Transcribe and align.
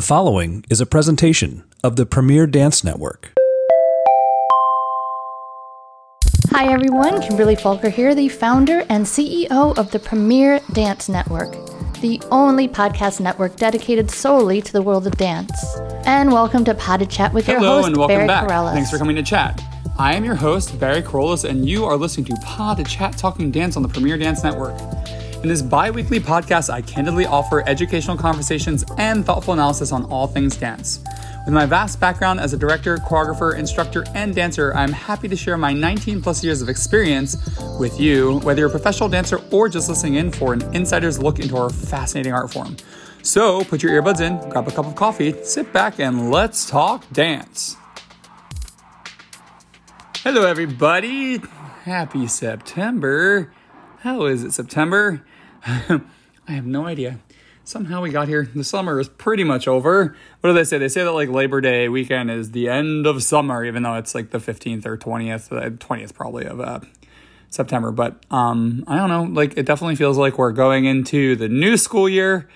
The 0.00 0.06
following 0.06 0.64
is 0.70 0.80
a 0.80 0.86
presentation 0.86 1.62
of 1.84 1.96
the 1.96 2.06
Premier 2.06 2.46
Dance 2.46 2.82
Network. 2.82 3.34
Hi 6.52 6.72
everyone, 6.72 7.20
Kimberly 7.20 7.54
Falker 7.54 7.92
here, 7.92 8.14
the 8.14 8.30
founder 8.30 8.82
and 8.88 9.04
CEO 9.04 9.76
of 9.76 9.90
the 9.90 9.98
Premier 9.98 10.58
Dance 10.72 11.10
Network, 11.10 11.52
the 12.00 12.18
only 12.30 12.66
podcast 12.66 13.20
network 13.20 13.56
dedicated 13.56 14.10
solely 14.10 14.62
to 14.62 14.72
the 14.72 14.80
world 14.80 15.06
of 15.06 15.18
dance. 15.18 15.52
And 16.06 16.32
welcome 16.32 16.64
to 16.64 16.74
Pod 16.74 17.00
de 17.00 17.06
Chat 17.06 17.34
with 17.34 17.46
your 17.46 17.58
Hello 17.58 17.76
host, 17.82 17.88
and 17.88 17.96
welcome 17.98 18.16
Barry 18.16 18.26
back. 18.26 18.48
Kerollis. 18.48 18.72
Thanks 18.72 18.90
for 18.90 18.96
coming 18.96 19.16
to 19.16 19.22
chat. 19.22 19.62
I 19.98 20.14
am 20.14 20.24
your 20.24 20.34
host, 20.34 20.80
Barry 20.80 21.02
Kerollis, 21.02 21.46
and 21.46 21.68
you 21.68 21.84
are 21.84 21.98
listening 21.98 22.24
to 22.24 22.36
Pod 22.42 22.78
de 22.78 22.84
Chat 22.84 23.18
Talking 23.18 23.50
Dance 23.50 23.76
on 23.76 23.82
the 23.82 23.88
Premier 23.90 24.16
Dance 24.16 24.42
Network. 24.42 24.78
In 25.42 25.48
this 25.48 25.62
bi 25.62 25.90
weekly 25.90 26.20
podcast, 26.20 26.68
I 26.68 26.82
candidly 26.82 27.24
offer 27.24 27.66
educational 27.66 28.14
conversations 28.14 28.84
and 28.98 29.24
thoughtful 29.24 29.54
analysis 29.54 29.90
on 29.90 30.04
all 30.04 30.26
things 30.26 30.54
dance. 30.54 31.02
With 31.46 31.54
my 31.54 31.64
vast 31.64 31.98
background 31.98 32.40
as 32.40 32.52
a 32.52 32.58
director, 32.58 32.98
choreographer, 32.98 33.56
instructor, 33.56 34.04
and 34.14 34.34
dancer, 34.34 34.74
I'm 34.74 34.92
happy 34.92 35.28
to 35.28 35.36
share 35.36 35.56
my 35.56 35.72
19 35.72 36.20
plus 36.20 36.44
years 36.44 36.60
of 36.60 36.68
experience 36.68 37.38
with 37.78 37.98
you, 37.98 38.40
whether 38.40 38.60
you're 38.60 38.68
a 38.68 38.70
professional 38.70 39.08
dancer 39.08 39.40
or 39.50 39.70
just 39.70 39.88
listening 39.88 40.16
in 40.16 40.30
for 40.30 40.52
an 40.52 40.60
insider's 40.74 41.18
look 41.18 41.38
into 41.38 41.56
our 41.56 41.70
fascinating 41.70 42.34
art 42.34 42.52
form. 42.52 42.76
So 43.22 43.64
put 43.64 43.82
your 43.82 43.92
earbuds 43.92 44.20
in, 44.20 44.46
grab 44.50 44.68
a 44.68 44.70
cup 44.70 44.84
of 44.84 44.94
coffee, 44.94 45.42
sit 45.42 45.72
back, 45.72 45.98
and 45.98 46.30
let's 46.30 46.68
talk 46.68 47.10
dance. 47.14 47.78
Hello, 50.16 50.44
everybody. 50.46 51.38
Happy 51.84 52.26
September. 52.26 53.50
How 54.00 54.26
is 54.26 54.44
it, 54.44 54.52
September? 54.52 55.22
I 55.66 56.52
have 56.52 56.66
no 56.66 56.86
idea. 56.86 57.18
Somehow 57.64 58.00
we 58.00 58.10
got 58.10 58.26
here. 58.26 58.48
The 58.54 58.64
summer 58.64 58.98
is 58.98 59.08
pretty 59.08 59.44
much 59.44 59.68
over. 59.68 60.16
What 60.40 60.50
do 60.50 60.54
they 60.54 60.64
say? 60.64 60.78
They 60.78 60.88
say 60.88 61.04
that 61.04 61.12
like 61.12 61.28
Labor 61.28 61.60
Day 61.60 61.88
weekend 61.88 62.30
is 62.30 62.50
the 62.50 62.68
end 62.68 63.06
of 63.06 63.22
summer, 63.22 63.64
even 63.64 63.82
though 63.82 63.94
it's 63.94 64.14
like 64.14 64.30
the 64.30 64.38
15th 64.38 64.86
or 64.86 64.96
20th, 64.96 65.52
uh, 65.56 65.70
20th 65.70 66.14
probably 66.14 66.46
of 66.46 66.60
uh, 66.60 66.80
September. 67.50 67.92
But 67.92 68.24
um, 68.30 68.84
I 68.86 68.96
don't 68.96 69.08
know. 69.08 69.22
Like 69.22 69.56
it 69.56 69.66
definitely 69.66 69.96
feels 69.96 70.18
like 70.18 70.38
we're 70.38 70.52
going 70.52 70.86
into 70.86 71.36
the 71.36 71.48
new 71.48 71.76
school 71.76 72.08
year 72.08 72.48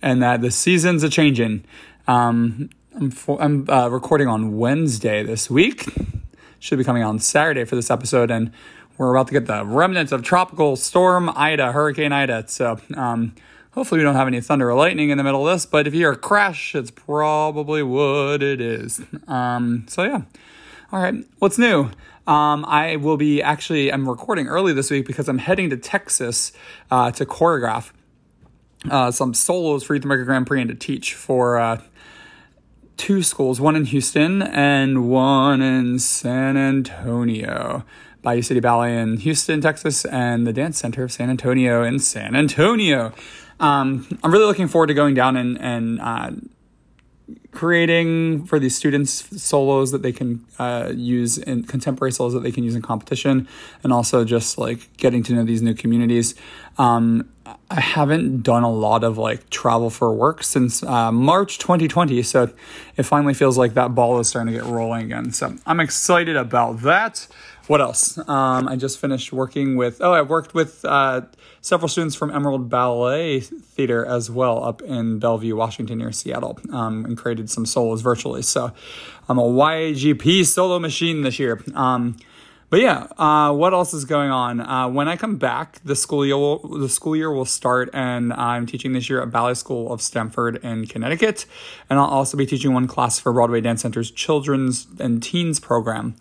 and 0.00 0.22
that 0.22 0.40
the 0.40 0.50
seasons 0.50 1.04
are 1.04 1.10
changing. 1.10 1.64
Um, 2.06 2.70
I'm, 2.94 3.10
for, 3.10 3.40
I'm 3.42 3.68
uh, 3.68 3.88
recording 3.88 4.28
on 4.28 4.56
Wednesday 4.56 5.22
this 5.22 5.50
week. 5.50 5.86
Should 6.58 6.78
be 6.78 6.84
coming 6.84 7.02
on 7.02 7.18
Saturday 7.18 7.64
for 7.64 7.74
this 7.74 7.90
episode, 7.90 8.30
and 8.30 8.52
we're 8.98 9.14
about 9.14 9.28
to 9.28 9.32
get 9.32 9.46
the 9.46 9.64
remnants 9.64 10.12
of 10.12 10.22
tropical 10.22 10.76
storm 10.76 11.30
Ida, 11.34 11.72
Hurricane 11.72 12.12
Ida. 12.12 12.44
So 12.48 12.78
um, 12.94 13.34
hopefully 13.72 13.98
we 13.98 14.04
don't 14.04 14.14
have 14.14 14.28
any 14.28 14.40
thunder 14.40 14.70
or 14.70 14.74
lightning 14.74 15.10
in 15.10 15.18
the 15.18 15.24
middle 15.24 15.46
of 15.46 15.54
this. 15.54 15.66
But 15.66 15.86
if 15.86 15.94
you 15.94 16.00
hear 16.00 16.12
a 16.12 16.16
crash, 16.16 16.74
it's 16.74 16.90
probably 16.90 17.82
what 17.82 18.42
it 18.42 18.60
is. 18.60 19.00
Um, 19.26 19.86
so 19.88 20.02
yeah. 20.04 20.22
All 20.92 21.00
right, 21.00 21.14
what's 21.38 21.58
new? 21.58 21.90
Um, 22.26 22.66
I 22.66 22.96
will 22.96 23.16
be 23.16 23.42
actually. 23.42 23.90
I'm 23.90 24.06
recording 24.06 24.46
early 24.46 24.74
this 24.74 24.90
week 24.90 25.06
because 25.06 25.26
I'm 25.26 25.38
heading 25.38 25.70
to 25.70 25.76
Texas 25.76 26.52
uh, 26.90 27.10
to 27.12 27.24
choreograph 27.24 27.92
uh, 28.90 29.10
some 29.10 29.34
solos 29.34 29.84
for 29.84 29.94
Youth 29.94 30.04
America 30.04 30.26
Grand 30.26 30.46
Prix 30.46 30.60
and 30.60 30.70
to 30.70 30.76
teach 30.76 31.14
for 31.14 31.58
uh, 31.58 31.80
two 32.96 33.22
schools, 33.22 33.60
one 33.60 33.74
in 33.74 33.86
Houston 33.86 34.42
and 34.42 35.08
one 35.08 35.62
in 35.62 35.98
San 35.98 36.56
Antonio. 36.56 37.84
Bayou 38.22 38.42
City 38.42 38.60
Ballet 38.60 38.96
in 38.96 39.16
Houston, 39.18 39.60
Texas, 39.60 40.04
and 40.04 40.46
the 40.46 40.52
Dance 40.52 40.78
Center 40.78 41.02
of 41.02 41.12
San 41.12 41.28
Antonio 41.28 41.82
in 41.82 41.98
San 41.98 42.36
Antonio. 42.36 43.12
Um, 43.60 44.06
I'm 44.22 44.32
really 44.32 44.46
looking 44.46 44.68
forward 44.68 44.88
to 44.88 44.94
going 44.94 45.14
down 45.14 45.36
and, 45.36 45.60
and 45.60 46.00
uh, 46.00 46.30
creating 47.52 48.46
for 48.46 48.58
these 48.58 48.74
students 48.74 49.42
solos 49.42 49.90
that 49.92 50.02
they 50.02 50.12
can 50.12 50.44
uh, 50.58 50.92
use 50.94 51.38
in 51.38 51.64
contemporary 51.64 52.10
solos 52.10 52.32
that 52.32 52.42
they 52.42 52.50
can 52.50 52.64
use 52.64 52.74
in 52.74 52.82
competition 52.82 53.46
and 53.82 53.92
also 53.92 54.24
just 54.24 54.56
like 54.56 54.94
getting 54.96 55.22
to 55.22 55.34
know 55.34 55.44
these 55.44 55.62
new 55.62 55.74
communities. 55.74 56.34
Um, 56.78 57.28
i 57.70 57.80
haven't 57.80 58.42
done 58.42 58.62
a 58.62 58.70
lot 58.70 59.02
of 59.02 59.18
like 59.18 59.50
travel 59.50 59.90
for 59.90 60.12
work 60.12 60.44
since 60.44 60.82
uh, 60.84 61.10
march 61.10 61.58
2020 61.58 62.22
so 62.22 62.48
it 62.96 63.02
finally 63.02 63.34
feels 63.34 63.58
like 63.58 63.74
that 63.74 63.94
ball 63.94 64.20
is 64.20 64.28
starting 64.28 64.54
to 64.54 64.60
get 64.60 64.68
rolling 64.68 65.06
again. 65.06 65.32
So 65.32 65.56
i'm 65.66 65.80
excited 65.80 66.36
about 66.36 66.82
that 66.82 67.26
what 67.66 67.80
else? 67.80 68.18
Um, 68.18 68.68
I 68.68 68.76
just 68.76 68.98
finished 68.98 69.32
working 69.32 69.76
with, 69.76 70.00
oh, 70.00 70.12
I 70.12 70.22
worked 70.22 70.54
with 70.54 70.84
uh, 70.84 71.22
several 71.60 71.88
students 71.88 72.14
from 72.14 72.30
Emerald 72.30 72.68
Ballet 72.68 73.40
Theater 73.40 74.04
as 74.04 74.30
well 74.30 74.64
up 74.64 74.82
in 74.82 75.18
Bellevue, 75.18 75.54
Washington, 75.54 75.98
near 75.98 76.12
Seattle, 76.12 76.58
um, 76.72 77.04
and 77.04 77.16
created 77.16 77.50
some 77.50 77.64
solos 77.64 78.02
virtually. 78.02 78.42
So 78.42 78.72
I'm 79.28 79.38
a 79.38 79.42
YAGP 79.42 80.44
solo 80.44 80.78
machine 80.78 81.22
this 81.22 81.38
year. 81.38 81.62
Um, 81.74 82.16
but 82.72 82.80
yeah, 82.80 83.06
uh, 83.18 83.52
what 83.52 83.74
else 83.74 83.92
is 83.92 84.06
going 84.06 84.30
on? 84.30 84.58
Uh, 84.58 84.88
when 84.88 85.06
I 85.06 85.18
come 85.18 85.36
back, 85.36 85.78
the 85.84 85.94
school 85.94 86.24
year 86.24 86.38
will, 86.38 86.56
the 86.56 86.88
school 86.88 87.14
year 87.14 87.30
will 87.30 87.44
start, 87.44 87.90
and 87.92 88.32
I'm 88.32 88.64
teaching 88.64 88.94
this 88.94 89.10
year 89.10 89.20
at 89.20 89.30
Ballet 89.30 89.52
School 89.52 89.92
of 89.92 90.00
Stamford 90.00 90.56
in 90.64 90.86
Connecticut, 90.86 91.44
and 91.90 91.98
I'll 91.98 92.06
also 92.06 92.38
be 92.38 92.46
teaching 92.46 92.72
one 92.72 92.86
class 92.86 93.20
for 93.20 93.30
Broadway 93.30 93.60
Dance 93.60 93.82
Center's 93.82 94.10
Children's 94.10 94.86
and 94.98 95.22
Teens 95.22 95.60
program. 95.60 96.14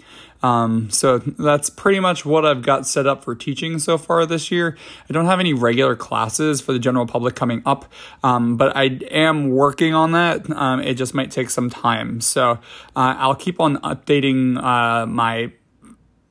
Um, 0.43 0.89
so 0.89 1.19
that's 1.19 1.69
pretty 1.69 2.01
much 2.01 2.25
what 2.25 2.45
I've 2.45 2.63
got 2.63 2.85
set 2.85 3.07
up 3.07 3.23
for 3.23 3.33
teaching 3.33 3.79
so 3.79 3.97
far 3.97 4.25
this 4.25 4.51
year. 4.51 4.75
I 5.09 5.13
don't 5.13 5.27
have 5.27 5.39
any 5.39 5.53
regular 5.53 5.95
classes 5.95 6.59
for 6.59 6.73
the 6.73 6.79
general 6.79 7.05
public 7.05 7.33
coming 7.33 7.61
up, 7.65 7.85
um, 8.25 8.57
but 8.57 8.75
I 8.75 8.99
am 9.09 9.51
working 9.51 9.93
on 9.93 10.11
that. 10.11 10.51
Um, 10.51 10.81
it 10.81 10.95
just 10.95 11.13
might 11.13 11.31
take 11.31 11.49
some 11.49 11.69
time, 11.69 12.19
so 12.19 12.59
uh, 12.93 13.15
I'll 13.17 13.35
keep 13.35 13.61
on 13.61 13.77
updating 13.77 14.61
uh, 14.61 15.05
my 15.05 15.53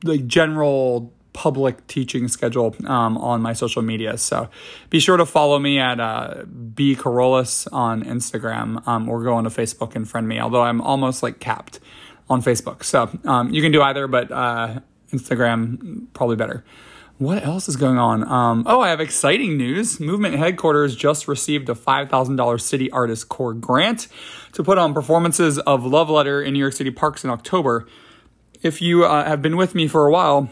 like 0.03 0.27
general 0.27 1.13
public 1.33 1.87
teaching 1.87 2.27
schedule 2.27 2.75
um, 2.85 3.17
on 3.17 3.41
my 3.41 3.53
social 3.53 3.81
media. 3.81 4.17
So 4.17 4.49
be 4.89 4.99
sure 4.99 5.17
to 5.17 5.25
follow 5.25 5.59
me 5.59 5.79
at 5.79 5.99
uh, 5.99 6.43
B 6.43 6.95
Kerollis 6.95 7.67
on 7.71 8.03
Instagram 8.03 8.85
um, 8.87 9.07
or 9.07 9.23
go 9.23 9.35
onto 9.35 9.49
Facebook 9.49 9.95
and 9.95 10.09
friend 10.09 10.27
me, 10.27 10.39
although 10.39 10.61
I'm 10.61 10.81
almost 10.81 11.23
like 11.23 11.39
capped 11.39 11.79
on 12.29 12.41
Facebook. 12.41 12.83
So 12.83 13.09
um, 13.25 13.53
you 13.53 13.61
can 13.61 13.71
do 13.71 13.81
either, 13.81 14.07
but 14.07 14.31
uh, 14.31 14.79
Instagram 15.11 16.07
probably 16.13 16.35
better. 16.35 16.63
What 17.17 17.43
else 17.45 17.69
is 17.69 17.75
going 17.75 17.99
on? 17.99 18.27
Um, 18.27 18.63
oh, 18.65 18.81
I 18.81 18.89
have 18.89 18.99
exciting 18.99 19.55
news. 19.55 19.99
Movement 19.99 20.35
Headquarters 20.35 20.95
just 20.95 21.27
received 21.27 21.69
a 21.69 21.75
$5,000 21.75 22.61
City 22.61 22.89
Artist 22.89 23.29
Corps 23.29 23.53
grant 23.53 24.07
to 24.53 24.63
put 24.63 24.79
on 24.79 24.91
performances 24.95 25.59
of 25.59 25.85
Love 25.85 26.09
Letter 26.09 26.41
in 26.41 26.53
New 26.53 26.59
York 26.59 26.73
City 26.73 26.89
parks 26.89 27.23
in 27.23 27.29
October 27.29 27.85
if 28.61 28.81
you 28.81 29.05
uh, 29.05 29.25
have 29.25 29.41
been 29.41 29.57
with 29.57 29.75
me 29.75 29.87
for 29.87 30.05
a 30.07 30.11
while, 30.11 30.49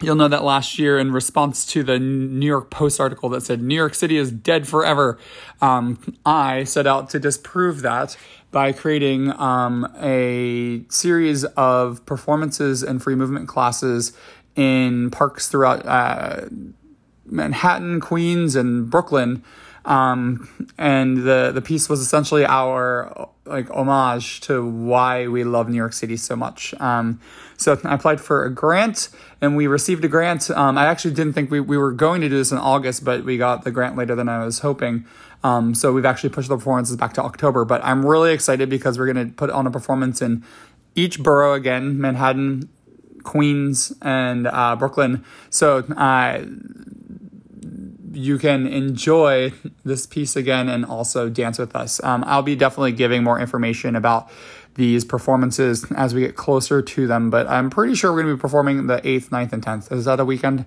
you'll 0.00 0.14
know 0.14 0.28
that 0.28 0.44
last 0.44 0.78
year, 0.78 0.98
in 0.98 1.12
response 1.12 1.66
to 1.66 1.82
the 1.82 1.98
New 1.98 2.46
York 2.46 2.70
Post 2.70 3.00
article 3.00 3.28
that 3.30 3.42
said 3.42 3.62
New 3.62 3.74
York 3.74 3.94
City 3.94 4.16
is 4.16 4.30
dead 4.30 4.66
forever, 4.66 5.18
um, 5.60 6.16
I 6.24 6.64
set 6.64 6.86
out 6.86 7.10
to 7.10 7.18
disprove 7.18 7.82
that 7.82 8.16
by 8.50 8.72
creating 8.72 9.30
um, 9.38 9.86
a 10.00 10.84
series 10.88 11.44
of 11.44 12.04
performances 12.06 12.82
and 12.82 13.02
free 13.02 13.14
movement 13.14 13.48
classes 13.48 14.16
in 14.56 15.10
parks 15.10 15.48
throughout 15.48 15.84
uh, 15.86 16.46
Manhattan, 17.26 18.00
Queens, 18.00 18.56
and 18.56 18.90
Brooklyn. 18.90 19.42
Um, 19.84 20.70
and 20.76 21.18
the 21.18 21.50
the 21.54 21.62
piece 21.62 21.88
was 21.88 22.00
essentially 22.00 22.44
our 22.44 23.28
like 23.48 23.70
homage 23.70 24.40
to 24.42 24.66
why 24.66 25.26
we 25.26 25.44
love 25.44 25.68
New 25.68 25.76
York 25.76 25.92
City 25.92 26.16
so 26.16 26.36
much. 26.36 26.74
Um, 26.80 27.20
so 27.56 27.78
I 27.84 27.94
applied 27.94 28.20
for 28.20 28.44
a 28.44 28.50
grant 28.50 29.08
and 29.40 29.56
we 29.56 29.66
received 29.66 30.04
a 30.04 30.08
grant. 30.08 30.50
Um, 30.50 30.78
I 30.78 30.86
actually 30.86 31.14
didn't 31.14 31.32
think 31.32 31.50
we, 31.50 31.60
we 31.60 31.76
were 31.76 31.92
going 31.92 32.20
to 32.20 32.28
do 32.28 32.36
this 32.36 32.52
in 32.52 32.58
August, 32.58 33.04
but 33.04 33.24
we 33.24 33.36
got 33.36 33.64
the 33.64 33.70
grant 33.70 33.96
later 33.96 34.14
than 34.14 34.28
I 34.28 34.44
was 34.44 34.60
hoping. 34.60 35.06
Um, 35.42 35.74
so 35.74 35.92
we've 35.92 36.04
actually 36.04 36.30
pushed 36.30 36.48
the 36.48 36.56
performances 36.56 36.96
back 36.96 37.14
to 37.14 37.22
October. 37.22 37.64
But 37.64 37.84
I'm 37.84 38.04
really 38.04 38.32
excited 38.32 38.68
because 38.68 38.98
we're 38.98 39.12
going 39.12 39.28
to 39.28 39.34
put 39.34 39.50
on 39.50 39.66
a 39.66 39.70
performance 39.70 40.20
in 40.20 40.44
each 40.94 41.22
borough 41.22 41.54
again 41.54 42.00
Manhattan, 42.00 42.68
Queens, 43.22 43.92
and 44.02 44.46
uh, 44.46 44.76
Brooklyn. 44.76 45.24
So 45.50 45.78
uh, 45.78 46.44
you 48.12 48.38
can 48.38 48.66
enjoy 48.66 49.52
this 49.84 50.06
piece 50.06 50.36
again 50.36 50.68
and 50.68 50.84
also 50.84 51.28
dance 51.28 51.58
with 51.58 51.74
us. 51.74 52.02
Um, 52.02 52.24
I'll 52.26 52.42
be 52.42 52.56
definitely 52.56 52.92
giving 52.92 53.22
more 53.22 53.38
information 53.38 53.96
about 53.96 54.30
these 54.74 55.04
performances 55.04 55.90
as 55.92 56.14
we 56.14 56.20
get 56.20 56.36
closer 56.36 56.80
to 56.82 57.06
them, 57.06 57.30
but 57.30 57.48
I'm 57.48 57.70
pretty 57.70 57.94
sure 57.94 58.12
we're 58.12 58.22
going 58.22 58.32
to 58.32 58.36
be 58.36 58.40
performing 58.40 58.86
the 58.86 59.00
8th, 59.00 59.30
9th, 59.30 59.52
and 59.52 59.62
10th. 59.64 59.92
Is 59.92 60.04
that 60.04 60.20
a 60.20 60.24
weekend? 60.24 60.64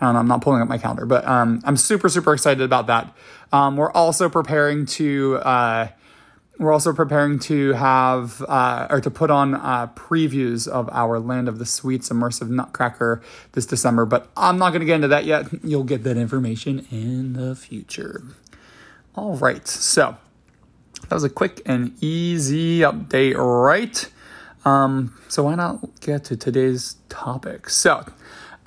I 0.00 0.12
know, 0.12 0.20
I'm 0.20 0.28
not 0.28 0.42
pulling 0.42 0.62
up 0.62 0.68
my 0.68 0.78
calendar, 0.78 1.06
but 1.06 1.26
um, 1.26 1.60
I'm 1.64 1.76
super, 1.76 2.08
super 2.08 2.32
excited 2.32 2.62
about 2.62 2.86
that. 2.86 3.12
Um, 3.52 3.76
we're 3.76 3.92
also 3.92 4.28
preparing 4.28 4.86
to. 4.86 5.36
Uh, 5.36 5.88
we're 6.58 6.72
also 6.72 6.92
preparing 6.92 7.38
to 7.38 7.72
have 7.74 8.42
uh, 8.48 8.88
or 8.90 9.00
to 9.00 9.10
put 9.10 9.30
on 9.30 9.54
uh, 9.54 9.86
previews 9.94 10.66
of 10.66 10.88
our 10.92 11.20
Land 11.20 11.48
of 11.48 11.58
the 11.58 11.66
Sweets 11.66 12.08
immersive 12.08 12.48
Nutcracker 12.48 13.22
this 13.52 13.64
December, 13.64 14.04
but 14.04 14.28
I'm 14.36 14.58
not 14.58 14.70
going 14.70 14.80
to 14.80 14.86
get 14.86 14.96
into 14.96 15.08
that 15.08 15.24
yet. 15.24 15.46
You'll 15.62 15.84
get 15.84 16.02
that 16.04 16.16
information 16.16 16.86
in 16.90 17.34
the 17.34 17.54
future. 17.54 18.22
All 19.14 19.36
right, 19.36 19.66
so 19.66 20.16
that 21.08 21.14
was 21.14 21.24
a 21.24 21.30
quick 21.30 21.62
and 21.64 21.92
easy 22.02 22.80
update, 22.80 23.36
right? 23.36 24.10
Um, 24.64 25.16
so 25.28 25.44
why 25.44 25.54
not 25.54 26.00
get 26.00 26.24
to 26.24 26.36
today's 26.36 26.96
topic? 27.08 27.70
So, 27.70 28.04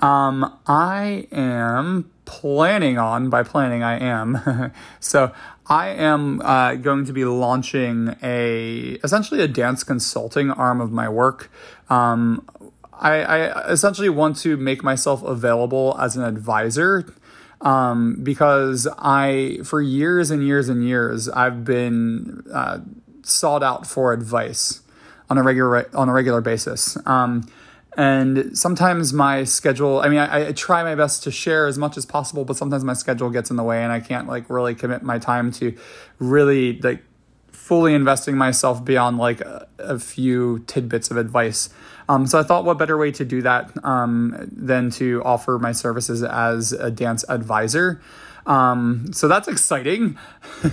um, 0.00 0.58
I 0.66 1.28
am 1.30 2.10
planning 2.24 2.98
on, 2.98 3.30
by 3.30 3.42
planning, 3.42 3.82
I 3.82 3.98
am. 4.00 4.72
so 5.00 5.32
I 5.66 5.88
am 5.88 6.40
uh, 6.42 6.74
going 6.74 7.04
to 7.06 7.12
be 7.12 7.24
launching 7.24 8.16
a 8.22 8.98
essentially 9.04 9.40
a 9.40 9.48
dance 9.48 9.84
consulting 9.84 10.50
arm 10.50 10.80
of 10.80 10.90
my 10.90 11.08
work. 11.08 11.50
Um, 11.88 12.48
I, 12.92 13.22
I 13.22 13.70
essentially 13.70 14.08
want 14.08 14.36
to 14.38 14.56
make 14.56 14.82
myself 14.82 15.22
available 15.22 15.96
as 15.98 16.16
an 16.16 16.24
advisor 16.24 17.12
um, 17.60 18.16
because 18.22 18.88
I, 18.98 19.58
for 19.64 19.80
years 19.80 20.30
and 20.30 20.44
years 20.46 20.68
and 20.68 20.84
years, 20.84 21.28
I've 21.28 21.64
been 21.64 22.44
uh, 22.52 22.78
sought 23.22 23.62
out 23.62 23.86
for 23.86 24.12
advice 24.12 24.80
on 25.30 25.38
a 25.38 25.42
regular 25.42 25.88
on 25.96 26.08
a 26.08 26.12
regular 26.12 26.40
basis. 26.40 26.96
Um, 27.06 27.48
and 27.96 28.56
sometimes 28.56 29.12
my 29.12 29.44
schedule 29.44 30.00
i 30.00 30.08
mean 30.08 30.18
I, 30.18 30.48
I, 30.48 30.52
try 30.52 30.82
my 30.82 30.94
best 30.94 31.22
to 31.24 31.30
share 31.30 31.66
as 31.66 31.76
much 31.76 31.96
as 31.96 32.06
possible 32.06 32.44
but 32.44 32.56
sometimes 32.56 32.84
my 32.84 32.94
schedule 32.94 33.28
gets 33.28 33.50
in 33.50 33.56
the 33.56 33.62
way 33.62 33.82
and 33.82 33.92
i 33.92 34.00
can't 34.00 34.26
like 34.28 34.48
really 34.48 34.74
commit 34.74 35.02
my 35.02 35.18
time 35.18 35.52
to 35.52 35.76
really 36.18 36.80
like 36.80 37.02
fully 37.62 37.94
investing 37.94 38.36
myself 38.36 38.84
beyond 38.84 39.18
like 39.18 39.40
a, 39.40 39.68
a 39.78 39.96
few 39.96 40.58
tidbits 40.66 41.12
of 41.12 41.16
advice. 41.16 41.68
Um, 42.08 42.26
so 42.26 42.38
i 42.40 42.42
thought 42.42 42.64
what 42.64 42.76
better 42.76 42.98
way 42.98 43.12
to 43.12 43.24
do 43.24 43.40
that 43.42 43.70
um, 43.84 44.36
than 44.50 44.90
to 44.92 45.22
offer 45.24 45.58
my 45.60 45.72
services 45.72 46.22
as 46.24 46.72
a 46.72 46.90
dance 46.90 47.24
advisor 47.28 48.02
um, 48.46 49.12
so 49.12 49.28
that's 49.28 49.48
exciting. 49.48 50.18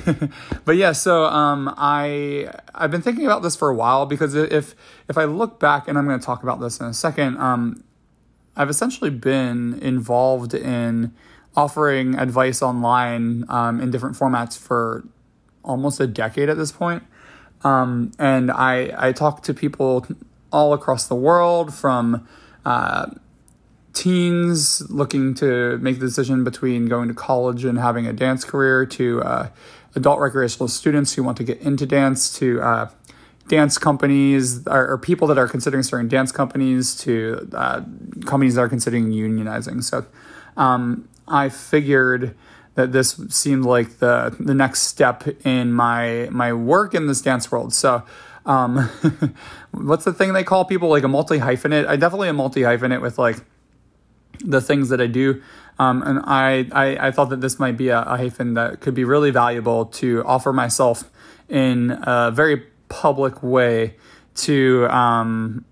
but 0.65 0.75
yeah, 0.75 0.91
so 0.91 1.25
um, 1.25 1.73
I 1.77 2.51
I've 2.73 2.91
been 2.91 3.01
thinking 3.01 3.25
about 3.25 3.43
this 3.43 3.55
for 3.55 3.69
a 3.69 3.75
while 3.75 4.05
because 4.05 4.33
if 4.35 4.75
if 5.07 5.17
I 5.17 5.25
look 5.25 5.59
back, 5.59 5.87
and 5.87 5.97
I'm 5.97 6.07
going 6.07 6.19
to 6.19 6.25
talk 6.25 6.43
about 6.43 6.59
this 6.59 6.79
in 6.79 6.87
a 6.87 6.93
second, 6.93 7.37
um, 7.37 7.83
I've 8.55 8.69
essentially 8.69 9.11
been 9.11 9.79
involved 9.81 10.53
in 10.53 11.13
offering 11.55 12.15
advice 12.15 12.61
online 12.61 13.45
um, 13.49 13.79
in 13.81 13.91
different 13.91 14.15
formats 14.15 14.57
for 14.57 15.03
almost 15.63 15.99
a 15.99 16.07
decade 16.07 16.49
at 16.49 16.57
this 16.57 16.71
point. 16.71 17.03
Um, 17.63 18.11
and 18.17 18.49
I 18.51 18.93
I 18.97 19.11
talk 19.11 19.43
to 19.43 19.53
people 19.53 20.07
all 20.51 20.73
across 20.73 21.07
the 21.07 21.15
world 21.15 21.73
from 21.73 22.27
uh, 22.65 23.11
teens 23.93 24.89
looking 24.89 25.33
to 25.35 25.77
make 25.79 25.99
the 25.99 26.05
decision 26.05 26.43
between 26.43 26.87
going 26.87 27.07
to 27.07 27.13
college 27.13 27.65
and 27.65 27.79
having 27.79 28.07
a 28.07 28.13
dance 28.13 28.43
career 28.43 28.85
to 28.85 29.21
uh, 29.23 29.49
adult 29.95 30.19
recreational 30.19 30.67
students 30.67 31.13
who 31.13 31.23
want 31.23 31.37
to 31.37 31.43
get 31.43 31.59
into 31.61 31.85
dance 31.85 32.37
to 32.37 32.61
uh, 32.61 32.89
dance 33.47 33.77
companies 33.77 34.65
or, 34.67 34.91
or, 34.91 34.97
people 34.97 35.27
that 35.27 35.37
are 35.37 35.47
considering 35.47 35.81
starting 35.81 36.07
dance 36.07 36.31
companies 36.31 36.95
to 36.95 37.49
uh, 37.53 37.81
companies 38.25 38.55
that 38.55 38.61
are 38.61 38.69
considering 38.69 39.11
unionizing. 39.11 39.83
So 39.83 40.05
um, 40.55 41.09
I 41.27 41.49
figured 41.49 42.35
that 42.75 42.91
this 42.91 43.19
seemed 43.29 43.65
like 43.65 43.97
the 43.97 44.35
the 44.39 44.53
next 44.53 44.83
step 44.83 45.27
in 45.45 45.73
my 45.73 46.29
my 46.31 46.53
work 46.53 46.93
in 46.93 47.07
this 47.07 47.21
dance 47.21 47.51
world. 47.51 47.73
So 47.73 48.03
um, 48.45 48.77
what's 49.71 50.05
the 50.05 50.13
thing 50.13 50.33
they 50.33 50.43
call 50.43 50.63
people 50.63 50.89
like 50.89 51.03
a 51.03 51.07
multi 51.07 51.39
hyphenate? 51.39 51.87
I 51.87 51.95
definitely 51.95 52.29
a 52.29 52.33
multi 52.33 52.61
hyphenate 52.61 53.01
with 53.01 53.17
like 53.17 53.37
the 54.39 54.61
things 54.61 54.89
that 54.89 55.01
I 55.01 55.07
do. 55.07 55.41
Um, 55.77 56.03
and 56.03 56.19
I, 56.25 56.67
I, 56.71 57.07
I, 57.07 57.11
thought 57.11 57.29
that 57.29 57.39
this 57.39 57.57
might 57.57 57.77
be 57.77 57.87
a, 57.87 58.01
a, 58.01 58.17
hyphen 58.17 58.55
that 58.55 58.81
could 58.81 58.93
be 58.93 59.05
really 59.05 59.31
valuable 59.31 59.85
to 59.85 60.25
offer 60.25 60.51
myself 60.51 61.09
in 61.47 61.97
a 62.03 62.31
very 62.31 62.63
public 62.89 63.41
way 63.41 63.95
to 64.35 64.87
um, 64.89 65.63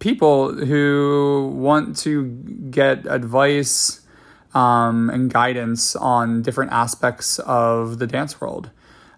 people 0.00 0.52
who 0.52 1.52
want 1.54 1.96
to 1.98 2.24
get 2.70 3.06
advice 3.06 4.00
um, 4.52 5.10
and 5.10 5.32
guidance 5.32 5.94
on 5.94 6.42
different 6.42 6.72
aspects 6.72 7.38
of 7.40 8.00
the 8.00 8.06
dance 8.06 8.40
world. 8.40 8.70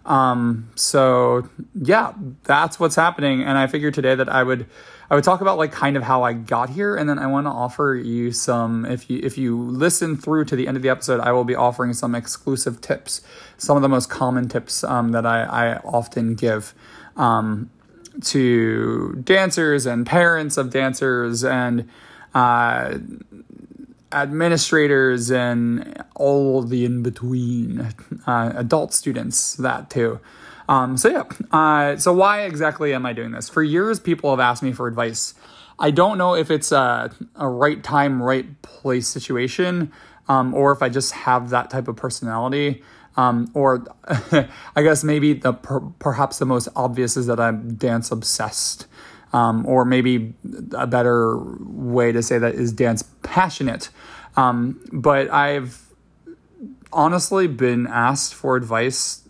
Um, 0.05 0.69
so 0.75 1.49
yeah, 1.73 2.13
that's 2.43 2.79
what's 2.79 2.95
happening. 2.95 3.41
And 3.41 3.57
I 3.57 3.67
figured 3.67 3.93
today 3.93 4.15
that 4.15 4.29
I 4.29 4.43
would 4.43 4.67
I 5.13 5.15
would 5.15 5.23
talk 5.23 5.41
about 5.41 5.59
like 5.59 5.71
kind 5.71 5.95
of 5.95 6.01
how 6.01 6.23
I 6.23 6.33
got 6.33 6.71
here, 6.71 6.95
and 6.95 7.07
then 7.07 7.19
I 7.19 7.27
want 7.27 7.45
to 7.45 7.51
offer 7.51 7.93
you 7.93 8.31
some. 8.31 8.83
If 8.83 9.11
you 9.11 9.19
if 9.21 9.37
you 9.37 9.61
listen 9.61 10.17
through 10.17 10.45
to 10.45 10.55
the 10.55 10.67
end 10.67 10.75
of 10.75 10.81
the 10.81 10.89
episode, 10.89 11.19
I 11.19 11.33
will 11.33 11.43
be 11.43 11.53
offering 11.53 11.93
some 11.93 12.15
exclusive 12.15 12.81
tips, 12.81 13.21
some 13.59 13.75
of 13.75 13.83
the 13.83 13.89
most 13.89 14.09
common 14.09 14.49
tips 14.49 14.83
um, 14.83 15.11
that 15.11 15.23
I, 15.23 15.43
I 15.43 15.77
often 15.81 16.33
give 16.33 16.73
um, 17.15 17.69
to 18.23 19.21
dancers 19.23 19.85
and 19.85 20.03
parents 20.03 20.57
of 20.57 20.71
dancers 20.71 21.43
and 21.43 21.87
uh, 22.33 22.97
administrators 24.11 25.29
and 25.29 26.03
all 26.15 26.63
the 26.63 26.85
in 26.85 27.03
between, 27.03 27.93
uh, 28.25 28.53
adult 28.55 28.95
students, 28.95 29.53
that 29.57 29.91
too. 29.91 30.19
Um, 30.69 30.97
so 30.97 31.09
yeah, 31.09 31.23
uh, 31.51 31.97
so 31.97 32.13
why 32.13 32.41
exactly 32.41 32.93
am 32.93 33.05
I 33.05 33.13
doing 33.13 33.31
this? 33.31 33.49
For 33.49 33.63
years, 33.63 33.99
people 33.99 34.29
have 34.29 34.39
asked 34.39 34.63
me 34.63 34.71
for 34.71 34.87
advice. 34.87 35.33
I 35.79 35.91
don't 35.91 36.17
know 36.17 36.35
if 36.35 36.51
it's 36.51 36.71
a, 36.71 37.11
a 37.35 37.47
right 37.47 37.83
time, 37.83 38.21
right 38.21 38.61
place 38.61 39.07
situation, 39.07 39.91
um, 40.27 40.53
or 40.53 40.71
if 40.71 40.81
I 40.81 40.89
just 40.89 41.13
have 41.13 41.49
that 41.49 41.69
type 41.69 41.87
of 41.87 41.95
personality. 41.95 42.83
Um, 43.15 43.51
or 43.53 43.85
I 44.75 44.81
guess 44.81 45.03
maybe 45.03 45.33
the 45.33 45.53
per, 45.53 45.79
perhaps 45.99 46.39
the 46.39 46.45
most 46.45 46.67
obvious 46.75 47.15
is 47.17 47.27
that 47.27 47.39
I'm 47.39 47.75
dance 47.75 48.11
obsessed. 48.11 48.87
Um, 49.33 49.65
or 49.65 49.83
maybe 49.83 50.35
a 50.73 50.85
better 50.85 51.37
way 51.39 52.11
to 52.11 52.21
say 52.21 52.37
that 52.37 52.53
is 52.53 52.71
dance 52.71 53.03
passionate. 53.23 53.89
Um, 54.35 54.79
but 54.91 55.29
I've 55.31 55.87
honestly 56.91 57.47
been 57.47 57.87
asked 57.87 58.35
for 58.35 58.55
advice 58.55 59.22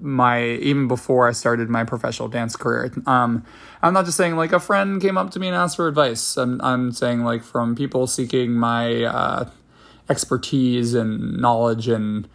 my 0.00 0.44
even 0.44 0.88
before 0.88 1.28
I 1.28 1.32
started 1.32 1.68
my 1.68 1.84
professional 1.84 2.28
dance 2.28 2.56
career. 2.56 2.92
Um, 3.06 3.44
I'm 3.82 3.94
not 3.94 4.04
just 4.04 4.16
saying 4.16 4.36
like 4.36 4.52
a 4.52 4.60
friend 4.60 5.00
came 5.00 5.16
up 5.16 5.30
to 5.32 5.40
me 5.40 5.48
and 5.48 5.56
asked 5.56 5.76
for 5.76 5.88
advice. 5.88 6.36
I'm 6.36 6.60
I'm 6.62 6.92
saying 6.92 7.24
like 7.24 7.42
from 7.42 7.74
people 7.74 8.06
seeking 8.06 8.52
my 8.52 9.04
uh, 9.04 9.50
expertise 10.08 10.94
and 10.94 11.38
knowledge 11.38 11.88
and 11.88 12.28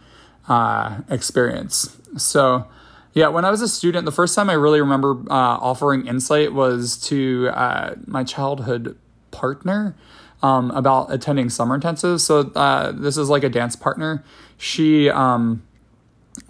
uh, 0.48 1.00
experience. 1.08 1.96
So 2.16 2.66
yeah, 3.12 3.28
when 3.28 3.44
I 3.44 3.50
was 3.50 3.62
a 3.62 3.68
student, 3.68 4.04
the 4.04 4.12
first 4.12 4.34
time 4.34 4.50
I 4.50 4.54
really 4.54 4.80
remember 4.80 5.12
uh, 5.30 5.58
offering 5.60 6.06
insight 6.06 6.52
was 6.52 6.98
to 7.08 7.48
uh, 7.52 7.94
my 8.06 8.24
childhood 8.24 8.98
partner. 9.30 9.96
Um, 10.42 10.72
about 10.72 11.10
attending 11.10 11.48
summer 11.48 11.78
intensives. 11.78 12.20
So 12.20 12.40
uh, 12.54 12.92
this 12.92 13.16
is 13.16 13.30
like 13.30 13.44
a 13.44 13.48
dance 13.48 13.76
partner. 13.76 14.22
She 14.58 15.08
um, 15.08 15.62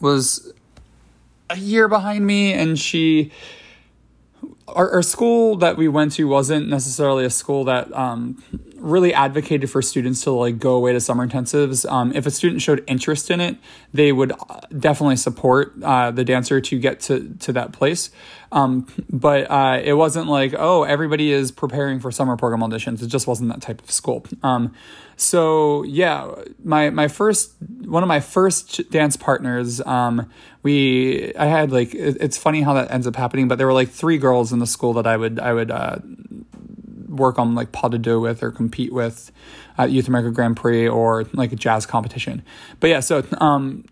was 0.01 0.53
a 1.51 1.57
year 1.57 1.89
behind 1.89 2.27
me, 2.27 2.53
and 2.53 2.79
she 2.79 3.33
our, 4.69 4.91
our 4.93 5.03
school 5.03 5.57
that 5.57 5.77
we 5.77 5.89
went 5.89 6.13
to 6.13 6.27
wasn't 6.27 6.69
necessarily 6.69 7.25
a 7.25 7.31
school 7.31 7.65
that 7.65 7.93
um, 7.95 8.43
really 8.85 9.15
advocated 9.15 9.71
for 9.71 9.81
students 9.81 10.23
to 10.23 10.31
like 10.31 10.59
go 10.59 10.75
away 10.75 10.93
to 10.93 11.01
summer 11.01 11.27
intensives. 11.27 11.91
Um, 11.91 12.13
if 12.15 12.27
a 12.27 12.31
student 12.31 12.61
showed 12.61 12.85
interest 12.87 13.31
in 13.31 13.41
it, 13.41 13.57
they 13.93 14.13
would 14.13 14.33
uh, 14.33 14.61
definitely 14.79 15.17
support 15.17 15.73
uh, 15.83 16.11
the 16.11 16.25
dancer 16.25 16.61
to 16.61 16.79
get 16.79 17.01
to 17.01 17.35
to 17.41 17.53
that 17.53 17.73
place. 17.73 18.11
Um, 18.53 18.87
but 19.11 19.51
uh, 19.51 19.81
it 19.83 19.95
wasn't 19.95 20.29
like 20.29 20.55
oh 20.57 20.85
everybody 20.85 21.33
is 21.33 21.51
preparing 21.51 21.99
for 21.99 22.13
summer 22.13 22.37
program 22.37 22.61
auditions. 22.61 23.03
It 23.03 23.09
just 23.09 23.27
wasn't 23.27 23.51
that 23.51 23.63
type 23.63 23.83
of 23.83 23.91
school. 23.91 24.25
Um, 24.43 24.75
so 25.17 25.83
yeah, 25.85 26.31
my 26.63 26.91
my 26.91 27.09
first 27.09 27.55
one 27.85 28.03
of 28.03 28.09
my 28.09 28.21
first 28.21 28.91
dance 28.91 29.17
partners, 29.17 29.81
um, 29.83 30.31
we 30.63 31.35
I 31.37 31.47
had 31.47 31.73
like 31.73 31.95
it, 31.95 32.19
it's 32.21 32.37
funny 32.37 32.63
how 32.63 32.75
that 32.75 32.91
ends 32.91 33.07
up 33.07 33.17
happening, 33.17 33.49
but 33.49 33.57
there 33.57 33.67
were 33.67 33.73
like 33.73 33.91
three 33.91 34.19
girls 34.19 34.53
in 34.53 34.59
the 34.59 34.67
school 34.67 34.93
that 34.95 35.07
I 35.07 35.17
would 35.17 35.39
I 35.41 35.53
would 35.53 35.71
uh, 35.71 35.99
work 37.15 37.39
on 37.39 37.55
like 37.55 37.73
pas 37.73 37.89
de 37.89 37.99
deux 37.99 38.21
with 38.21 38.43
or 38.43 38.51
compete 38.51 38.93
with 38.93 39.31
at 39.79 39.91
Youth 39.91 40.09
America 40.09 40.31
Grand 40.31 40.57
Prix 40.57 40.89
or 40.89 41.25
like 41.33 41.53
a 41.53 41.57
jazz 41.57 41.87
competition. 41.87 42.43
But 42.81 42.91
yeah, 42.91 43.01
so 43.01 43.25
um, 43.39 43.85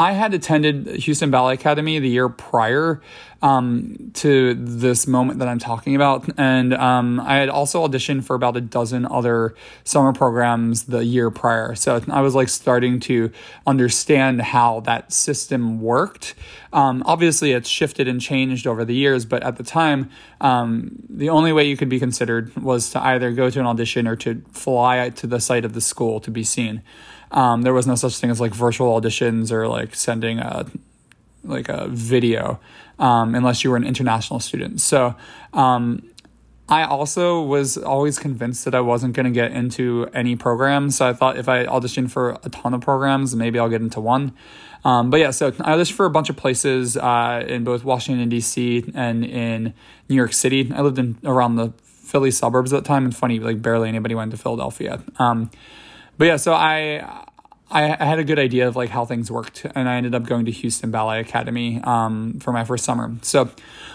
I 0.00 0.12
had 0.12 0.32
attended 0.32 0.86
Houston 0.86 1.30
Ballet 1.30 1.52
Academy 1.52 1.98
the 1.98 2.08
year 2.08 2.30
prior 2.30 3.02
um, 3.42 4.10
to 4.14 4.54
this 4.54 5.06
moment 5.06 5.40
that 5.40 5.48
I'm 5.48 5.58
talking 5.58 5.94
about. 5.94 6.26
And 6.38 6.72
um, 6.72 7.20
I 7.20 7.36
had 7.36 7.50
also 7.50 7.86
auditioned 7.86 8.24
for 8.24 8.34
about 8.34 8.56
a 8.56 8.62
dozen 8.62 9.04
other 9.04 9.54
summer 9.84 10.14
programs 10.14 10.84
the 10.84 11.04
year 11.04 11.30
prior. 11.30 11.74
So 11.74 12.00
I 12.08 12.22
was 12.22 12.34
like 12.34 12.48
starting 12.48 12.98
to 13.00 13.30
understand 13.66 14.40
how 14.40 14.80
that 14.80 15.12
system 15.12 15.82
worked. 15.82 16.34
Um, 16.72 17.02
obviously, 17.04 17.52
it's 17.52 17.68
shifted 17.68 18.08
and 18.08 18.22
changed 18.22 18.66
over 18.66 18.86
the 18.86 18.94
years, 18.94 19.26
but 19.26 19.42
at 19.42 19.56
the 19.56 19.64
time, 19.64 20.08
um, 20.40 20.92
the 21.10 21.28
only 21.28 21.52
way 21.52 21.64
you 21.64 21.76
could 21.76 21.90
be 21.90 21.98
considered 21.98 22.56
was 22.56 22.88
to 22.90 23.04
either 23.04 23.32
go 23.32 23.50
to 23.50 23.60
an 23.60 23.66
audition 23.66 24.08
or 24.08 24.16
to 24.16 24.42
fly 24.52 25.10
to 25.10 25.26
the 25.26 25.40
site 25.40 25.66
of 25.66 25.74
the 25.74 25.82
school 25.82 26.20
to 26.20 26.30
be 26.30 26.42
seen. 26.42 26.80
Um, 27.32 27.62
there 27.62 27.74
was 27.74 27.86
no 27.86 27.94
such 27.94 28.18
thing 28.18 28.30
as 28.30 28.40
like 28.40 28.54
virtual 28.54 29.00
auditions 29.00 29.52
or 29.52 29.68
like 29.68 29.94
sending 29.94 30.38
a 30.38 30.66
like 31.44 31.68
a 31.68 31.88
video 31.88 32.60
um, 32.98 33.34
unless 33.34 33.64
you 33.64 33.70
were 33.70 33.76
an 33.76 33.84
international 33.84 34.40
student. 34.40 34.80
So 34.80 35.14
um, 35.52 36.02
I 36.68 36.84
also 36.84 37.42
was 37.42 37.76
always 37.76 38.18
convinced 38.18 38.64
that 38.64 38.74
I 38.74 38.80
wasn't 38.80 39.14
going 39.14 39.24
to 39.24 39.32
get 39.32 39.52
into 39.52 40.08
any 40.12 40.36
programs. 40.36 40.96
So 40.96 41.08
I 41.08 41.12
thought 41.12 41.36
if 41.36 41.48
I 41.48 41.64
auditioned 41.64 42.10
for 42.10 42.38
a 42.44 42.48
ton 42.50 42.74
of 42.74 42.80
programs, 42.80 43.34
maybe 43.34 43.58
I'll 43.58 43.68
get 43.68 43.80
into 43.80 44.00
one. 44.00 44.32
Um, 44.84 45.10
but 45.10 45.18
yeah, 45.18 45.30
so 45.30 45.48
I 45.48 45.72
auditioned 45.72 45.92
for 45.92 46.06
a 46.06 46.10
bunch 46.10 46.30
of 46.30 46.36
places 46.36 46.96
uh, 46.96 47.44
in 47.46 47.64
both 47.64 47.84
Washington 47.84 48.28
D.C. 48.28 48.92
and 48.94 49.24
in 49.24 49.74
New 50.08 50.14
York 50.14 50.32
City. 50.32 50.72
I 50.72 50.80
lived 50.82 50.98
in 50.98 51.18
around 51.24 51.56
the 51.56 51.72
Philly 51.82 52.30
suburbs 52.30 52.72
at 52.72 52.84
the 52.84 52.88
time, 52.88 53.04
and 53.04 53.14
funny, 53.14 53.40
like 53.40 53.60
barely 53.60 53.88
anybody 53.88 54.14
went 54.14 54.30
to 54.30 54.36
Philadelphia. 54.36 55.02
Um, 55.18 55.50
but 56.20 56.26
yeah, 56.26 56.36
so 56.36 56.52
I 56.52 57.24
I, 57.70 58.04
had 58.04 58.18
a 58.18 58.24
good 58.24 58.38
idea 58.38 58.68
of 58.68 58.76
like 58.76 58.90
how 58.90 59.06
things 59.06 59.30
worked, 59.30 59.64
and 59.74 59.88
I 59.88 59.96
ended 59.96 60.14
up 60.14 60.26
going 60.26 60.44
to 60.44 60.50
Houston 60.50 60.90
Ballet 60.90 61.20
Academy 61.20 61.80
um, 61.82 62.38
for 62.40 62.52
my 62.52 62.64
first 62.64 62.84
summer. 62.84 63.14
So 63.22 63.48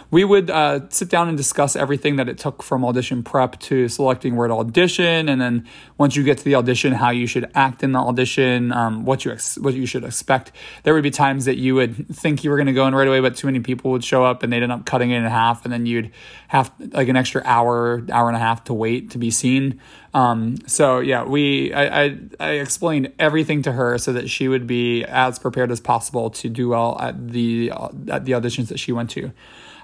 we 0.10 0.24
would 0.24 0.50
uh, 0.50 0.90
sit 0.90 1.10
down 1.10 1.28
and 1.28 1.38
discuss 1.38 1.76
everything 1.76 2.16
that 2.16 2.30
it 2.30 2.38
took 2.38 2.64
from 2.64 2.86
audition 2.86 3.22
prep 3.22 3.60
to 3.60 3.90
selecting 3.90 4.38
where 4.38 4.48
to 4.48 4.56
audition, 4.56 5.30
and 5.30 5.40
then 5.40 5.68
once 6.00 6.16
you 6.16 6.24
get 6.24 6.40
to 6.40 6.44
the 6.44 6.56
audition, 6.56 6.94
how 6.94 7.10
you 7.10 7.28
should 7.28 7.52
act 7.54 7.84
in 7.84 7.92
the 7.92 8.00
audition, 8.00 8.72
um, 8.72 9.06
what 9.06 9.24
you 9.26 9.32
ex- 9.32 9.60
what 9.60 9.76
you 9.76 9.86
should 9.86 10.04
expect. 10.04 10.52
There 10.82 10.96
would 10.96 11.04
be 11.04 11.12
times 11.12 11.46
that 11.46 11.58
you 11.58 11.76
would 11.76 12.08
think 12.16 12.44
you 12.44 12.50
were 12.50 12.58
going 12.58 12.68
to 12.68 12.74
go 12.74 12.88
in 12.88 12.96
right 12.96 13.08
away, 13.08 13.20
but 13.20 13.36
too 13.36 13.46
many 13.46 13.60
people 13.60 13.92
would 13.92 14.04
show 14.04 14.24
up, 14.24 14.42
and 14.42 14.52
they'd 14.52 14.64
end 14.64 14.72
up 14.72 14.86
cutting 14.86 15.12
it 15.12 15.18
in 15.18 15.26
half, 15.26 15.64
and 15.64 15.72
then 15.72 15.86
you'd 15.86 16.12
have 16.48 16.72
like 16.80 17.10
an 17.10 17.18
extra 17.18 17.44
hour, 17.46 18.04
hour 18.12 18.30
and 18.30 18.38
a 18.38 18.40
half 18.40 18.64
to 18.64 18.74
wait 18.74 19.12
to 19.12 19.18
be 19.18 19.30
seen. 19.30 19.82
Um, 20.16 20.56
so 20.66 21.00
yeah, 21.00 21.26
we 21.26 21.74
I, 21.74 22.04
I, 22.04 22.18
I 22.40 22.50
explained 22.52 23.12
everything 23.20 23.62
to 23.64 23.74
her 23.74 23.98
so 23.98 24.14
that 24.14 24.30
she 24.30 24.48
would 24.48 24.66
be 24.66 25.04
as 25.04 25.38
prepared 25.40 25.72
as 25.72 25.82
possible 25.82 26.30
to 26.30 26.48
do 26.48 26.70
well 26.70 26.98
at 27.02 27.32
the 27.32 27.70
at 28.10 28.24
the 28.24 28.32
auditions 28.32 28.70
that 28.70 28.80
she 28.80 28.94
went 28.94 29.10
to. 29.12 29.34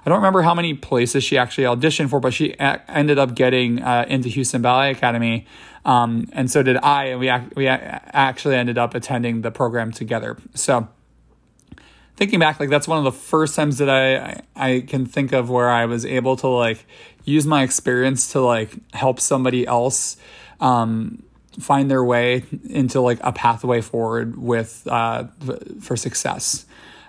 I 0.05 0.09
don't 0.09 0.19
remember 0.19 0.41
how 0.41 0.55
many 0.55 0.73
places 0.73 1.25
she 1.25 1.38
actually 1.38 1.65
auditioned 1.65 2.09
for, 2.09 2.21
but 2.21 2.33
she 2.33 2.53
a- 2.53 2.81
ended 2.89 3.19
up 3.19 3.35
getting 3.35 3.83
uh, 3.83 4.05
into 4.07 4.29
Houston 4.29 4.61
Ballet 4.61 4.91
Academy, 4.91 5.45
um, 5.83 6.29
and 6.31 6.50
so 6.50 6.63
did 6.63 6.77
I, 6.77 7.07
and 7.07 7.19
we 7.19 7.29
ac- 7.29 7.51
we 7.57 7.67
a- 7.67 8.01
actually 8.13 8.55
ended 8.55 8.77
up 8.77 8.95
attending 8.95 9.41
the 9.41 9.51
program 9.51 9.91
together. 9.91 10.38
So 10.55 10.88
thinking 12.15 12.39
back, 12.39 12.57
like 12.59 12.69
that's 12.69 12.88
one 12.88 13.00
of 13.00 13.03
the 13.03 13.11
first 13.11 13.53
times 13.55 13.79
that 13.79 13.89
I 13.89 14.41
I 14.55 14.85
can 14.88 15.05
think 15.05 15.33
of 15.33 15.50
where 15.50 15.69
I 15.69 15.85
was 15.85 16.05
able 16.05 16.38
to 16.38 16.47
like 16.47 16.85
use 17.24 17.46
my 17.46 17.63
experience 17.63 18.32
to 18.34 18.42
like 18.42 18.75
help 18.94 19.20
somebody 19.20 19.66
else 19.66 20.18
um, 20.60 21.24
find 21.60 21.90
their 21.90 22.04
way 22.04 22.44
into 22.70 23.01
like 23.01 23.20
a 23.22 23.32
pathway 23.32 23.82
forward 23.82 24.38
with 24.38 24.88
uh, 24.88 25.25
for 25.82 25.96
success. 25.96 26.66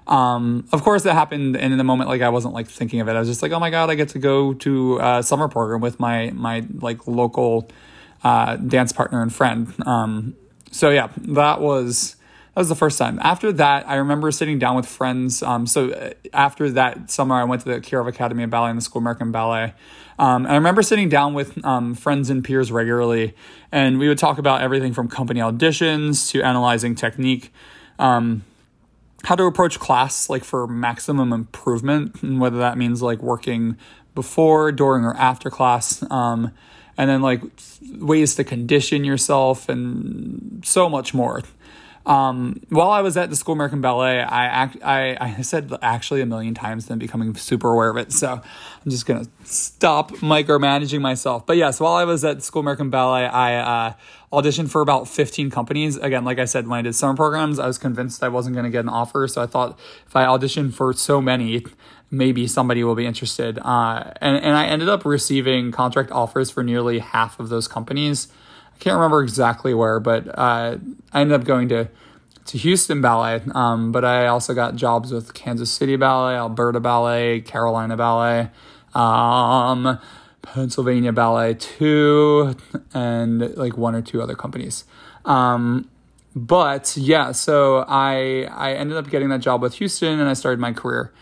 Um, 0.07 0.67
of 0.73 0.83
course, 0.83 1.05
that 1.05 1.15
happened, 1.15 1.57
and 1.57 1.73
in 1.73 1.79
the 1.79 1.85
moment, 1.85 2.09
like 2.09 2.23
I 2.23 2.31
wasn't 2.31 2.55
like 2.55 2.69
thinking 2.69 3.01
of 3.01 3.09
it. 3.09 3.13
I 3.13 3.21
was 3.21 3.29
just 3.29 3.43
like, 3.43 3.53
"Oh 3.53 3.61
my 3.61 3.71
god, 3.71 3.89
I 3.89 3.95
get 3.95 4.11
to 4.11 4.19
go 4.19 4.53
to 4.55 4.99
a 4.99 5.23
summer 5.23 5.49
program 5.49 5.81
with 5.81 6.01
my 6.01 6.31
my 6.35 6.65
like 6.81 7.07
local 7.07 7.71
uh, 8.25 8.57
dance 8.57 8.93
partner 8.93 9.23
and 9.23 9.33
friend." 9.33 9.73
Um, 9.87 10.35
so 10.73 10.91
yeah, 10.91 11.09
that 11.19 11.61
was 11.61 12.17
that 12.55 12.61
was 12.61 12.69
the 12.69 12.75
first 12.75 12.99
time. 12.99 13.19
After 13.23 13.53
that, 13.53 13.89
I 13.89 13.97
remember 13.97 14.31
sitting 14.33 14.59
down 14.59 14.75
with 14.75 14.87
friends. 14.87 15.43
Um, 15.43 15.67
so 15.67 15.91
uh, 15.91 16.11
after 16.33 16.69
that 16.71 17.11
summer, 17.11 17.37
I 17.37 17.45
went 17.45 17.63
to 17.63 17.69
the 17.69 17.81
Kirov 17.81 18.09
Academy 18.09 18.43
of 18.43 18.51
Ballet 18.51 18.71
and 18.71 18.79
the 18.79 18.83
School 18.83 19.01
American 19.01 19.31
Ballet. 19.31 19.73
Um, 20.19 20.45
and 20.45 20.53
I 20.53 20.57
remember 20.57 20.83
sitting 20.83 21.09
down 21.09 21.35
with 21.35 21.65
um, 21.65 21.95
friends 21.95 22.31
and 22.31 22.45
peers 22.45 22.71
regularly, 22.71 23.35
and 23.71 23.99
we 23.99 24.09
would 24.09 24.19
talk 24.19 24.39
about 24.39 24.61
everything 24.61 24.93
from 24.93 25.09
company 25.09 25.41
auditions 25.41 26.31
to 26.31 26.43
analyzing 26.43 26.95
technique, 26.95 27.53
um, 27.99 28.45
how 29.25 29.37
to 29.37 29.45
approach 29.45 29.79
class 29.79 30.29
like 30.29 30.45
for 30.45 30.67
maximum 30.67 31.33
improvement, 31.33 32.23
and 32.23 32.41
whether 32.41 32.59
that 32.59 32.77
means 32.77 33.03
like 33.03 33.23
working 33.23 33.77
before, 34.15 34.73
during, 34.73 35.05
or 35.05 35.15
after 35.17 35.49
class 35.51 36.05
um, 36.11 36.53
and 36.99 37.09
then 37.09 37.23
like 37.23 37.43
ways 37.99 38.35
to 38.35 38.45
condition 38.45 39.05
yourself 39.05 39.69
and 39.69 40.63
so 40.65 40.89
much 40.89 41.15
more. 41.15 41.43
Um, 42.05 42.61
while 42.69 42.91
I 42.91 43.01
was 43.01 43.17
at 43.17 43.31
the 43.31 43.37
School 43.37 43.53
American 43.53 43.81
Ballet, 43.81 44.21
I 44.21 44.47
act, 44.47 44.77
I, 44.83 45.17
I 45.21 45.43
said 45.43 45.73
actually 45.83 46.21
a 46.21 46.27
million 46.27 46.55
times, 46.55 46.87
then 46.87 46.99
becoming 46.99 47.35
super 47.37 47.73
aware 47.73 47.91
of 47.91 47.97
it. 47.97 48.13
So 48.13 48.33
I'm 48.33 48.91
just 48.91 49.07
gonna 49.07 49.27
stop 49.45 50.11
micromanaging 50.13 51.01
myself. 51.01 51.47
But 51.47 51.57
yes, 51.57 51.79
while 51.79 51.95
I 51.95 52.05
was 52.05 52.25
at 52.25 52.43
School 52.43 52.61
American 52.61 52.91
Ballet, 52.91 53.27
I 53.27 53.57
uh, 53.89 53.93
auditioned 54.33 54.71
for 54.71 54.81
about 54.81 55.07
15 55.07 55.51
companies. 55.51 55.97
Again, 55.97 56.25
like 56.25 56.39
I 56.39 56.45
said, 56.45 56.67
when 56.67 56.81
I 56.81 56.83
did 56.83 56.95
summer 56.95 57.15
programs, 57.15 57.59
I 57.59 57.67
was 57.67 57.79
convinced 57.79 58.23
I 58.23 58.29
wasn't 58.29 58.57
gonna 58.57 58.71
get 58.71 58.81
an 58.81 58.89
offer. 58.89 59.29
So 59.29 59.41
I 59.41 59.47
thought 59.47 59.79
if 60.07 60.17
I 60.17 60.25
auditioned 60.25 60.75
for 60.75 60.93
so 60.93 61.21
many, 61.21 61.65
maybe 62.11 62.49
somebody 62.49 62.83
will 62.83 62.97
be 62.97 63.07
interested. 63.07 63.59
Uh, 63.59 64.13
and 64.21 64.37
and 64.39 64.57
I 64.57 64.67
ended 64.67 64.89
up 64.89 65.05
receiving 65.05 65.71
contract 65.71 66.11
offers 66.11 66.51
for 66.51 66.65
nearly 66.65 66.99
half 66.99 67.39
of 67.39 67.49
those 67.49 67.69
companies 67.69 68.27
can't 68.83 68.97
remember 68.97 69.23
exactly 69.23 69.75
where, 69.75 70.01
but 70.01 70.27
uh, 70.37 70.77
I 71.13 71.21
ended 71.21 71.41
up 71.41 71.47
going 71.47 71.69
to 71.69 71.89
to 72.47 72.59
Houston 72.59 73.01
Ballet. 73.01 73.41
Um, 73.55 73.93
but 73.93 74.05
I 74.05 74.27
also 74.27 74.55
got 74.55 74.75
jobs 74.75 75.13
with 75.13 75.35
Kansas 75.35 75.71
City 75.71 75.95
Ballet, 75.95 76.35
Alberta 76.35 76.81
Ballet, 76.81 77.41
Carolina 77.43 77.97
Ballet, 77.97 78.51
um, 78.95 80.01
Pennsylvania 80.43 81.13
Ballet 81.13 81.55
too, 81.55 82.57
and 82.93 83.57
like 83.57 83.77
one 83.77 83.95
or 83.95 84.03
two 84.03 84.21
other 84.21 84.35
companies. 84.35 84.85
Um, 85.25 85.89
but 86.35 86.97
yeah, 86.97 87.31
so 87.31 87.85
I 87.87 88.49
I 88.51 88.73
ended 88.73 88.97
up 88.97 89.09
getting 89.11 89.29
that 89.29 89.41
job 89.41 89.63
with 89.63 89.75
Houston, 89.75 90.19
and 90.19 90.29
I 90.29 90.33
started 90.33 90.59
my 90.59 90.73
career. 90.73 91.13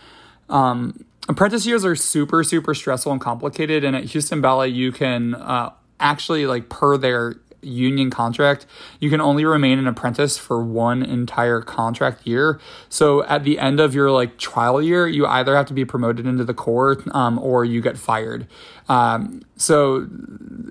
Um, 0.49 1.05
apprentice 1.29 1.67
years 1.67 1.85
are 1.85 1.95
super 1.95 2.43
super 2.43 2.73
stressful 2.73 3.11
and 3.11 3.21
complicated, 3.21 3.83
and 3.83 3.95
at 3.95 4.05
Houston 4.05 4.41
Ballet 4.41 4.69
you 4.69 4.91
can 4.91 5.35
uh, 5.35 5.69
actually 5.99 6.47
like 6.47 6.69
per 6.69 6.97
their 6.97 7.35
union 7.61 8.09
contract, 8.09 8.65
you 8.99 9.09
can 9.09 9.21
only 9.21 9.45
remain 9.45 9.79
an 9.79 9.87
apprentice 9.87 10.37
for 10.37 10.63
one 10.63 11.03
entire 11.03 11.61
contract 11.61 12.25
year. 12.25 12.59
So 12.89 13.23
at 13.25 13.43
the 13.43 13.59
end 13.59 13.79
of 13.79 13.93
your 13.95 14.11
like 14.11 14.37
trial 14.37 14.81
year, 14.81 15.07
you 15.07 15.25
either 15.25 15.55
have 15.55 15.67
to 15.67 15.73
be 15.73 15.85
promoted 15.85 16.25
into 16.25 16.43
the 16.43 16.53
corps 16.53 16.97
um, 17.13 17.39
or 17.39 17.63
you 17.65 17.81
get 17.81 17.97
fired. 17.97 18.47
Um, 18.89 19.43
so 19.55 20.07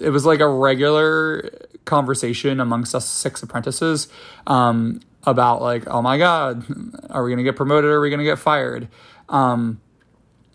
it 0.01 0.11
was 0.11 0.27
like 0.27 0.41
a 0.41 0.49
regular 0.49 1.51
conversation 1.85 2.61
amongst 2.61 2.95
us 2.95 3.09
six 3.09 3.43
apprentices 3.43 4.09
um, 4.47 5.01
about 5.25 5.63
like, 5.63 5.87
oh 5.89 6.03
my 6.03 6.19
god, 6.19 6.65
are 7.11 7.25
we 7.25 7.31
gonna 7.31 7.43
get 7.43 7.57
promoted 7.57 7.91
or 7.91 7.97
are 7.97 8.01
we 8.01 8.11
gonna 8.11 8.25
get 8.25 8.39
fired? 8.39 8.89
Um, 9.29 9.81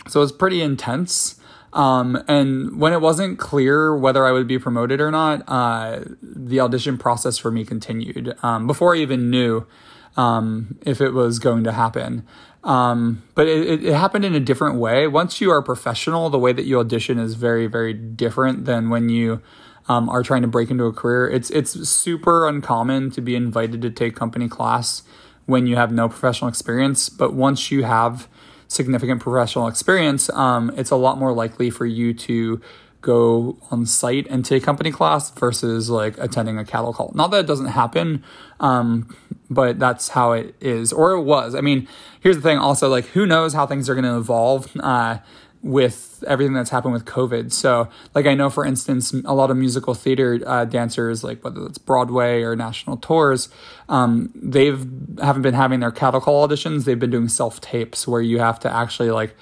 so 0.08 0.22
it's 0.22 0.32
pretty 0.32 0.62
intense. 0.62 1.40
Um, 1.76 2.24
and 2.30 2.80
when 2.80 2.94
it 2.94 3.02
wasn't 3.02 3.38
clear 3.38 3.96
whether 3.96 4.26
I 4.26 4.32
would 4.32 4.48
be 4.48 4.58
promoted 4.58 5.02
or 5.02 5.12
not, 5.12 5.44
uh, 5.48 6.00
the 6.22 6.62
audition 6.62 6.98
process 6.98 7.38
for 7.38 7.52
me 7.52 7.66
continued 7.66 8.34
um, 8.42 8.66
before 8.66 8.96
I 8.96 9.00
even 9.00 9.30
knew 9.30 9.68
um, 10.16 10.78
if 10.86 11.02
it 11.02 11.12
was 11.12 11.38
going 11.38 11.66
to 11.66 11.74
happen. 11.74 12.26
Um, 12.64 13.24
but 13.36 13.48
it, 13.48 13.84
it, 13.84 13.94
happened 13.94 14.24
in 14.24 14.34
a 14.34 14.40
different 14.40 14.78
way. 14.78 15.06
Once 15.06 15.40
you 15.42 15.52
are 15.52 15.62
professional, 15.62 16.30
the 16.30 16.40
way 16.40 16.54
that 16.54 16.64
you 16.64 16.80
audition 16.80 17.20
is 17.20 17.36
very, 17.36 17.68
very 17.68 17.94
different 17.94 18.66
than 18.66 18.90
when 18.90 19.10
you 19.10 19.42
um, 19.88 20.10
are 20.10 20.24
trying 20.24 20.42
to 20.42 20.48
break 20.48 20.72
into 20.72 20.86
a 20.86 20.94
career. 20.94 21.30
It's 21.30 21.52
it's 21.52 21.88
super 21.88 22.48
uncommon 22.48 23.12
to 23.12 23.22
be 23.22 23.36
invited 23.36 23.84
to 23.84 23.92
take 23.92 24.16
company 24.16 24.48
class 24.48 25.04
when 25.46 25.68
you 25.68 25.76
have 25.76 25.92
no 25.92 26.10
professional 26.10 26.50
experience. 26.50 27.08
But 27.08 27.34
once 27.34 27.70
you 27.70 27.84
have 27.84 28.28
significant 28.76 29.22
professional 29.22 29.68
experience, 29.68 30.30
um, 30.32 30.72
it's 30.78 30.92
a 30.92 30.96
lot 30.96 31.18
more 31.18 31.34
likely 31.34 31.70
for 31.70 31.86
you 31.86 32.14
to 32.14 32.62
go 33.02 33.56
on 33.70 33.86
site 33.86 34.26
and 34.32 34.44
take 34.44 34.64
company 34.64 34.92
class 34.92 35.30
versus 35.30 35.92
like 35.92 36.18
attending 36.18 36.58
a 36.58 36.66
cattle 36.66 36.92
call. 36.92 37.12
Not 37.14 37.30
that 37.32 37.42
it 37.42 37.48
doesn't 37.48 37.68
happen, 37.68 38.24
um, 38.60 39.16
but 39.48 39.78
that's 39.78 40.10
how 40.10 40.32
it 40.32 40.56
is, 40.60 40.92
or 40.92 41.12
it 41.12 41.22
was. 41.22 41.54
I 41.54 41.62
mean, 41.62 41.88
here's 42.20 42.36
the 42.36 42.42
thing 42.42 42.58
also, 42.58 42.90
like, 42.90 43.06
who 43.06 43.28
knows 43.28 43.54
how 43.54 43.68
things 43.68 43.90
are 43.90 43.94
going 43.94 44.06
to 44.06 44.18
evolve. 44.18 44.76
Uh, 44.80 45.20
with 45.66 46.24
everything 46.28 46.54
that's 46.54 46.70
happened 46.70 46.94
with 46.94 47.06
COVID. 47.06 47.52
So, 47.52 47.90
like, 48.14 48.28
I 48.28 48.36
know, 48.36 48.52
for 48.52 48.64
instance, 48.64 49.12
a 49.26 49.34
lot 49.34 49.50
of 49.50 49.58
musical 49.58 49.96
theater 49.96 50.40
uh, 50.46 50.66
dancers, 50.66 51.24
like 51.24 51.44
whether 51.44 51.66
it's 51.66 51.80
Broadway 51.80 52.44
or 52.44 52.56
national 52.56 52.98
tours, 52.98 53.50
um, 53.90 54.30
they've 54.36 54.88
haven't 55.20 55.42
been 55.42 55.56
having 55.56 55.80
their 55.80 55.90
cattle 55.90 56.22
call 56.22 56.48
auditions. 56.48 56.86
They've 56.86 57.00
been 57.00 57.10
doing 57.10 57.30
self 57.30 57.62
tapes 57.62 58.08
where 58.08 58.22
you 58.22 58.38
have 58.38 58.60
to 58.60 58.72
actually 58.72 59.10
like 59.10 59.36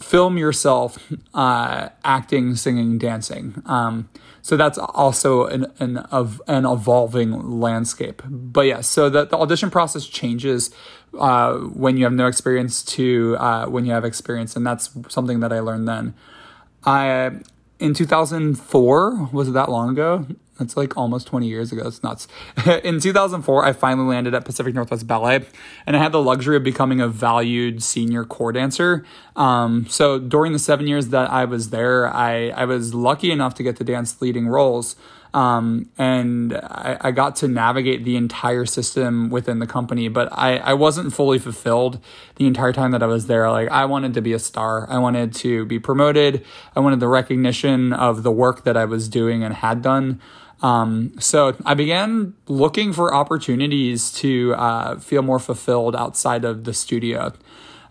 film 0.00 0.38
yourself 0.38 0.98
uh, 1.34 1.90
acting, 2.02 2.56
singing, 2.56 2.96
dancing. 2.96 3.62
Um, 3.66 4.08
so 4.42 4.56
that's 4.56 4.76
also 4.76 5.46
an 5.46 5.72
an 5.78 5.98
of 5.98 6.42
an 6.48 6.66
evolving 6.66 7.60
landscape. 7.60 8.22
But 8.28 8.62
yeah, 8.62 8.80
so 8.80 9.08
the, 9.08 9.24
the 9.24 9.38
audition 9.38 9.70
process 9.70 10.04
changes 10.04 10.70
uh, 11.18 11.54
when 11.58 11.96
you 11.96 12.04
have 12.04 12.12
no 12.12 12.26
experience 12.26 12.82
to 12.96 13.36
uh, 13.38 13.66
when 13.66 13.86
you 13.86 13.92
have 13.92 14.04
experience, 14.04 14.56
and 14.56 14.66
that's 14.66 14.90
something 15.08 15.40
that 15.40 15.52
I 15.52 15.60
learned 15.60 15.88
then. 15.88 16.14
I 16.84 17.38
in 17.82 17.94
2004, 17.94 19.30
was 19.32 19.48
it 19.48 19.52
that 19.52 19.68
long 19.68 19.90
ago? 19.90 20.26
That's 20.58 20.76
like 20.76 20.96
almost 20.96 21.26
20 21.26 21.48
years 21.48 21.72
ago. 21.72 21.82
It's 21.86 22.02
nuts. 22.02 22.28
in 22.84 23.00
2004, 23.00 23.64
I 23.64 23.72
finally 23.72 24.06
landed 24.06 24.34
at 24.34 24.44
Pacific 24.44 24.74
Northwest 24.74 25.06
Ballet, 25.06 25.44
and 25.86 25.96
I 25.96 25.98
had 25.98 26.12
the 26.12 26.22
luxury 26.22 26.56
of 26.56 26.62
becoming 26.62 27.00
a 27.00 27.08
valued 27.08 27.82
senior 27.82 28.24
corps 28.24 28.52
dancer. 28.52 29.04
Um, 29.34 29.86
so 29.88 30.20
during 30.20 30.52
the 30.52 30.60
seven 30.60 30.86
years 30.86 31.08
that 31.08 31.30
I 31.30 31.44
was 31.44 31.70
there, 31.70 32.06
I, 32.06 32.50
I 32.50 32.64
was 32.66 32.94
lucky 32.94 33.32
enough 33.32 33.54
to 33.54 33.62
get 33.62 33.76
to 33.76 33.84
dance 33.84 34.20
leading 34.22 34.46
roles. 34.46 34.94
Um, 35.34 35.88
and 35.96 36.54
I, 36.54 36.98
I, 37.00 37.10
got 37.10 37.36
to 37.36 37.48
navigate 37.48 38.04
the 38.04 38.16
entire 38.16 38.66
system 38.66 39.30
within 39.30 39.60
the 39.60 39.66
company, 39.66 40.08
but 40.08 40.28
I, 40.30 40.58
I 40.58 40.74
wasn't 40.74 41.14
fully 41.14 41.38
fulfilled 41.38 41.98
the 42.36 42.46
entire 42.46 42.74
time 42.74 42.90
that 42.90 43.02
I 43.02 43.06
was 43.06 43.28
there. 43.28 43.50
Like, 43.50 43.70
I 43.70 43.86
wanted 43.86 44.12
to 44.12 44.20
be 44.20 44.34
a 44.34 44.38
star. 44.38 44.86
I 44.90 44.98
wanted 44.98 45.34
to 45.36 45.64
be 45.64 45.78
promoted. 45.78 46.44
I 46.76 46.80
wanted 46.80 47.00
the 47.00 47.08
recognition 47.08 47.94
of 47.94 48.24
the 48.24 48.30
work 48.30 48.64
that 48.64 48.76
I 48.76 48.84
was 48.84 49.08
doing 49.08 49.42
and 49.42 49.54
had 49.54 49.80
done. 49.80 50.20
Um, 50.60 51.14
so 51.18 51.56
I 51.64 51.74
began 51.74 52.34
looking 52.46 52.92
for 52.92 53.14
opportunities 53.14 54.12
to 54.12 54.54
uh, 54.54 54.98
feel 54.98 55.22
more 55.22 55.38
fulfilled 55.38 55.96
outside 55.96 56.44
of 56.44 56.64
the 56.64 56.74
studio. 56.74 57.32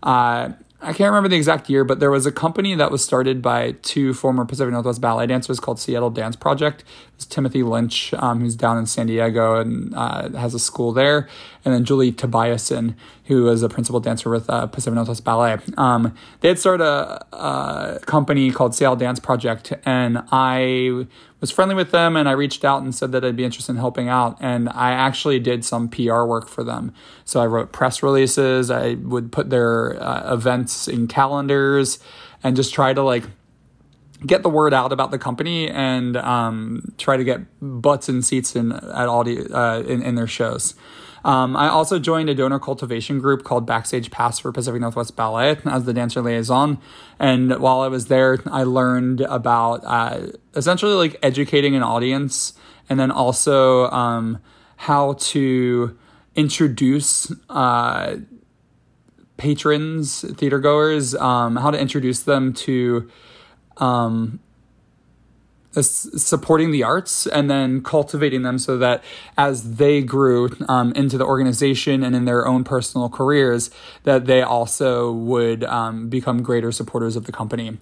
Uh, 0.03 0.51
I 0.83 0.93
can't 0.93 1.12
remember 1.12 1.29
the 1.29 1.36
exact 1.36 1.69
year, 1.69 1.83
but 1.83 2.00
there 2.00 2.10
was 2.10 2.25
a 2.25 2.31
company 2.31 2.74
that 2.74 2.89
was 2.89 3.03
started 3.03 3.41
by 3.41 3.74
two 3.83 4.15
former 4.15 4.45
Pacific 4.45 4.71
Northwest 4.74 5.00
ballet 5.00 5.27
dancers 5.27 5.60
called 5.60 5.79
Seattle 5.79 6.10
Dance 6.10 6.36
Project. 6.36 6.83
Timothy 7.25 7.63
Lynch, 7.63 8.13
um, 8.16 8.42
who's 8.42 8.56
down 8.56 8.78
in 8.78 8.86
San 8.86 9.08
Diego 9.08 9.60
and 9.60 9.94
uh, 9.96 10.30
has 10.32 10.54
a 10.54 10.60
school 10.60 10.92
there, 10.92 11.28
and 11.63 11.74
then 11.74 11.86
Julie 11.86 12.12
Tobiason, 12.12 12.96
who 13.25 13.50
is 13.50 13.63
a 13.63 13.70
principal 13.70 14.00
dancer 14.00 14.30
with 14.30 14.50
uh, 14.50 14.68
Pacific 14.68 14.96
Northwest 14.96 15.24
Ballet. 15.24 15.58
Um, 15.78 16.16
they 16.42 16.48
had 16.48 16.60
started 16.60 16.84
a, 16.84 17.25
a 17.36 18.00
company 18.06 18.51
called 18.51 18.75
Seattle 18.75 18.96
Dance 18.96 19.20
Project, 19.20 19.74
and 19.86 20.24
I 20.32 21.08
was 21.42 21.50
friendly 21.50 21.75
with 21.75 21.92
them 21.92 22.16
and 22.16 22.30
I 22.30 22.34
reached 22.34 22.63
out 22.63 22.84
and 22.84 22.94
said 22.94 23.12
that 23.12 23.25
I'd 23.25 23.36
be 23.36 23.44
interested 23.44 23.72
in 23.74 23.78
helping 23.78 24.08
out. 24.08 24.38
And 24.40 24.70
I 24.70 24.92
actually 24.92 25.40
did 25.40 25.66
some 25.66 25.90
PR 25.90 26.24
work 26.24 26.48
for 26.48 26.63
them. 26.63 26.94
So 27.25 27.42
I 27.42 27.48
wrote 27.48 27.72
press 27.72 28.01
releases, 28.04 28.70
I 28.70 28.94
would 28.94 29.32
put 29.32 29.50
their 29.50 30.01
uh, 30.01 30.34
events 30.34 30.88
in 30.88 31.08
calendars 31.08 32.00
and 32.44 32.56
just 32.56 32.74
try 32.74 32.94
to 32.94 33.01
like 33.01 33.25
get 34.25 34.44
the 34.44 34.50
word 34.50 34.74
out 34.74 34.92
about 34.92 35.12
the 35.12 35.18
company 35.18 35.70
and 35.70 36.16
um, 36.18 36.94
try 36.98 37.18
to 37.18 37.24
get 37.24 37.42
butts 37.60 38.08
and 38.08 38.24
seats 38.24 38.56
in 38.56 38.72
at 38.72 39.08
audio 39.08 39.42
uh, 39.54 39.80
in, 39.82 40.01
in 40.01 40.16
their 40.16 40.28
shows. 40.28 40.75
Um, 41.24 41.56
I 41.56 41.68
also 41.68 42.00
joined 42.00 42.30
a 42.30 42.36
donor 42.36 42.60
cultivation 42.60 43.20
group 43.20 43.44
called 43.44 43.66
Backstage 43.66 44.10
Pass 44.10 44.40
for 44.40 44.51
Pacific 44.51 44.82
Northwest 44.82 45.16
Ballet 45.16 45.58
as 45.66 45.86
the 45.86 45.94
dancer 45.94 46.22
liaison. 46.22 46.80
And 47.20 47.60
while 47.60 47.82
I 47.82 47.88
was 47.88 48.08
there, 48.08 48.40
I 48.48 48.63
learned 48.63 49.22
about 49.22 49.82
uh, 49.84 50.28
essentially 50.56 50.94
like 50.94 51.20
educating 51.22 51.75
an 51.75 51.84
audience 51.84 52.54
and 52.90 53.00
then 53.00 53.12
also 53.12 53.90
um, 53.92 54.40
how 54.78 55.13
to 55.13 55.98
introduce 56.36 57.32
uh, 57.50 58.16
patrons, 59.38 60.25
theater 60.38 60.60
goers, 60.60 61.13
um, 61.16 61.56
how 61.56 61.70
to 61.70 61.80
introduce 61.80 62.22
them 62.22 62.54
to 62.54 63.10
um, 63.81 64.39
supporting 65.73 66.71
the 66.71 66.83
arts 66.83 67.25
and 67.27 67.50
then 67.50 67.81
cultivating 67.81 68.41
them 68.41 68.59
so 68.59 68.77
that 68.77 69.03
as 69.38 69.75
they 69.75 70.01
grew 70.01 70.50
um, 70.67 70.91
into 70.93 71.17
the 71.17 71.25
organization 71.25 72.03
and 72.03 72.15
in 72.15 72.25
their 72.25 72.45
own 72.45 72.63
personal 72.63 73.09
careers 73.09 73.71
that 74.03 74.25
they 74.25 74.41
also 74.41 75.11
would 75.11 75.63
um, 75.63 76.09
become 76.09 76.43
greater 76.43 76.71
supporters 76.71 77.15
of 77.15 77.25
the 77.25 77.31
company 77.31 77.77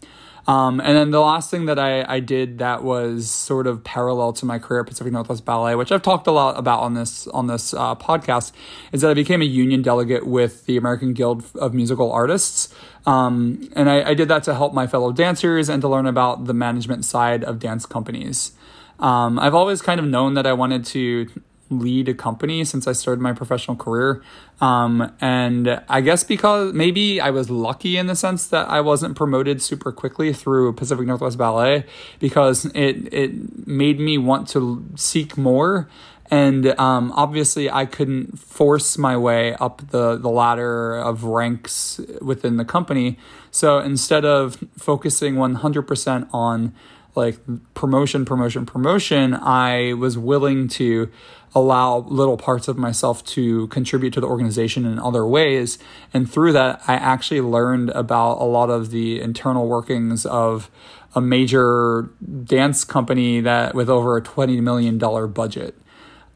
um, 0.50 0.80
and 0.80 0.98
then 0.98 1.12
the 1.12 1.22
last 1.22 1.52
thing 1.52 1.66
that 1.66 1.78
I, 1.78 2.04
I 2.12 2.20
did 2.20 2.58
that 2.58 2.84
was 2.84 3.30
sort 3.30 3.68
of 3.68 3.84
parallel 3.84 4.34
to 4.34 4.48
my 4.48 4.58
career 4.58 4.82
at 4.82 4.88
Pacific 4.88 5.14
Northwest 5.14 5.46
Ballet, 5.46 5.76
which 5.76 5.92
I've 5.92 6.02
talked 6.02 6.26
a 6.26 6.32
lot 6.32 6.58
about 6.58 6.80
on 6.80 6.96
this 6.96 7.28
on 7.28 7.46
this 7.46 7.72
uh, 7.72 7.94
podcast, 7.94 8.52
is 8.92 9.02
that 9.02 9.12
I 9.12 9.14
became 9.14 9.44
a 9.44 9.46
union 9.46 9.84
delegate 9.84 10.26
with 10.26 10.66
the 10.66 10.76
American 10.76 11.14
Guild 11.14 11.44
of 11.54 11.76
Musical 11.76 12.12
Artists, 12.12 12.74
um, 13.06 13.70
and 13.76 13.92
I, 13.92 14.10
I, 14.10 14.14
did 14.16 14.28
that 14.30 14.42
to 14.46 14.56
help 14.56 14.74
my 14.74 14.88
fellow 14.88 15.12
dancers 15.12 15.70
and 15.70 15.84
to 15.84 15.88
learn 15.88 16.08
about 16.08 16.46
the 16.46 16.54
management 16.56 17.06
side 17.06 17.44
of 17.44 17.60
dance 17.60 17.86
companies. 17.86 18.54
Um, 19.00 19.38
I've 19.38 19.54
always 19.54 19.84
kind 19.84 20.00
of 20.00 20.08
known 20.08 20.34
that 20.34 20.48
I 20.48 20.54
wanted 20.54 20.84
to 20.86 21.30
lead 21.70 22.10
a 22.10 22.14
company 22.14 22.64
since 22.66 22.88
I 22.88 22.94
started 22.94 23.22
my 23.22 23.34
professional 23.34 23.78
career. 23.78 24.22
Um, 24.60 25.14
and 25.22 25.82
I 25.88 26.02
guess 26.02 26.24
because 26.24 26.74
maybe 26.74 27.22
I 27.22 27.30
was 27.30 27.50
lucky 27.50 27.98
in 27.98 28.08
the 28.08 28.16
sense 28.16 28.48
that 28.48 28.70
I 28.70 28.82
wasn't 28.82 29.16
promoted 29.16 29.62
super 29.62 29.92
quickly 29.92 30.34
through 30.34 30.74
Pacific 30.74 31.06
Northwest 31.06 31.38
Ballet 31.38 31.86
because 32.20 32.66
it, 32.66 33.14
it 33.14 33.68
made 33.68 34.00
me 34.00 34.18
want 34.18 34.48
to 34.50 34.86
seek 34.96 35.38
more. 35.38 35.88
And 36.32 36.80
um, 36.80 37.12
obviously, 37.16 37.72
I 37.72 37.86
couldn't 37.86 38.38
force 38.38 38.98
my 38.98 39.18
way 39.18 39.56
up 39.56 39.90
the, 39.90 40.16
the 40.16 40.30
ladder 40.30 40.96
of 40.96 41.24
ranks 41.24 42.00
within 42.22 42.58
the 42.58 42.66
company. 42.66 43.18
So 43.50 43.80
instead 43.80 44.26
of 44.26 44.64
focusing 44.78 45.36
100% 45.36 46.30
on 46.32 46.74
like 47.16 47.40
promotion, 47.74 48.26
promotion, 48.26 48.66
promotion, 48.66 49.34
I 49.34 49.94
was 49.94 50.18
willing 50.18 50.68
to 50.70 51.10
allow 51.56 52.00
little 52.00 52.38
parts 52.38 52.68
of 52.68 52.78
myself 52.78 53.26
to 53.26 53.68
contribute 53.68 54.12
to 54.14 54.22
the 54.22 54.28
organization 54.28 54.86
in 54.86 55.00
other 55.00 55.26
ways. 55.26 55.80
And 56.14 56.32
through 56.32 56.54
that, 56.54 56.82
I 56.88 56.94
actually 56.94 57.42
learned 57.42 57.90
about 57.92 58.34
a 58.40 58.46
lot 58.46 58.70
of 58.70 58.92
the 58.92 59.20
internal 59.20 59.68
workings 59.68 60.26
of 60.26 60.70
a 61.16 61.22
major 61.22 62.10
dance 62.44 62.84
company 62.84 63.42
that 63.42 63.74
with 63.74 63.90
over 63.90 64.16
a 64.16 64.22
$20 64.22 64.62
million 64.62 64.98
budget. 65.32 65.76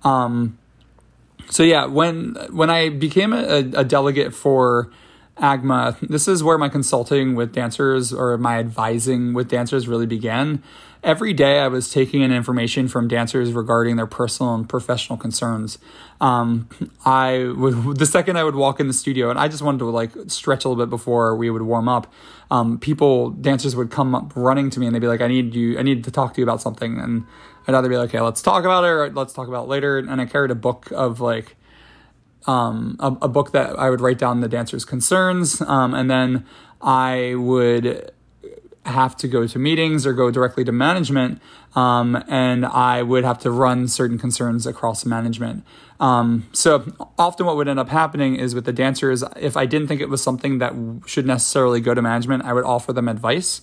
Um, 0.03 0.57
so 1.49 1.63
yeah, 1.63 1.85
when 1.85 2.35
when 2.51 2.69
I 2.69 2.89
became 2.89 3.33
a, 3.33 3.59
a 3.75 3.83
delegate 3.83 4.33
for 4.33 4.91
AGMA, 5.37 5.99
this 6.07 6.27
is 6.27 6.43
where 6.43 6.57
my 6.57 6.69
consulting 6.69 7.35
with 7.35 7.53
dancers 7.53 8.13
or 8.13 8.37
my 8.37 8.59
advising 8.59 9.33
with 9.33 9.49
dancers 9.49 9.87
really 9.87 10.05
began 10.05 10.63
every 11.03 11.33
day 11.33 11.59
I 11.59 11.67
was 11.67 11.91
taking 11.91 12.21
in 12.21 12.31
information 12.31 12.87
from 12.87 13.07
dancers 13.07 13.51
regarding 13.51 13.97
their 13.97 14.07
personal 14.07 14.55
and 14.55 14.67
professional 14.67 15.17
concerns. 15.17 15.77
Um, 16.21 16.69
I 17.05 17.51
would 17.55 17.97
the 17.97 18.05
second 18.05 18.37
I 18.37 18.43
would 18.43 18.55
walk 18.55 18.79
in 18.79 18.87
the 18.87 18.93
studio, 18.93 19.29
and 19.29 19.37
I 19.37 19.47
just 19.47 19.61
wanted 19.61 19.79
to 19.79 19.85
like 19.85 20.11
stretch 20.27 20.65
a 20.65 20.69
little 20.69 20.83
bit 20.83 20.89
before 20.89 21.35
we 21.35 21.49
would 21.49 21.63
warm 21.63 21.89
up. 21.89 22.11
Um, 22.49 22.79
people, 22.79 23.31
dancers 23.31 23.75
would 23.75 23.91
come 23.91 24.15
up 24.15 24.31
running 24.35 24.69
to 24.71 24.79
me, 24.79 24.85
and 24.85 24.95
they'd 24.95 24.99
be 24.99 25.07
like, 25.07 25.21
"I 25.21 25.27
need 25.27 25.53
you. 25.53 25.77
I 25.77 25.81
need 25.81 26.03
to 26.05 26.11
talk 26.11 26.33
to 26.35 26.41
you 26.41 26.45
about 26.45 26.61
something." 26.61 26.99
And 26.99 27.25
I'd 27.67 27.75
either 27.75 27.89
be 27.89 27.97
like, 27.97 28.09
"Okay, 28.09 28.21
let's 28.21 28.41
talk 28.41 28.63
about 28.63 28.83
it, 28.83 28.87
or 28.87 29.09
let's 29.09 29.33
talk 29.33 29.47
about 29.47 29.65
it 29.65 29.69
later." 29.69 29.97
And 29.97 30.21
I 30.21 30.25
carried 30.25 30.51
a 30.51 30.55
book 30.55 30.91
of 30.91 31.19
like 31.19 31.55
um, 32.47 32.97
a, 32.99 33.07
a, 33.23 33.27
book 33.27 33.51
that 33.53 33.79
I 33.79 33.89
would 33.89 34.01
write 34.01 34.17
down 34.17 34.41
the 34.41 34.49
dancers' 34.49 34.85
concerns, 34.85 35.61
um, 35.61 35.93
and 35.93 36.09
then 36.09 36.45
I 36.81 37.35
would 37.35 38.11
have 38.85 39.15
to 39.17 39.27
go 39.27 39.47
to 39.47 39.59
meetings 39.59 40.05
or 40.05 40.13
go 40.13 40.29
directly 40.31 40.63
to 40.65 40.71
management, 40.71 41.41
um, 41.75 42.21
and 42.27 42.65
I 42.65 43.01
would 43.01 43.23
have 43.23 43.39
to 43.39 43.51
run 43.51 43.87
certain 43.87 44.17
concerns 44.17 44.67
across 44.67 45.05
management. 45.05 45.63
Um, 45.99 46.47
so 46.51 46.93
often, 47.17 47.45
what 47.45 47.55
would 47.55 47.67
end 47.67 47.79
up 47.79 47.89
happening 47.89 48.35
is 48.35 48.53
with 48.53 48.65
the 48.65 48.73
dancers, 48.73 49.23
if 49.37 49.55
I 49.55 49.65
didn't 49.65 49.87
think 49.87 50.01
it 50.01 50.09
was 50.09 50.21
something 50.21 50.57
that 50.57 50.73
should 51.05 51.25
necessarily 51.25 51.79
go 51.79 51.93
to 51.93 52.01
management, 52.01 52.43
I 52.43 52.53
would 52.53 52.65
offer 52.65 52.91
them 52.91 53.07
advice. 53.07 53.61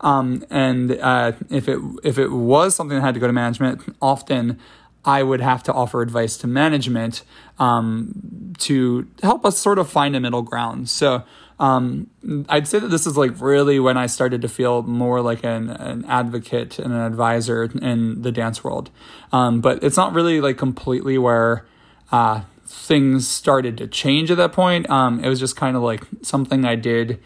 Um, 0.00 0.44
and 0.50 0.90
uh, 0.92 1.32
if 1.48 1.68
it 1.68 1.78
if 2.02 2.18
it 2.18 2.28
was 2.28 2.74
something 2.74 2.96
that 2.96 3.02
had 3.02 3.14
to 3.14 3.20
go 3.20 3.26
to 3.26 3.32
management, 3.32 3.82
often 4.00 4.58
I 5.04 5.22
would 5.22 5.40
have 5.40 5.62
to 5.64 5.72
offer 5.72 6.00
advice 6.00 6.36
to 6.38 6.46
management 6.46 7.22
um, 7.58 8.54
to 8.58 9.08
help 9.22 9.44
us 9.44 9.58
sort 9.58 9.78
of 9.78 9.90
find 9.90 10.14
a 10.14 10.20
middle 10.20 10.42
ground. 10.42 10.88
So 10.88 11.24
um, 11.58 12.08
I'd 12.48 12.68
say 12.68 12.78
that 12.78 12.88
this 12.88 13.06
is 13.06 13.16
like 13.16 13.40
really 13.40 13.78
when 13.80 13.96
I 13.96 14.06
started 14.06 14.42
to 14.42 14.48
feel 14.48 14.82
more 14.82 15.20
like 15.20 15.44
an, 15.44 15.70
an 15.70 16.04
advocate 16.06 16.78
and 16.78 16.92
an 16.92 17.00
advisor 17.00 17.64
in 17.64 18.22
the 18.22 18.32
dance 18.32 18.62
world. 18.62 18.90
Um, 19.32 19.60
but 19.60 19.82
it's 19.82 19.96
not 19.96 20.12
really 20.12 20.40
like 20.40 20.56
completely 20.56 21.18
where 21.18 21.66
uh, 22.10 22.42
things 22.66 23.28
started 23.28 23.78
to 23.78 23.86
change 23.86 24.30
at 24.30 24.36
that 24.38 24.52
point. 24.52 24.88
Um, 24.88 25.22
it 25.22 25.28
was 25.28 25.40
just 25.40 25.56
kind 25.56 25.76
of 25.76 25.82
like 25.82 26.04
something 26.22 26.64
I 26.64 26.76
did 26.76 27.20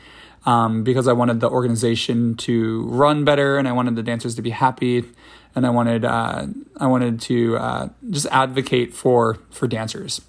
um, 0.45 0.85
because 0.85 1.09
I 1.09 1.13
wanted 1.13 1.41
the 1.41 1.51
organization 1.51 2.37
to 2.37 2.87
run 2.89 3.25
better 3.25 3.59
and 3.59 3.67
I 3.67 3.73
wanted 3.73 3.97
the 3.97 4.03
dancers 4.03 4.35
to 4.37 4.43
be 4.43 4.51
happy 4.51 5.05
and 5.57 5.67
I 5.67 5.71
wanted 5.71 6.05
uh, 6.05 6.47
I 6.77 6.87
wanted 6.87 7.21
to 7.23 7.57
uh, 7.57 7.89
just 8.11 8.27
advocate 8.31 8.95
for 8.95 9.39
for 9.51 9.67
dancers. 9.67 10.21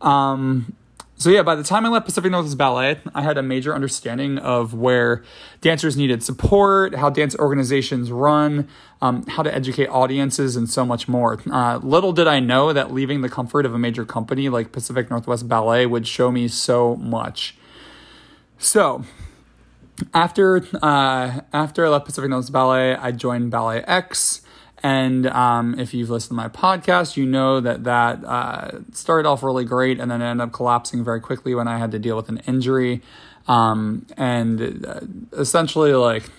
Um, 0.00 0.74
so 1.16 1.30
yeah, 1.30 1.42
by 1.42 1.54
the 1.54 1.62
time 1.62 1.86
I 1.86 1.88
left 1.88 2.06
Pacific 2.06 2.32
Northwest 2.32 2.58
Ballet, 2.58 3.00
I 3.14 3.22
had 3.22 3.38
a 3.38 3.44
major 3.44 3.74
understanding 3.74 4.38
of 4.38 4.74
where 4.74 5.22
dancers 5.60 5.96
needed 5.96 6.20
support, 6.22 6.96
how 6.96 7.10
dance 7.10 7.36
organizations 7.36 8.10
run, 8.10 8.66
um, 9.00 9.24
how 9.26 9.44
to 9.44 9.54
educate 9.54 9.86
audiences, 9.86 10.56
and 10.56 10.68
so 10.68 10.84
much 10.84 11.06
more. 11.06 11.40
Uh, 11.48 11.78
little 11.80 12.12
did 12.12 12.26
I 12.26 12.40
know 12.40 12.72
that 12.72 12.92
leaving 12.92 13.20
the 13.20 13.28
comfort 13.28 13.66
of 13.66 13.72
a 13.72 13.78
major 13.78 14.04
company 14.04 14.48
like 14.48 14.72
Pacific 14.72 15.10
Northwest 15.10 15.48
Ballet 15.48 15.86
would 15.86 16.08
show 16.08 16.32
me 16.32 16.48
so 16.48 16.96
much. 16.96 17.56
So, 18.58 19.04
after 20.12 20.66
uh, 20.82 21.40
after 21.52 21.86
I 21.86 21.88
left 21.88 22.06
Pacific 22.06 22.30
Northwest 22.30 22.52
Ballet, 22.52 22.96
I 22.96 23.12
joined 23.12 23.52
Ballet 23.52 23.84
X. 23.84 24.41
And 24.82 25.26
um, 25.28 25.78
if 25.78 25.94
you've 25.94 26.10
listened 26.10 26.30
to 26.30 26.34
my 26.34 26.48
podcast, 26.48 27.16
you 27.16 27.24
know 27.24 27.60
that 27.60 27.84
that 27.84 28.24
uh, 28.24 28.80
started 28.92 29.28
off 29.28 29.42
really 29.42 29.64
great 29.64 30.00
and 30.00 30.10
then 30.10 30.20
ended 30.20 30.42
up 30.42 30.52
collapsing 30.52 31.04
very 31.04 31.20
quickly 31.20 31.54
when 31.54 31.68
I 31.68 31.78
had 31.78 31.92
to 31.92 31.98
deal 31.98 32.16
with 32.16 32.28
an 32.28 32.38
injury. 32.46 33.00
Um, 33.46 34.06
and 34.16 34.84
uh, 34.84 35.00
essentially, 35.32 35.92
like, 35.94 36.30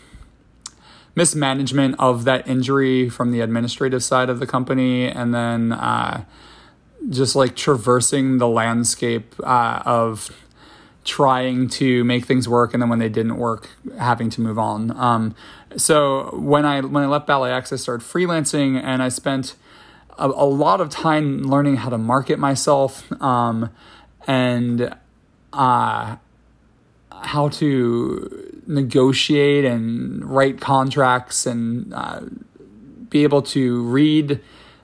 mismanagement 1.15 1.95
of 1.99 2.25
that 2.25 2.47
injury 2.47 3.09
from 3.09 3.31
the 3.31 3.41
administrative 3.41 4.03
side 4.03 4.29
of 4.29 4.39
the 4.39 4.47
company. 4.47 5.07
And 5.07 5.33
then 5.33 5.71
uh, 5.71 6.25
just 7.09 7.35
like 7.35 7.55
traversing 7.55 8.37
the 8.37 8.47
landscape 8.47 9.35
uh, 9.43 9.83
of 9.85 10.31
trying 11.03 11.67
to 11.67 12.03
make 12.05 12.25
things 12.25 12.47
work 12.47 12.73
and 12.73 12.81
then 12.81 12.89
when 12.89 12.99
they 12.99 13.09
didn't 13.09 13.35
work 13.35 13.69
having 13.99 14.29
to 14.29 14.39
move 14.39 14.57
on 14.57 14.89
um, 14.97 15.35
so 15.77 16.29
when 16.37 16.65
i 16.65 16.81
when 16.81 17.03
i 17.03 17.07
left 17.07 17.27
ballet 17.27 17.51
x 17.51 17.71
i 17.73 17.75
started 17.75 18.05
freelancing 18.05 18.81
and 18.81 19.01
i 19.01 19.09
spent 19.09 19.55
a, 20.17 20.27
a 20.27 20.45
lot 20.45 20.81
of 20.81 20.89
time 20.89 21.43
learning 21.43 21.77
how 21.77 21.89
to 21.89 21.97
market 21.97 22.39
myself 22.39 23.11
um, 23.21 23.69
and 24.27 24.95
uh, 25.51 26.15
how 27.11 27.49
to 27.49 28.61
negotiate 28.67 29.65
and 29.65 30.23
write 30.25 30.59
contracts 30.59 31.45
and 31.45 31.93
uh, 31.93 32.21
be 33.09 33.23
able 33.23 33.41
to 33.41 33.83
read. 33.83 34.39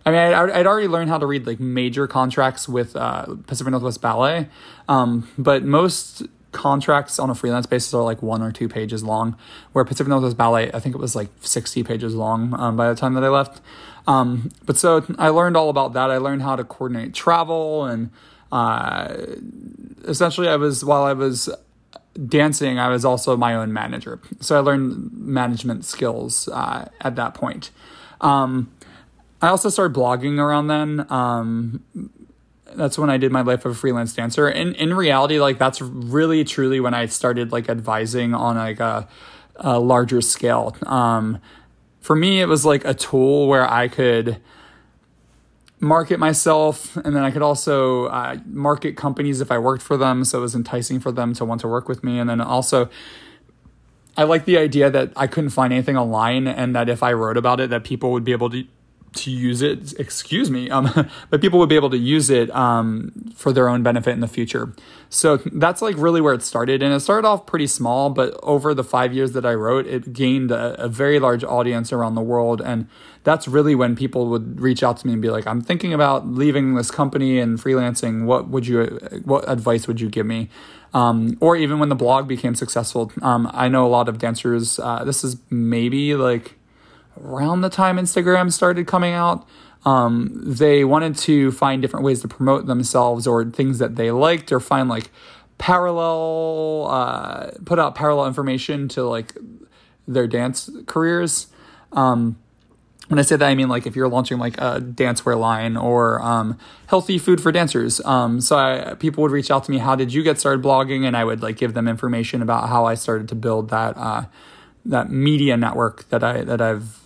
I 0.06 0.12
mean, 0.12 0.20
I'd, 0.20 0.50
I'd 0.52 0.68
already 0.68 0.88
learned 0.88 1.10
how 1.10 1.18
to 1.18 1.26
read 1.26 1.46
like 1.46 1.60
major 1.60 2.08
contracts 2.08 2.68
with 2.68 2.96
uh, 2.96 3.36
Pacific 3.48 3.72
Northwest 3.72 4.02
Ballet, 4.02 4.48
um, 4.88 5.28
but 5.38 5.64
most 5.64 6.24
contracts 6.52 7.20
on 7.20 7.30
a 7.30 7.36
freelance 7.36 7.66
basis 7.66 7.94
are 7.94 8.04
like 8.04 8.22
one 8.22 8.42
or 8.42 8.52
two 8.52 8.68
pages 8.68 9.04
long. 9.04 9.38
Where 9.74 9.86
Pacific 9.86 10.10
Northwest 10.10 10.38
Ballet, 10.38 10.72
I 10.74 10.80
think 10.80 10.96
it 10.96 11.00
was 11.00 11.16
like 11.16 11.30
sixty 11.42 11.84
pages 11.84 12.16
long 12.16 12.54
um, 12.60 12.76
by 12.76 12.90
the 12.90 12.96
time 12.96 13.14
that 13.14 13.24
I 13.24 13.30
left. 13.30 13.62
Um, 14.08 14.52
but 14.66 14.78
so 14.78 15.06
I 15.18 15.30
learned 15.30 15.56
all 15.56 15.70
about 15.70 15.94
that. 15.94 16.10
I 16.10 16.18
learned 16.18 16.42
how 16.42 16.56
to 16.56 16.64
coordinate 16.64 17.14
travel 17.14 17.86
and 17.86 18.10
uh, 18.52 19.16
essentially, 20.06 20.48
I 20.48 20.56
was 20.56 20.84
while 20.84 21.04
I 21.04 21.14
was 21.14 21.50
dancing, 22.28 22.80
I 22.80 22.90
was 22.90 23.06
also 23.06 23.38
my 23.38 23.54
own 23.54 23.72
manager. 23.72 24.20
So 24.40 24.58
I 24.58 24.60
learned 24.60 25.12
management 25.14 25.86
skills 25.86 26.48
uh, 26.50 26.90
at 27.02 27.16
that 27.16 27.34
point. 27.34 27.72
Um, 28.22 28.72
I 29.42 29.50
also 29.50 29.70
started 29.70 29.96
blogging 29.96 30.40
around 30.40 30.68
then. 30.68 31.06
Um, 31.12 31.84
that's 32.76 32.98
when 32.98 33.10
I 33.10 33.18
did 33.18 33.32
my 33.32 33.42
life 33.42 33.66
of 33.66 33.72
a 33.72 33.76
freelance 33.76 34.14
dancer. 34.14 34.48
And 34.48 34.76
in 34.76 34.94
reality, 34.94 35.40
like 35.40 35.58
that's 35.58 35.82
really 35.82 36.44
truly 36.44 36.80
when 36.80 36.94
I 36.94 37.06
started 37.08 37.52
like 37.52 37.70
advising 37.70 38.34
on 38.34 38.56
like 38.56 38.80
a, 38.80 39.08
a 39.56 39.80
larger 39.80 40.22
scale. 40.22 40.76
Um, 40.86 41.40
for 42.02 42.16
me, 42.16 42.42
it 42.42 42.48
was 42.48 42.66
like 42.66 42.86
a 42.86 42.94
tool 42.94 43.48
where 43.48 43.70
I 43.70 43.88
could 43.88 44.42
market 45.82 46.20
myself 46.20 46.98
and 46.98 47.16
then 47.16 47.24
I 47.24 47.32
could 47.32 47.42
also 47.42 48.06
uh, 48.08 48.38
market 48.46 48.98
companies 48.98 49.42
if 49.42 49.52
I 49.52 49.58
worked 49.58 49.82
for 49.82 49.98
them. 49.98 50.26
So 50.26 50.40
it 50.40 50.42
was 50.42 50.56
enticing 50.56 51.00
for 51.00 51.12
them 51.12 51.34
to 51.36 51.46
want 51.46 51.62
to 51.62 51.68
work 51.68 51.88
with 51.88 52.04
me. 52.04 52.20
And 52.20 52.30
then 52.30 52.42
also, 52.42 52.90
I 54.18 54.24
like 54.24 54.46
the 54.46 54.58
idea 54.58 54.90
that 54.90 55.14
I 55.16 55.28
couldn't 55.28 55.52
find 55.52 55.72
anything 55.72 55.98
online 55.98 56.48
and 56.48 56.76
that 56.76 56.90
if 56.90 57.02
I 57.02 57.14
wrote 57.14 57.38
about 57.38 57.60
it, 57.60 57.70
that 57.70 57.84
people 57.84 58.12
would 58.12 58.24
be 58.24 58.34
able 58.34 58.50
to 58.50 58.66
to 59.14 59.32
use 59.32 59.62
it, 59.62 60.00
excuse 60.00 60.50
me, 60.52 60.70
um, 60.70 61.10
but 61.30 61.42
people 61.42 61.60
would 61.60 61.70
be 61.70 61.76
able 61.76 61.90
to 61.90 61.98
use 61.98 62.30
it 62.30 62.50
um, 62.56 63.12
for 63.36 63.52
their 63.52 63.68
own 63.70 63.84
benefit 63.84 64.12
in 64.12 64.20
the 64.20 64.28
future. 64.28 64.74
So 65.10 65.38
that's 65.38 65.82
like 65.82 65.98
really 65.98 66.22
where 66.22 66.34
it 66.34 66.44
started. 66.44 66.84
And 66.84 66.94
it 66.94 67.00
started 67.00 67.28
off 67.28 67.46
pretty 67.46 67.68
small, 67.68 68.10
but 68.10 68.40
over 68.44 68.74
the 68.74 68.84
five 68.84 69.14
years 69.14 69.32
that 69.32 69.46
I 69.46 69.54
wrote, 69.54 69.88
it 69.88 70.14
gained 70.14 70.52
a, 70.52 70.84
a 70.84 70.88
very 70.88 71.20
large 71.20 71.44
audience 71.44 71.92
around 71.92 72.16
the 72.16 72.22
world. 72.22 72.62
And 72.62 72.88
that's 73.24 73.48
really 73.48 73.74
when 73.74 73.96
people 73.96 74.28
would 74.28 74.62
reach 74.62 74.84
out 74.84 74.98
to 74.98 75.08
me 75.08 75.14
and 75.14 75.22
be 75.22 75.30
like, 75.30 75.48
I'm 75.48 75.62
thinking 75.62 75.94
about 75.94 76.28
leaving 76.28 76.76
this 76.76 76.92
company 76.92 77.40
and 77.40 77.58
freelancing. 77.58 78.26
What 78.26 78.50
would 78.50 78.68
you, 78.68 79.00
what 79.26 79.50
advice 79.50 79.88
would 79.88 80.00
you 80.00 80.10
give 80.10 80.28
me? 80.28 80.50
Um, 80.94 81.38
or 81.40 81.56
even 81.56 81.80
when 81.80 81.90
the 81.90 81.96
blog 81.96 82.28
became 82.28 82.56
successful. 82.56 83.12
Um, 83.22 83.50
I 83.54 83.68
know 83.68 83.86
a 83.86 83.90
lot 83.90 84.10
of 84.10 84.20
dancers, 84.20 84.80
uh, 84.80 85.04
this 85.04 85.24
is 85.24 85.38
maybe 85.50 86.16
like, 86.16 86.59
around 87.24 87.62
the 87.62 87.70
time 87.70 87.98
Instagram 87.98 88.52
started 88.52 88.88
coming 88.88 89.14
out. 89.14 89.48
Um, 89.86 90.32
they 90.36 90.84
wanted 90.84 91.16
to 91.20 91.52
find 91.52 91.82
different 91.82 92.06
ways 92.06 92.22
to 92.22 92.28
promote 92.28 92.66
themselves 92.66 93.26
or 93.26 93.46
things 93.46 93.80
that 93.80 93.96
they 93.96 94.12
liked 94.12 94.52
or 94.52 94.60
find 94.60 94.90
like 94.90 95.10
parallel, 95.58 96.88
uh, 96.90 97.52
put 97.66 97.80
out 97.80 97.96
parallel 97.96 98.28
information 98.28 98.88
to 98.90 99.04
like 99.04 99.38
their 100.08 100.28
dance 100.28 100.70
careers. 100.86 101.48
Um, 101.94 102.38
when 103.08 103.18
I 103.18 103.24
say 103.24 103.36
that, 103.36 103.46
I 103.46 103.56
mean 103.56 103.70
like 103.70 103.88
if 103.88 103.96
you're 103.96 104.08
launching 104.08 104.38
like 104.38 104.58
a 104.60 104.80
dancewear 104.80 105.40
line 105.40 105.76
or 105.76 106.22
um, 106.22 106.60
healthy 106.88 107.18
food 107.18 107.42
for 107.42 107.52
dancers. 107.52 108.00
Um, 108.06 108.40
so 108.40 108.56
I, 108.56 108.94
people 108.96 109.24
would 109.24 109.32
reach 109.32 109.50
out 109.50 109.64
to 109.64 109.72
me, 109.72 109.80
"How 109.80 109.96
did 109.96 110.14
you 110.14 110.22
get 110.22 110.40
started 110.40 110.64
blogging?" 110.64 111.06
And 111.06 111.18
I 111.18 111.24
would 111.24 111.42
like 111.42 111.58
give 111.58 111.74
them 111.74 111.88
information 111.88 112.44
about 112.44 112.70
how 112.70 112.86
I 112.86 112.94
started 112.94 113.28
to 113.30 113.36
build 113.36 113.70
that 113.70 113.98
uh, 113.98 114.26
that 114.86 115.10
media 115.10 115.58
network 115.58 116.08
that 116.10 116.24
I 116.24 116.44
that 116.44 116.62
I've 116.62 116.99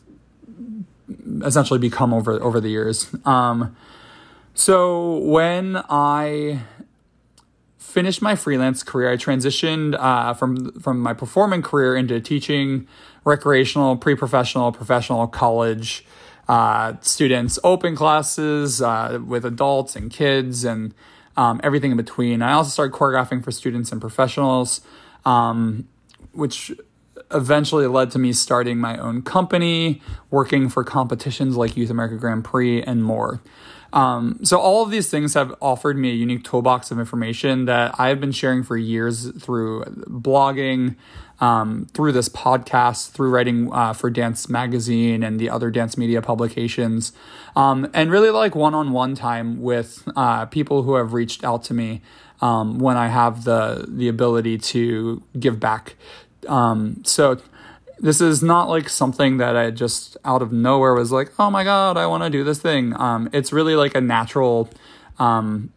essentially 1.43 1.79
become 1.79 2.13
over 2.13 2.41
over 2.41 2.59
the 2.59 2.69
years. 2.69 3.13
Um, 3.25 3.75
so 4.53 5.17
when 5.17 5.77
I 5.89 6.61
finished 7.77 8.21
my 8.21 8.35
freelance 8.35 8.83
career, 8.83 9.11
I 9.11 9.17
transitioned 9.17 9.95
uh, 9.99 10.33
from 10.33 10.71
from 10.79 10.99
my 10.99 11.13
performing 11.13 11.61
career 11.61 11.95
into 11.95 12.19
teaching 12.19 12.87
recreational, 13.25 13.95
pre-professional, 13.97 14.71
professional, 14.71 15.27
college 15.27 16.05
uh, 16.47 16.93
students, 17.01 17.57
open 17.63 17.95
classes 17.95 18.81
uh, 18.81 19.19
with 19.25 19.45
adults 19.45 19.95
and 19.95 20.11
kids 20.11 20.65
and 20.65 20.93
um, 21.37 21.61
everything 21.63 21.91
in 21.91 21.97
between. 21.97 22.41
I 22.41 22.53
also 22.53 22.69
started 22.69 22.93
choreographing 22.93 23.43
for 23.43 23.51
students 23.51 23.91
and 23.91 24.01
professionals, 24.01 24.81
um, 25.25 25.87
which 26.33 26.71
eventually 27.31 27.88
led 27.88 28.12
to 28.12 28.19
me 28.19 28.33
starting 28.33 28.77
my 28.77 28.97
own 28.97 29.21
company, 29.21 30.01
working 30.29 30.69
for 30.69 30.83
competitions 30.83 31.55
like 31.55 31.77
Youth 31.77 31.89
America 31.89 32.15
Grand 32.15 32.43
Prix, 32.43 32.81
and 32.83 33.03
more. 33.03 33.41
Um, 33.93 34.39
so 34.41 34.59
all 34.59 34.83
of 34.83 34.89
these 34.89 35.09
things 35.09 35.36
have 35.36 35.53
offered 35.62 35.97
me 35.97 36.09
a 36.09 36.15
unique 36.15 36.43
toolbox 36.43 36.89
of 36.89 36.97
information 36.97 37.65
that 37.65 37.93
I've 37.99 38.19
been 38.19 38.31
sharing 38.31 38.63
for 38.63 38.75
years 38.75 39.29
through 39.39 39.83
blogging, 39.83 40.95
um, 41.39 41.88
through 41.93 42.13
this 42.13 42.27
podcast, 42.27 43.12
through 43.12 43.29
writing 43.29 43.71
uh, 43.71 43.93
for 43.93 44.09
Dance 44.09 44.49
Magazine 44.49 45.21
and 45.21 45.39
the 45.39 45.49
other 45.49 45.69
dance 45.69 45.95
media 45.95 46.23
publications, 46.23 47.13
um, 47.55 47.88
and 47.93 48.09
really 48.09 48.31
like 48.31 48.55
one-on-one 48.55 49.13
time 49.13 49.62
with 49.62 50.07
uh, 50.15 50.47
people 50.47 50.81
who 50.83 50.95
have 50.95 51.13
reached 51.13 51.43
out 51.43 51.63
to 51.65 51.75
me 51.75 52.01
um, 52.41 52.79
when 52.79 52.97
I 52.97 53.07
have 53.07 53.43
the 53.43 53.86
the 53.88 54.07
ability 54.07 54.57
to 54.57 55.21
give 55.39 55.59
back 55.59 55.95
um, 56.47 57.03
so 57.06 57.38
this 57.99 58.21
is 58.21 58.43
not 58.43 58.69
like 58.69 58.89
something 58.89 59.38
that 59.38 59.56
I 59.56 59.71
just 59.71 60.17
out 60.25 60.41
of 60.41 60.51
nowhere 60.51 60.93
was 60.93 61.12
like, 61.12 61.32
oh 61.39 61.49
my 61.49 61.63
god, 61.63 61.97
I 61.97 62.06
want 62.08 62.23
to 62.23 62.29
do 62.29 62.43
this 62.43 62.60
thing. 62.60 62.93
Um, 62.99 63.29
it's 63.32 63.53
really 63.53 63.75
like 63.75 63.95
a 63.95 64.01
natural, 64.01 64.69
um, 65.19 65.71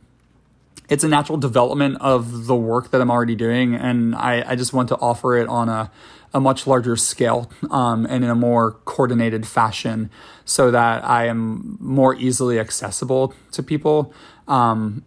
it's 0.89 1.05
a 1.05 1.09
natural 1.09 1.39
development 1.39 1.99
of 2.01 2.47
the 2.47 2.57
work 2.57 2.91
that 2.91 3.01
I'm 3.01 3.11
already 3.11 3.37
doing, 3.37 3.75
and 3.75 4.15
I, 4.15 4.45
I 4.51 4.57
just 4.57 4.73
want 4.73 4.89
to 4.89 4.97
offer 4.97 5.37
it 5.37 5.49
on 5.49 5.69
a 5.69 5.91
a 6.35 6.41
much 6.41 6.67
larger 6.67 6.97
scale 6.97 7.51
um, 7.71 8.05
and 8.11 8.23
in 8.23 8.29
a 8.29 8.35
more 8.35 8.73
coordinated 8.85 9.47
fashion, 9.47 10.11
so 10.45 10.71
that 10.71 11.05
I 11.05 11.27
am 11.27 11.79
more 11.81 12.15
easily 12.15 12.59
accessible 12.59 13.33
to 13.53 13.63
people. 13.63 14.13
Um, 14.47 15.03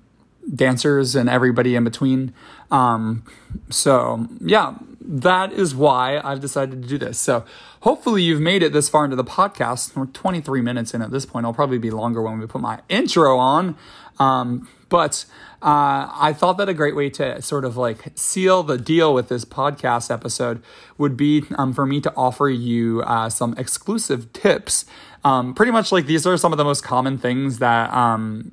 dancers 0.53 1.15
and 1.15 1.29
everybody 1.29 1.75
in 1.75 1.83
between. 1.83 2.33
Um, 2.71 3.23
so 3.69 4.27
yeah, 4.41 4.75
that 5.01 5.51
is 5.51 5.73
why 5.75 6.19
I've 6.23 6.39
decided 6.39 6.81
to 6.83 6.87
do 6.87 6.97
this. 6.97 7.19
So 7.19 7.45
hopefully 7.81 8.21
you've 8.23 8.41
made 8.41 8.63
it 8.63 8.73
this 8.73 8.89
far 8.89 9.05
into 9.05 9.15
the 9.15 9.23
podcast. 9.23 9.95
We're 9.95 10.05
23 10.07 10.61
minutes 10.61 10.93
in 10.93 11.01
at 11.01 11.11
this 11.11 11.25
point. 11.25 11.45
I'll 11.45 11.53
probably 11.53 11.77
be 11.77 11.91
longer 11.91 12.21
when 12.21 12.39
we 12.39 12.47
put 12.47 12.61
my 12.61 12.81
intro 12.89 13.37
on. 13.37 13.77
Um, 14.19 14.67
but 14.89 15.25
uh, 15.61 16.09
I 16.13 16.33
thought 16.33 16.57
that 16.57 16.67
a 16.67 16.73
great 16.73 16.95
way 16.95 17.09
to 17.11 17.41
sort 17.41 17.63
of 17.63 17.77
like 17.77 18.11
seal 18.15 18.63
the 18.63 18.77
deal 18.77 19.13
with 19.13 19.29
this 19.29 19.45
podcast 19.45 20.11
episode 20.11 20.61
would 20.97 21.15
be 21.15 21.43
um, 21.57 21.73
for 21.73 21.85
me 21.85 22.01
to 22.01 22.13
offer 22.15 22.49
you 22.49 23.01
uh, 23.03 23.29
some 23.29 23.53
exclusive 23.57 24.33
tips. 24.33 24.85
Um, 25.23 25.53
pretty 25.53 25.71
much 25.71 25.91
like 25.91 26.05
these 26.05 26.25
are 26.25 26.37
some 26.37 26.51
of 26.51 26.57
the 26.57 26.63
most 26.63 26.83
common 26.83 27.17
things 27.17 27.59
that 27.59 27.93
um, 27.93 28.51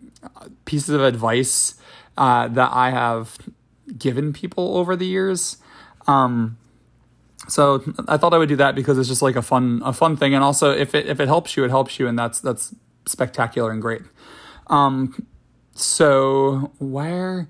pieces 0.64 0.90
of 0.90 1.00
advice 1.00 1.74
uh, 2.16 2.48
that 2.48 2.70
I 2.72 2.90
have 2.90 3.38
given 3.96 4.32
people 4.32 4.76
over 4.76 4.96
the 4.96 5.06
years. 5.06 5.58
Um, 6.06 6.58
so 7.48 7.82
I 8.08 8.16
thought 8.16 8.34
I 8.34 8.38
would 8.38 8.48
do 8.48 8.56
that 8.56 8.74
because 8.74 8.98
it's 8.98 9.08
just 9.08 9.22
like 9.22 9.36
a 9.36 9.42
fun 9.42 9.82
a 9.84 9.92
fun 9.92 10.16
thing, 10.16 10.34
and 10.34 10.42
also 10.42 10.70
if 10.72 10.94
it 10.94 11.06
if 11.06 11.20
it 11.20 11.28
helps 11.28 11.56
you, 11.56 11.64
it 11.64 11.70
helps 11.70 11.98
you, 11.98 12.08
and 12.08 12.18
that's 12.18 12.40
that's 12.40 12.74
spectacular 13.06 13.70
and 13.70 13.80
great. 13.80 14.02
Um, 14.68 15.26
so 15.74 16.72
where 16.78 17.48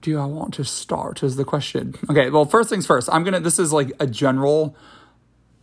do 0.00 0.18
I 0.18 0.26
want 0.26 0.54
to 0.54 0.64
start? 0.64 1.22
Is 1.22 1.36
the 1.36 1.44
question. 1.44 1.94
Okay, 2.10 2.30
well, 2.30 2.44
first 2.44 2.70
things 2.70 2.86
first, 2.86 3.08
I'm 3.12 3.24
gonna, 3.24 3.40
this 3.40 3.58
is 3.58 3.72
like 3.72 3.92
a 3.98 4.06
general 4.06 4.76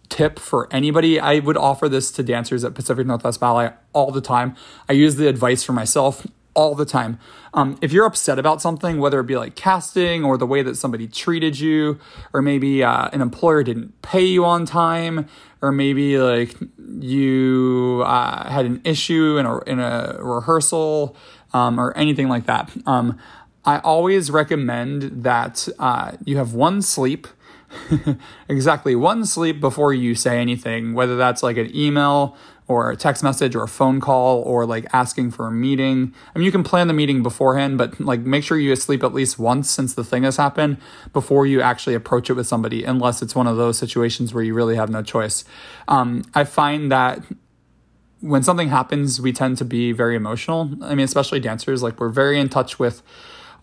tip 0.10 0.40
for 0.40 0.68
anybody. 0.72 1.20
I 1.20 1.40
would 1.40 1.58
offer 1.58 1.88
this 1.88 2.12
to 2.14 2.24
dancers 2.24 2.64
at 2.64 2.74
Pacific 2.74 3.06
Northwest 3.06 3.40
Ballet 3.40 3.72
all 3.94 4.12
the 4.12 4.22
time. 4.22 4.56
I 4.90 4.94
use 4.94 5.16
the 5.16 5.28
advice 5.28 5.64
for 5.64 5.74
myself 5.74 6.26
all 6.60 6.76
the 6.76 6.84
time. 6.84 7.18
Um, 7.54 7.78
if 7.82 7.94
you're 7.94 8.06
upset 8.06 8.38
about 8.38 8.62
something, 8.62 9.00
whether 9.00 9.22
it 9.22 9.24
be 9.24 9.38
like 9.38 9.56
casting 9.56 10.26
or 10.26 10.38
the 10.38 10.46
way 10.46 10.62
that 10.62 10.76
somebody 10.76 11.08
treated 11.08 11.58
you, 11.58 11.98
or 12.34 12.42
maybe 12.42 12.84
uh, 12.84 13.08
an 13.14 13.22
employer 13.22 13.64
didn't 13.64 14.02
pay 14.02 14.26
you 14.26 14.44
on 14.44 14.66
time, 14.66 15.26
or 15.62 15.72
maybe 15.72 16.18
like 16.18 16.58
you 17.00 18.04
uh, 18.06 18.50
had 18.50 18.66
an 18.66 18.82
issue 18.84 19.38
in 19.38 19.46
a, 19.46 19.60
in 19.60 19.80
a 19.80 20.18
rehearsal 20.20 21.16
um, 21.54 21.80
or 21.80 21.96
anything 21.98 22.28
like 22.28 22.46
that, 22.46 22.70
um, 22.86 23.18
I 23.64 23.80
always 23.80 24.30
recommend 24.30 25.24
that 25.24 25.70
uh, 25.80 26.12
you 26.26 26.36
have 26.36 26.54
one 26.54 26.82
sleep. 26.82 27.26
exactly 28.50 28.96
one 28.96 29.26
sleep 29.26 29.62
before 29.62 29.94
you 29.94 30.14
say 30.14 30.40
anything, 30.40 30.94
whether 30.94 31.16
that's 31.16 31.42
like 31.42 31.56
an 31.56 31.74
email 31.74 32.36
or 32.70 32.92
a 32.92 32.96
text 32.96 33.24
message 33.24 33.56
or 33.56 33.64
a 33.64 33.68
phone 33.68 34.00
call 34.00 34.44
or 34.44 34.64
like 34.64 34.86
asking 34.94 35.32
for 35.32 35.48
a 35.48 35.52
meeting. 35.52 36.14
I 36.34 36.38
mean, 36.38 36.46
you 36.46 36.52
can 36.52 36.64
plan 36.64 36.88
the 36.88 36.94
meeting 36.94 37.24
beforehand, 37.24 37.80
but 37.80 38.00
like 38.00 38.20
make 38.20 38.44
sure 38.44 38.60
you 38.60 38.76
sleep 38.76 39.04
at 39.04 39.12
least 39.12 39.40
once 39.40 39.72
since 39.72 39.96
the 39.96 40.04
thing 40.04 40.22
has 40.22 40.38
happened 40.38 40.78
before 41.12 41.48
you 41.48 41.62
actually 41.62 41.96
approach 41.96 42.30
it 42.30 42.34
with 42.34 42.46
somebody, 42.46 42.84
unless 42.84 43.24
it's 43.24 43.34
one 43.34 43.48
of 43.48 43.58
those 43.58 43.80
situations 43.80 44.36
where 44.36 44.44
you 44.44 44.54
really 44.54 44.76
have 44.76 44.92
no 44.92 45.02
choice. 45.02 45.44
Um, 45.88 46.22
I 46.36 46.44
find 46.44 46.92
that 46.92 47.24
when 48.22 48.44
something 48.44 48.70
happens, 48.70 49.20
we 49.20 49.34
tend 49.34 49.58
to 49.58 49.66
be 49.66 49.92
very 49.92 50.16
emotional. 50.16 50.70
I 50.84 50.94
mean, 50.94 51.06
especially 51.06 51.40
dancers, 51.40 51.82
like 51.82 52.00
we're 52.00 52.10
very 52.10 52.40
in 52.40 52.50
touch 52.50 52.78
with 52.78 53.02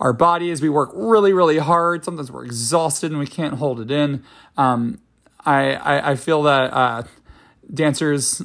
our 0.00 0.12
bodies. 0.12 0.60
We 0.60 0.68
work 0.68 0.90
really, 0.94 1.32
really 1.32 1.58
hard. 1.58 2.04
Sometimes 2.04 2.32
we're 2.32 2.44
exhausted 2.44 3.12
and 3.12 3.20
we 3.20 3.26
can't 3.28 3.54
hold 3.54 3.78
it 3.78 3.92
in. 3.92 4.24
Um, 4.56 5.00
I, 5.44 5.74
I, 5.74 6.10
I 6.10 6.16
feel 6.16 6.42
that 6.42 6.72
uh, 6.72 7.04
dancers 7.72 8.42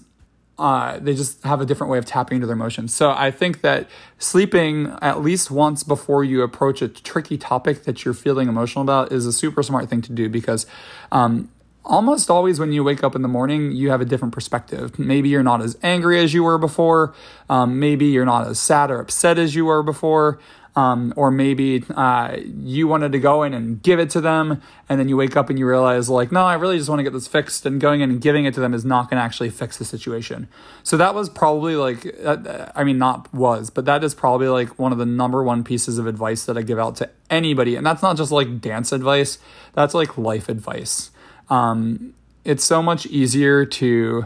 uh, 0.62 1.00
they 1.00 1.16
just 1.16 1.44
have 1.44 1.60
a 1.60 1.66
different 1.66 1.90
way 1.90 1.98
of 1.98 2.06
tapping 2.06 2.36
into 2.36 2.46
their 2.46 2.56
emotions. 2.56 2.94
So 2.94 3.12
I 3.12 3.32
think 3.32 3.62
that 3.62 3.90
sleeping 4.20 4.96
at 5.02 5.22
least 5.22 5.50
once 5.50 5.84
before 5.84 6.24
you 6.24 6.44
approach 6.44 6.84
a 6.84 6.88
tricky 6.88 7.38
topic 7.38 7.84
that 7.86 8.06
you're 8.06 8.14
feeling 8.14 8.48
emotional 8.48 8.84
about 8.84 9.12
is 9.12 9.26
a 9.26 9.34
super 9.34 9.64
smart 9.64 9.90
thing 9.90 10.02
to 10.04 10.12
do 10.12 10.30
because 10.30 10.68
um, 11.12 11.50
almost 11.84 12.30
always 12.30 12.60
when 12.60 12.72
you 12.72 12.84
wake 12.84 13.04
up 13.04 13.16
in 13.16 13.24
the 13.24 13.28
morning, 13.28 13.72
you 13.72 13.90
have 13.90 14.02
a 14.02 14.06
different 14.06 14.36
perspective. 14.36 15.00
Maybe 15.00 15.30
you're 15.30 15.42
not 15.42 15.62
as 15.62 15.78
angry 15.82 16.20
as 16.20 16.32
you 16.32 16.44
were 16.44 16.60
before. 16.60 17.16
Um, 17.50 17.80
maybe 17.80 18.06
you're 18.06 18.26
not 18.26 18.48
as 18.48 18.60
sad 18.60 18.92
or 18.92 19.00
upset 19.00 19.40
as 19.40 19.56
you 19.56 19.66
were 19.66 19.82
before. 19.82 20.40
Um, 20.74 21.14
or 21.18 21.32
maybe 21.32 21.84
uh, 21.98 22.38
you 22.46 22.88
wanted 22.88 23.12
to 23.12 23.20
go 23.20 23.44
in 23.44 23.54
and 23.54 23.84
give 23.84 24.00
it 24.00 24.10
to 24.12 24.22
them, 24.22 24.62
and 24.88 24.98
then 24.98 25.10
you 25.10 25.18
wake 25.18 25.36
up 25.36 25.50
and 25.50 25.60
you 25.60 25.68
realize, 25.68 26.10
like, 26.10 26.32
no, 26.32 26.44
I 26.46 26.54
really 26.54 26.78
just 26.78 26.88
want 26.88 27.00
to 27.00 27.04
get 27.04 27.12
this 27.12 27.28
fixed, 27.28 27.66
and 27.66 27.82
going 27.82 28.00
in 28.00 28.10
and 28.10 28.22
giving 28.22 28.46
it 28.46 28.54
to 28.54 28.62
them 28.62 28.74
is 28.74 28.86
not 28.86 29.10
going 29.10 29.18
to 29.18 29.22
actually 29.22 29.50
fix 29.50 29.76
the 29.76 29.84
situation. 29.84 30.48
So 30.84 30.96
that 30.96 31.14
was 31.14 31.28
probably 31.30 31.76
like, 31.76 32.16
uh, 32.24 32.72
I 32.74 32.86
mean, 32.86 32.98
not 32.98 33.34
was, 33.34 33.70
but 33.70 33.84
that 33.84 34.02
is 34.02 34.16
probably 34.16 34.48
like 34.48 34.80
one 34.80 34.94
of 34.94 34.98
the 34.98 35.06
number 35.06 35.44
one 35.44 35.66
pieces 35.66 35.98
of 35.98 36.08
advice 36.08 36.46
that 36.46 36.58
I 36.58 36.62
give 36.62 36.80
out 36.80 36.96
to 36.98 37.10
anybody. 37.30 37.76
And 37.76 37.86
that's 37.86 38.02
not 38.02 38.16
just 38.16 38.32
like 38.32 38.62
dance 38.62 38.94
advice, 38.94 39.40
that's 39.74 39.94
like 39.94 40.18
life 40.18 40.48
advice. 40.48 41.12
Um, 41.50 42.14
it's 42.46 42.64
so 42.64 42.82
much 42.82 43.06
easier 43.08 43.66
to 43.66 44.26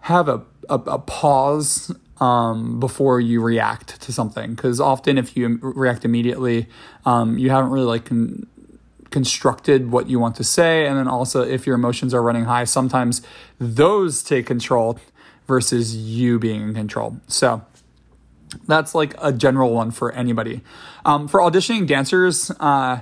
have 0.00 0.28
a, 0.28 0.42
a, 0.68 0.74
a 0.74 0.98
pause 0.98 1.90
um, 2.18 2.80
before 2.80 3.20
you 3.20 3.42
react 3.42 4.00
to 4.02 4.12
something. 4.12 4.54
Because 4.54 4.80
often, 4.80 5.18
if 5.18 5.36
you 5.36 5.58
react 5.62 6.04
immediately, 6.04 6.68
um, 7.04 7.38
you 7.38 7.50
haven't 7.50 7.70
really 7.70 7.86
like 7.86 8.06
con- 8.06 8.46
constructed 9.10 9.90
what 9.90 10.08
you 10.08 10.18
want 10.18 10.36
to 10.36 10.44
say. 10.44 10.86
And 10.86 10.96
then 10.98 11.08
also, 11.08 11.42
if 11.42 11.66
your 11.66 11.74
emotions 11.74 12.14
are 12.14 12.22
running 12.22 12.44
high, 12.44 12.64
sometimes 12.64 13.22
those 13.58 14.22
take 14.22 14.46
control 14.46 14.98
versus 15.46 15.96
you 15.96 16.38
being 16.38 16.62
in 16.62 16.74
control. 16.74 17.18
So 17.28 17.64
that's 18.66 18.94
like 18.94 19.14
a 19.18 19.32
general 19.32 19.72
one 19.72 19.90
for 19.90 20.12
anybody. 20.12 20.62
Um, 21.04 21.28
for 21.28 21.40
auditioning 21.40 21.86
dancers, 21.86 22.50
uh, 22.60 23.00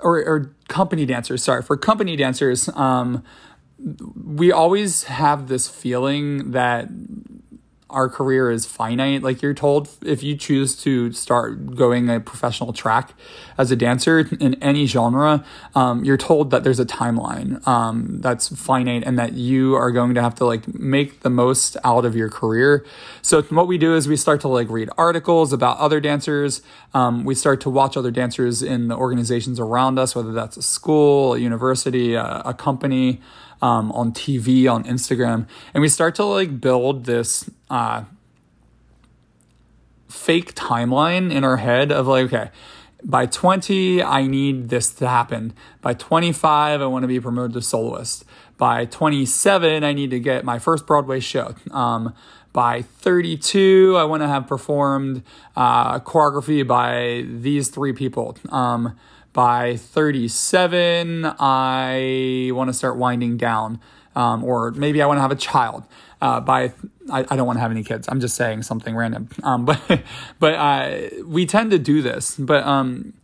or, 0.00 0.18
or 0.18 0.54
company 0.68 1.06
dancers, 1.06 1.42
sorry, 1.42 1.62
for 1.62 1.76
company 1.76 2.16
dancers, 2.16 2.68
um, 2.70 3.24
we 4.24 4.52
always 4.52 5.04
have 5.04 5.48
this 5.48 5.68
feeling 5.68 6.52
that 6.52 6.88
our 7.90 8.08
career 8.08 8.50
is 8.50 8.66
finite. 8.66 9.22
Like 9.22 9.40
you're 9.40 9.54
told, 9.54 9.88
if 10.04 10.22
you 10.22 10.36
choose 10.36 10.76
to 10.82 11.10
start 11.12 11.74
going 11.74 12.10
a 12.10 12.20
professional 12.20 12.72
track 12.72 13.14
as 13.56 13.70
a 13.70 13.76
dancer 13.76 14.28
in 14.40 14.54
any 14.62 14.86
genre, 14.86 15.44
um, 15.74 16.04
you're 16.04 16.18
told 16.18 16.50
that 16.50 16.64
there's 16.64 16.80
a 16.80 16.84
timeline 16.84 17.66
um, 17.66 18.20
that's 18.20 18.48
finite 18.48 19.04
and 19.04 19.18
that 19.18 19.32
you 19.32 19.74
are 19.74 19.90
going 19.90 20.14
to 20.14 20.22
have 20.22 20.34
to 20.36 20.44
like 20.44 20.72
make 20.74 21.20
the 21.20 21.30
most 21.30 21.76
out 21.82 22.04
of 22.04 22.14
your 22.14 22.28
career. 22.28 22.84
So 23.22 23.40
what 23.42 23.66
we 23.66 23.78
do 23.78 23.94
is 23.94 24.06
we 24.06 24.16
start 24.16 24.42
to 24.42 24.48
like 24.48 24.68
read 24.68 24.90
articles 24.98 25.52
about 25.52 25.78
other 25.78 26.00
dancers. 26.00 26.60
Um, 26.92 27.24
we 27.24 27.34
start 27.34 27.60
to 27.62 27.70
watch 27.70 27.96
other 27.96 28.10
dancers 28.10 28.62
in 28.62 28.88
the 28.88 28.96
organizations 28.96 29.58
around 29.58 29.98
us, 29.98 30.14
whether 30.14 30.32
that's 30.32 30.58
a 30.58 30.62
school, 30.62 31.34
a 31.34 31.38
university, 31.38 32.14
a, 32.14 32.42
a 32.44 32.54
company 32.54 33.20
um, 33.62 33.90
on 33.92 34.12
TV, 34.12 34.70
on 34.70 34.84
Instagram, 34.84 35.46
and 35.74 35.80
we 35.80 35.88
start 35.88 36.14
to 36.16 36.24
like 36.24 36.60
build 36.60 37.04
this 37.04 37.50
uh, 37.70 38.04
fake 40.08 40.54
timeline 40.54 41.32
in 41.32 41.44
our 41.44 41.58
head 41.58 41.92
of 41.92 42.06
like, 42.06 42.32
okay, 42.32 42.50
by 43.04 43.26
20, 43.26 44.02
I 44.02 44.26
need 44.26 44.70
this 44.70 44.92
to 44.94 45.08
happen. 45.08 45.52
By 45.80 45.94
25, 45.94 46.82
I 46.82 46.86
want 46.86 47.04
to 47.04 47.06
be 47.06 47.20
promoted 47.20 47.54
to 47.54 47.62
soloist. 47.62 48.24
By 48.56 48.86
27, 48.86 49.84
I 49.84 49.92
need 49.92 50.10
to 50.10 50.18
get 50.18 50.44
my 50.44 50.58
first 50.58 50.86
Broadway 50.86 51.20
show. 51.20 51.54
Um, 51.70 52.12
by 52.52 52.82
32, 52.82 53.94
I 53.96 54.04
want 54.04 54.22
to 54.22 54.28
have 54.28 54.48
performed 54.48 55.22
uh, 55.54 56.00
choreography 56.00 56.66
by 56.66 57.24
these 57.28 57.68
three 57.68 57.92
people. 57.92 58.36
Um, 58.48 58.98
by 59.32 59.76
37, 59.76 61.24
I 61.38 62.50
want 62.52 62.68
to 62.68 62.74
start 62.74 62.96
winding 62.96 63.36
down. 63.36 63.80
Um, 64.16 64.42
or 64.42 64.72
maybe 64.72 65.00
I 65.00 65.06
want 65.06 65.18
to 65.18 65.22
have 65.22 65.30
a 65.30 65.36
child. 65.36 65.84
Uh, 66.20 66.40
by 66.40 66.72
I, 67.10 67.24
I, 67.28 67.36
don't 67.36 67.46
want 67.46 67.58
to 67.58 67.60
have 67.60 67.70
any 67.70 67.84
kids. 67.84 68.08
I'm 68.10 68.20
just 68.20 68.34
saying 68.34 68.62
something 68.62 68.96
random. 68.96 69.28
Um, 69.42 69.64
but 69.66 70.02
but 70.38 70.54
uh, 70.54 70.98
we 71.24 71.46
tend 71.46 71.70
to 71.70 71.78
do 71.78 72.02
this. 72.02 72.36
But 72.36 72.64
um, 72.64 73.14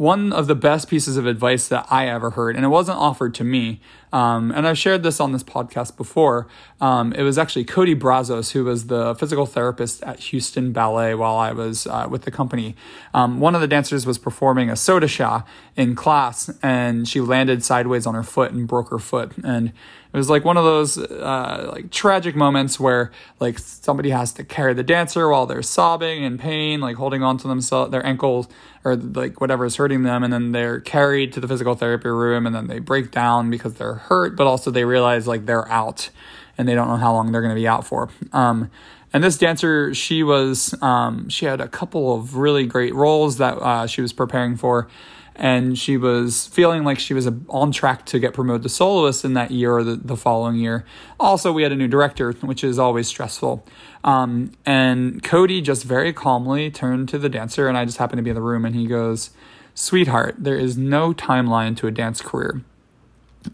one 0.00 0.32
of 0.32 0.46
the 0.46 0.54
best 0.54 0.88
pieces 0.88 1.18
of 1.18 1.26
advice 1.26 1.68
that 1.68 1.86
I 1.90 2.08
ever 2.08 2.30
heard, 2.30 2.56
and 2.56 2.64
it 2.64 2.68
wasn't 2.68 2.96
offered 2.96 3.34
to 3.34 3.44
me, 3.44 3.82
um, 4.14 4.50
and 4.50 4.66
I've 4.66 4.78
shared 4.78 5.02
this 5.02 5.20
on 5.20 5.32
this 5.32 5.42
podcast 5.42 5.98
before. 5.98 6.48
Um, 6.80 7.12
it 7.12 7.22
was 7.22 7.36
actually 7.36 7.64
Cody 7.64 7.92
Brazos, 7.92 8.52
who 8.52 8.64
was 8.64 8.86
the 8.86 9.14
physical 9.14 9.44
therapist 9.44 10.02
at 10.02 10.18
Houston 10.20 10.72
Ballet 10.72 11.14
while 11.14 11.36
I 11.36 11.52
was 11.52 11.86
uh, 11.86 12.06
with 12.10 12.22
the 12.22 12.30
company. 12.30 12.76
Um, 13.12 13.40
one 13.40 13.54
of 13.54 13.60
the 13.60 13.68
dancers 13.68 14.06
was 14.06 14.16
performing 14.16 14.70
a 14.70 14.74
saut 14.74 15.02
de 15.02 15.06
chat 15.06 15.46
in 15.76 15.94
class, 15.94 16.50
and 16.62 17.06
she 17.06 17.20
landed 17.20 17.62
sideways 17.62 18.06
on 18.06 18.14
her 18.14 18.22
foot 18.22 18.52
and 18.52 18.66
broke 18.66 18.88
her 18.88 18.98
foot. 18.98 19.32
And 19.44 19.70
it 20.12 20.16
was 20.16 20.28
like 20.28 20.44
one 20.44 20.56
of 20.56 20.64
those 20.64 20.98
uh, 20.98 21.70
like 21.72 21.90
tragic 21.90 22.34
moments 22.34 22.80
where 22.80 23.12
like 23.38 23.58
somebody 23.58 24.10
has 24.10 24.32
to 24.34 24.44
carry 24.44 24.74
the 24.74 24.82
dancer 24.82 25.28
while 25.28 25.46
they're 25.46 25.62
sobbing 25.62 26.24
in 26.24 26.36
pain, 26.36 26.80
like 26.80 26.96
holding 26.96 27.22
on 27.22 27.38
to 27.38 27.48
themselves, 27.48 27.92
their 27.92 28.04
ankles 28.04 28.48
or 28.84 28.96
like 28.96 29.40
whatever 29.40 29.64
is 29.64 29.76
hurting 29.76 30.02
them, 30.02 30.24
and 30.24 30.32
then 30.32 30.52
they're 30.52 30.80
carried 30.80 31.32
to 31.34 31.40
the 31.40 31.46
physical 31.46 31.74
therapy 31.74 32.08
room, 32.08 32.46
and 32.46 32.54
then 32.54 32.66
they 32.66 32.78
break 32.78 33.10
down 33.10 33.50
because 33.50 33.74
they're 33.74 33.94
hurt, 33.94 34.36
but 34.36 34.46
also 34.46 34.70
they 34.70 34.84
realize 34.84 35.26
like 35.26 35.46
they're 35.46 35.68
out 35.70 36.10
and 36.58 36.68
they 36.68 36.74
don't 36.74 36.88
know 36.88 36.96
how 36.96 37.12
long 37.12 37.30
they're 37.30 37.40
going 37.42 37.54
to 37.54 37.60
be 37.60 37.68
out 37.68 37.86
for. 37.86 38.08
Um, 38.32 38.70
and 39.12 39.24
this 39.24 39.38
dancer, 39.38 39.92
she 39.94 40.22
was, 40.22 40.74
um, 40.82 41.28
she 41.28 41.46
had 41.46 41.60
a 41.60 41.68
couple 41.68 42.14
of 42.14 42.36
really 42.36 42.66
great 42.66 42.94
roles 42.94 43.38
that 43.38 43.54
uh, 43.54 43.86
she 43.86 44.02
was 44.02 44.12
preparing 44.12 44.56
for. 44.56 44.88
And 45.36 45.78
she 45.78 45.96
was 45.96 46.46
feeling 46.48 46.84
like 46.84 46.98
she 46.98 47.14
was 47.14 47.28
on 47.48 47.72
track 47.72 48.04
to 48.06 48.18
get 48.18 48.34
promoted 48.34 48.62
to 48.64 48.68
soloist 48.68 49.24
in 49.24 49.32
that 49.34 49.50
year 49.50 49.72
or 49.72 49.82
the, 49.82 49.96
the 49.96 50.16
following 50.16 50.56
year. 50.56 50.84
Also, 51.18 51.50
we 51.50 51.62
had 51.62 51.72
a 51.72 51.76
new 51.76 51.88
director, 51.88 52.32
which 52.32 52.62
is 52.62 52.78
always 52.78 53.08
stressful. 53.08 53.64
Um, 54.04 54.52
and 54.66 55.22
Cody 55.22 55.60
just 55.60 55.84
very 55.84 56.12
calmly 56.12 56.70
turned 56.70 57.08
to 57.10 57.18
the 57.18 57.28
dancer, 57.28 57.68
and 57.68 57.78
I 57.78 57.84
just 57.84 57.98
happened 57.98 58.18
to 58.18 58.22
be 58.22 58.30
in 58.30 58.36
the 58.36 58.42
room, 58.42 58.64
and 58.64 58.74
he 58.74 58.86
goes, 58.86 59.30
Sweetheart, 59.74 60.36
there 60.38 60.58
is 60.58 60.76
no 60.76 61.14
timeline 61.14 61.76
to 61.78 61.86
a 61.86 61.90
dance 61.90 62.20
career. 62.20 62.62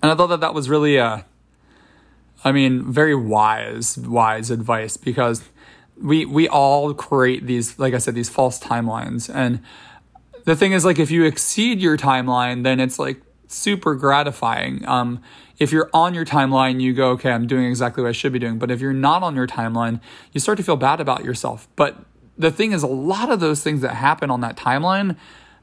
And 0.02 0.10
I 0.12 0.14
thought 0.16 0.28
that 0.28 0.40
that 0.40 0.54
was 0.54 0.68
really, 0.68 0.98
uh, 0.98 1.20
I 2.44 2.52
mean, 2.52 2.90
very 2.90 3.14
wise, 3.14 3.96
wise 3.98 4.50
advice 4.50 4.96
because 4.96 5.44
we 6.00 6.26
we 6.26 6.48
all 6.48 6.92
create 6.94 7.46
these, 7.46 7.78
like 7.78 7.94
I 7.94 7.98
said, 7.98 8.14
these 8.14 8.28
false 8.28 8.58
timelines. 8.58 9.32
And 9.32 9.60
the 10.46 10.56
thing 10.56 10.72
is, 10.72 10.84
like, 10.84 10.98
if 10.98 11.10
you 11.10 11.24
exceed 11.24 11.80
your 11.80 11.98
timeline, 11.98 12.62
then 12.64 12.80
it's 12.80 12.98
like 12.98 13.20
super 13.48 13.94
gratifying. 13.94 14.86
Um, 14.88 15.20
if 15.58 15.72
you're 15.72 15.90
on 15.92 16.14
your 16.14 16.24
timeline, 16.24 16.80
you 16.80 16.94
go, 16.94 17.10
okay, 17.10 17.30
I'm 17.30 17.46
doing 17.46 17.66
exactly 17.66 18.02
what 18.02 18.08
I 18.08 18.12
should 18.12 18.32
be 18.32 18.38
doing. 18.38 18.58
But 18.58 18.70
if 18.70 18.80
you're 18.80 18.92
not 18.92 19.22
on 19.22 19.36
your 19.36 19.46
timeline, 19.46 20.00
you 20.32 20.40
start 20.40 20.56
to 20.58 20.64
feel 20.64 20.76
bad 20.76 21.00
about 21.00 21.24
yourself. 21.24 21.68
But 21.76 21.96
the 22.38 22.50
thing 22.50 22.72
is, 22.72 22.82
a 22.82 22.86
lot 22.86 23.30
of 23.30 23.40
those 23.40 23.62
things 23.62 23.80
that 23.82 23.94
happen 23.94 24.30
on 24.30 24.40
that 24.40 24.56
timeline 24.56 25.16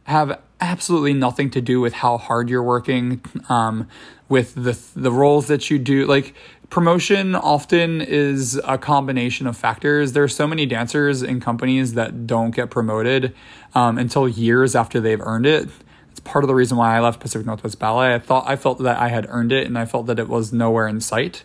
have 0.03 0.41
absolutely 0.59 1.13
nothing 1.13 1.49
to 1.51 1.61
do 1.61 1.79
with 1.79 1.93
how 1.93 2.17
hard 2.17 2.49
you're 2.49 2.63
working, 2.63 3.21
um, 3.49 3.87
with 4.27 4.55
the 4.55 4.77
the 4.95 5.11
roles 5.11 5.47
that 5.47 5.69
you 5.69 5.79
do. 5.79 6.05
Like 6.05 6.33
promotion 6.73 7.35
often 7.35 8.01
is 8.01 8.59
a 8.63 8.79
combination 8.79 9.45
of 9.45 9.55
factors. 9.55 10.13
There 10.13 10.23
are 10.23 10.27
so 10.27 10.47
many 10.47 10.65
dancers 10.65 11.21
in 11.21 11.39
companies 11.39 11.93
that 11.93 12.25
don't 12.25 12.49
get 12.49 12.71
promoted 12.71 13.35
um, 13.75 13.99
until 13.99 14.27
years 14.27 14.75
after 14.75 14.99
they've 14.99 15.21
earned 15.21 15.45
it. 15.45 15.69
It's 16.09 16.19
part 16.21 16.43
of 16.43 16.47
the 16.47 16.55
reason 16.55 16.75
why 16.75 16.97
I 16.97 16.99
left 16.99 17.19
Pacific 17.19 17.45
Northwest 17.45 17.77
Ballet. 17.77 18.15
I 18.15 18.17
thought 18.17 18.45
I 18.47 18.55
felt 18.55 18.79
that 18.79 18.97
I 18.97 19.09
had 19.09 19.27
earned 19.29 19.51
it, 19.51 19.67
and 19.67 19.77
I 19.77 19.85
felt 19.85 20.07
that 20.07 20.17
it 20.17 20.27
was 20.27 20.51
nowhere 20.51 20.87
in 20.87 20.99
sight. 20.99 21.43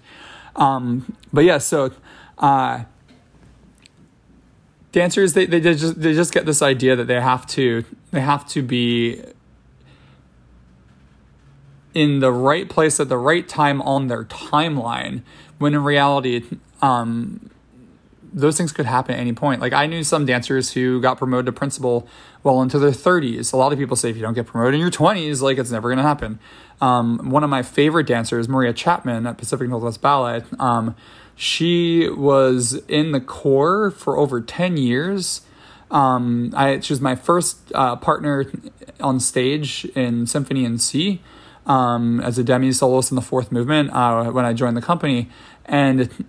Um, 0.57 1.14
but 1.31 1.45
yeah, 1.45 1.59
so. 1.59 1.93
Uh, 2.38 2.85
dancers 4.93 5.35
they, 5.35 5.45
they 5.45 5.61
just 5.61 6.01
they 6.01 6.14
just 6.14 6.33
get 6.33 6.47
this 6.47 6.62
idea 6.62 6.97
that 6.97 7.05
they 7.05 7.21
have 7.21 7.47
to 7.47 7.85
they 8.11 8.21
have 8.21 8.49
to 8.49 8.62
be 8.62 9.23
in 11.99 12.21
the 12.21 12.31
right 12.31 12.69
place 12.69 13.01
at 13.01 13.09
the 13.09 13.19
right 13.19 13.49
time 13.49 13.83
on 13.83 14.07
their 14.07 14.23
timeline 14.25 15.21
when 15.59 15.75
in 15.75 15.83
reality 15.83 16.45
um, 16.81 17.51
those 18.33 18.57
things 18.57 18.71
could 18.71 18.87
happen 18.87 19.17
at 19.17 19.19
any 19.19 19.33
point. 19.33 19.61
Like 19.61 19.73
i 19.73 19.85
knew 19.87 20.05
some 20.05 20.25
dancers 20.25 20.73
who 20.75 21.01
got 21.01 21.19
promoted 21.19 21.47
to 21.47 21.53
principal 21.53 22.07
well 22.45 22.63
into 22.63 22.79
their 22.79 22.93
30s 22.93 23.53
a 23.53 23.57
lot 23.57 23.73
of 23.73 23.81
people 23.81 23.97
say 23.97 24.11
if 24.11 24.17
you 24.17 24.23
don't 24.23 24.35
get 24.35 24.47
promoted 24.47 24.75
in 24.75 24.81
your 24.81 24.93
20s 24.93 25.43
like 25.43 25.59
it's 25.59 25.73
never 25.73 25.89
going 25.89 25.97
to 25.97 26.05
happen. 26.05 26.39
Um, 26.81 27.31
one 27.31 27.43
of 27.43 27.51
my 27.51 27.65
favorite 27.65 28.07
dancers 28.07 28.49
maria 28.49 28.73
chapman 28.73 29.27
at 29.27 29.37
pacific 29.37 29.69
northwest 29.69 30.01
ballet 30.01 30.45
um, 30.61 30.95
she 31.35 32.09
was 32.09 32.75
in 32.87 33.11
the 33.11 33.21
corps 33.21 33.91
for 33.91 34.17
over 34.17 34.41
10 34.41 34.77
years. 34.77 35.43
Um, 35.91 36.53
I, 36.57 36.81
she 36.81 36.93
was 36.93 37.01
my 37.01 37.15
first 37.15 37.73
uh, 37.75 37.97
partner 37.97 38.45
on 39.01 39.21
stage 39.21 39.85
in 39.95 40.27
Symphony 40.27 40.65
in 40.65 40.79
C 40.79 41.21
um, 41.69 42.21
as 42.21 42.39
a 42.39 42.45
demi 42.45 42.73
soloist 42.73 43.13
in 43.13 43.15
the 43.15 43.23
fourth 43.23 43.53
movement 43.53 43.91
uh, 43.93 44.31
when 44.31 44.45
I 44.45 44.53
joined 44.53 44.77
the 44.77 44.83
company. 44.83 45.29
And 45.67 46.27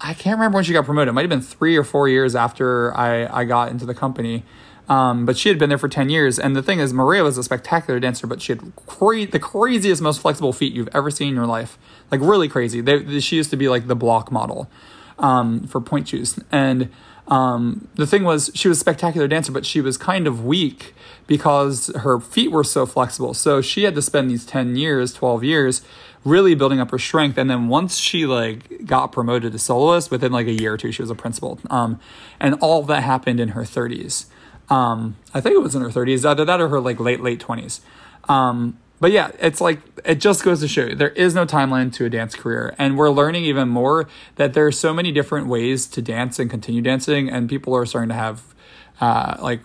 I 0.00 0.12
can't 0.12 0.38
remember 0.38 0.56
when 0.56 0.64
she 0.64 0.72
got 0.72 0.84
promoted. 0.84 1.08
It 1.08 1.12
might 1.12 1.22
have 1.22 1.30
been 1.30 1.40
three 1.40 1.76
or 1.76 1.82
four 1.82 2.08
years 2.08 2.36
after 2.36 2.94
I, 2.96 3.40
I 3.40 3.44
got 3.44 3.70
into 3.70 3.86
the 3.86 3.94
company. 3.94 4.44
Um, 4.86 5.24
but 5.24 5.38
she 5.38 5.48
had 5.48 5.58
been 5.58 5.70
there 5.70 5.78
for 5.78 5.88
10 5.88 6.10
years. 6.10 6.38
And 6.38 6.54
the 6.54 6.62
thing 6.62 6.78
is, 6.78 6.92
Maria 6.92 7.24
was 7.24 7.38
a 7.38 7.42
spectacular 7.42 7.98
dancer, 7.98 8.26
but 8.26 8.42
she 8.42 8.52
had 8.52 8.76
cra- 8.76 9.26
the 9.26 9.38
craziest, 9.38 10.02
most 10.02 10.20
flexible 10.20 10.52
feet 10.52 10.74
you've 10.74 10.90
ever 10.92 11.10
seen 11.10 11.28
in 11.28 11.34
your 11.34 11.46
life. 11.46 11.78
Like, 12.10 12.20
really 12.20 12.48
crazy. 12.48 12.82
They, 12.82 13.20
she 13.20 13.36
used 13.36 13.48
to 13.50 13.56
be 13.56 13.68
like 13.70 13.86
the 13.86 13.96
block 13.96 14.30
model 14.30 14.70
um, 15.18 15.66
for 15.66 15.80
pointe 15.80 16.08
shoes. 16.08 16.38
And 16.52 16.90
um, 17.28 17.88
the 17.94 18.06
thing 18.06 18.24
was, 18.24 18.50
she 18.54 18.68
was 18.68 18.78
a 18.78 18.80
spectacular 18.80 19.26
dancer, 19.26 19.52
but 19.52 19.64
she 19.64 19.80
was 19.80 19.96
kind 19.96 20.26
of 20.26 20.44
weak 20.44 20.94
because 21.26 21.90
her 21.96 22.20
feet 22.20 22.50
were 22.50 22.64
so 22.64 22.84
flexible. 22.86 23.34
So 23.34 23.60
she 23.60 23.84
had 23.84 23.94
to 23.94 24.02
spend 24.02 24.30
these 24.30 24.44
10 24.44 24.76
years, 24.76 25.14
12 25.14 25.42
years 25.42 25.82
really 26.24 26.54
building 26.54 26.80
up 26.80 26.90
her 26.90 26.98
strength. 26.98 27.38
And 27.38 27.48
then 27.48 27.68
once 27.68 27.96
she 27.98 28.26
like 28.26 28.86
got 28.86 29.12
promoted 29.12 29.52
to 29.52 29.58
soloist, 29.58 30.10
within 30.10 30.32
like 30.32 30.46
a 30.46 30.52
year 30.52 30.74
or 30.74 30.76
two, 30.76 30.92
she 30.92 31.02
was 31.02 31.10
a 31.10 31.14
principal. 31.14 31.58
Um, 31.70 31.98
and 32.40 32.54
all 32.60 32.82
that 32.82 33.02
happened 33.02 33.40
in 33.40 33.50
her 33.50 33.62
30s. 33.62 34.26
Um, 34.70 35.16
I 35.34 35.40
think 35.40 35.54
it 35.54 35.62
was 35.62 35.74
in 35.74 35.82
her 35.82 35.88
30s, 35.88 36.28
either 36.28 36.44
that 36.44 36.60
or 36.60 36.68
her 36.68 36.80
like 36.80 36.98
late 36.98 37.20
late 37.20 37.40
20s. 37.40 37.80
Um, 38.28 38.78
but 39.00 39.12
yeah, 39.12 39.32
it's 39.40 39.60
like 39.60 39.80
it 40.04 40.16
just 40.16 40.44
goes 40.44 40.60
to 40.60 40.68
show 40.68 40.86
you 40.86 40.94
there 40.94 41.10
is 41.10 41.34
no 41.34 41.44
timeline 41.46 41.92
to 41.94 42.04
a 42.04 42.10
dance 42.10 42.34
career, 42.34 42.74
and 42.78 42.96
we're 42.96 43.10
learning 43.10 43.44
even 43.44 43.68
more 43.68 44.08
that 44.36 44.54
there 44.54 44.66
are 44.66 44.72
so 44.72 44.94
many 44.94 45.12
different 45.12 45.46
ways 45.46 45.86
to 45.88 46.02
dance 46.02 46.38
and 46.38 46.48
continue 46.50 46.82
dancing, 46.82 47.28
and 47.28 47.48
people 47.48 47.74
are 47.74 47.86
starting 47.86 48.08
to 48.08 48.14
have 48.14 48.54
uh, 49.00 49.36
like 49.40 49.60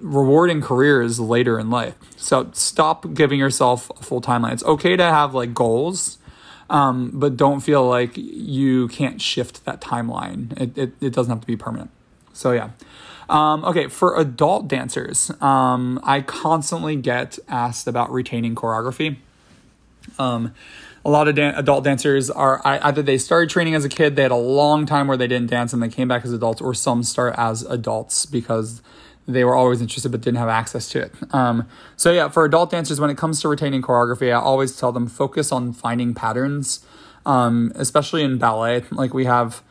rewarding 0.00 0.60
careers 0.60 1.18
later 1.18 1.58
in 1.58 1.70
life. 1.70 1.94
So 2.16 2.50
stop 2.52 3.14
giving 3.14 3.38
yourself 3.38 3.90
a 3.98 4.02
full 4.02 4.20
timeline. 4.20 4.52
It's 4.52 4.64
okay 4.64 4.96
to 4.96 5.04
have 5.04 5.34
like 5.34 5.54
goals, 5.54 6.18
um, 6.70 7.10
but 7.14 7.36
don't 7.36 7.60
feel 7.60 7.86
like 7.86 8.16
you 8.16 8.88
can't 8.88 9.20
shift 9.20 9.64
that 9.64 9.80
timeline. 9.80 10.58
It, 10.60 10.78
it, 10.78 10.92
it 11.00 11.12
doesn't 11.12 11.30
have 11.30 11.40
to 11.40 11.46
be 11.46 11.56
permanent. 11.56 11.90
So 12.32 12.52
yeah. 12.52 12.70
Um, 13.28 13.64
okay, 13.64 13.88
for 13.88 14.18
adult 14.18 14.68
dancers, 14.68 15.30
um, 15.42 16.00
I 16.02 16.22
constantly 16.22 16.96
get 16.96 17.38
asked 17.48 17.86
about 17.86 18.10
retaining 18.10 18.54
choreography. 18.54 19.16
Um, 20.18 20.54
a 21.04 21.10
lot 21.10 21.28
of 21.28 21.34
dan- 21.34 21.54
adult 21.54 21.84
dancers 21.84 22.30
are 22.30 22.60
either 22.64 23.02
they 23.02 23.18
started 23.18 23.50
training 23.50 23.74
as 23.74 23.84
a 23.84 23.88
kid, 23.88 24.16
they 24.16 24.22
had 24.22 24.30
a 24.30 24.36
long 24.36 24.86
time 24.86 25.06
where 25.06 25.16
they 25.16 25.26
didn't 25.26 25.50
dance 25.50 25.72
and 25.72 25.82
they 25.82 25.88
came 25.88 26.08
back 26.08 26.24
as 26.24 26.32
adults, 26.32 26.60
or 26.60 26.74
some 26.74 27.02
start 27.02 27.34
as 27.36 27.62
adults 27.62 28.26
because 28.26 28.82
they 29.26 29.44
were 29.44 29.54
always 29.54 29.82
interested 29.82 30.10
but 30.10 30.22
didn't 30.22 30.38
have 30.38 30.48
access 30.48 30.88
to 30.88 31.02
it. 31.02 31.12
Um, 31.32 31.68
so 31.96 32.10
yeah, 32.10 32.28
for 32.28 32.44
adult 32.44 32.70
dancers, 32.70 32.98
when 32.98 33.10
it 33.10 33.18
comes 33.18 33.40
to 33.42 33.48
retaining 33.48 33.82
choreography, 33.82 34.30
I 34.30 34.40
always 34.40 34.76
tell 34.76 34.90
them 34.90 35.06
focus 35.06 35.52
on 35.52 35.74
finding 35.74 36.14
patterns, 36.14 36.84
um, 37.26 37.72
especially 37.74 38.22
in 38.24 38.38
ballet. 38.38 38.84
Like 38.90 39.12
we 39.12 39.26
have 39.26 39.62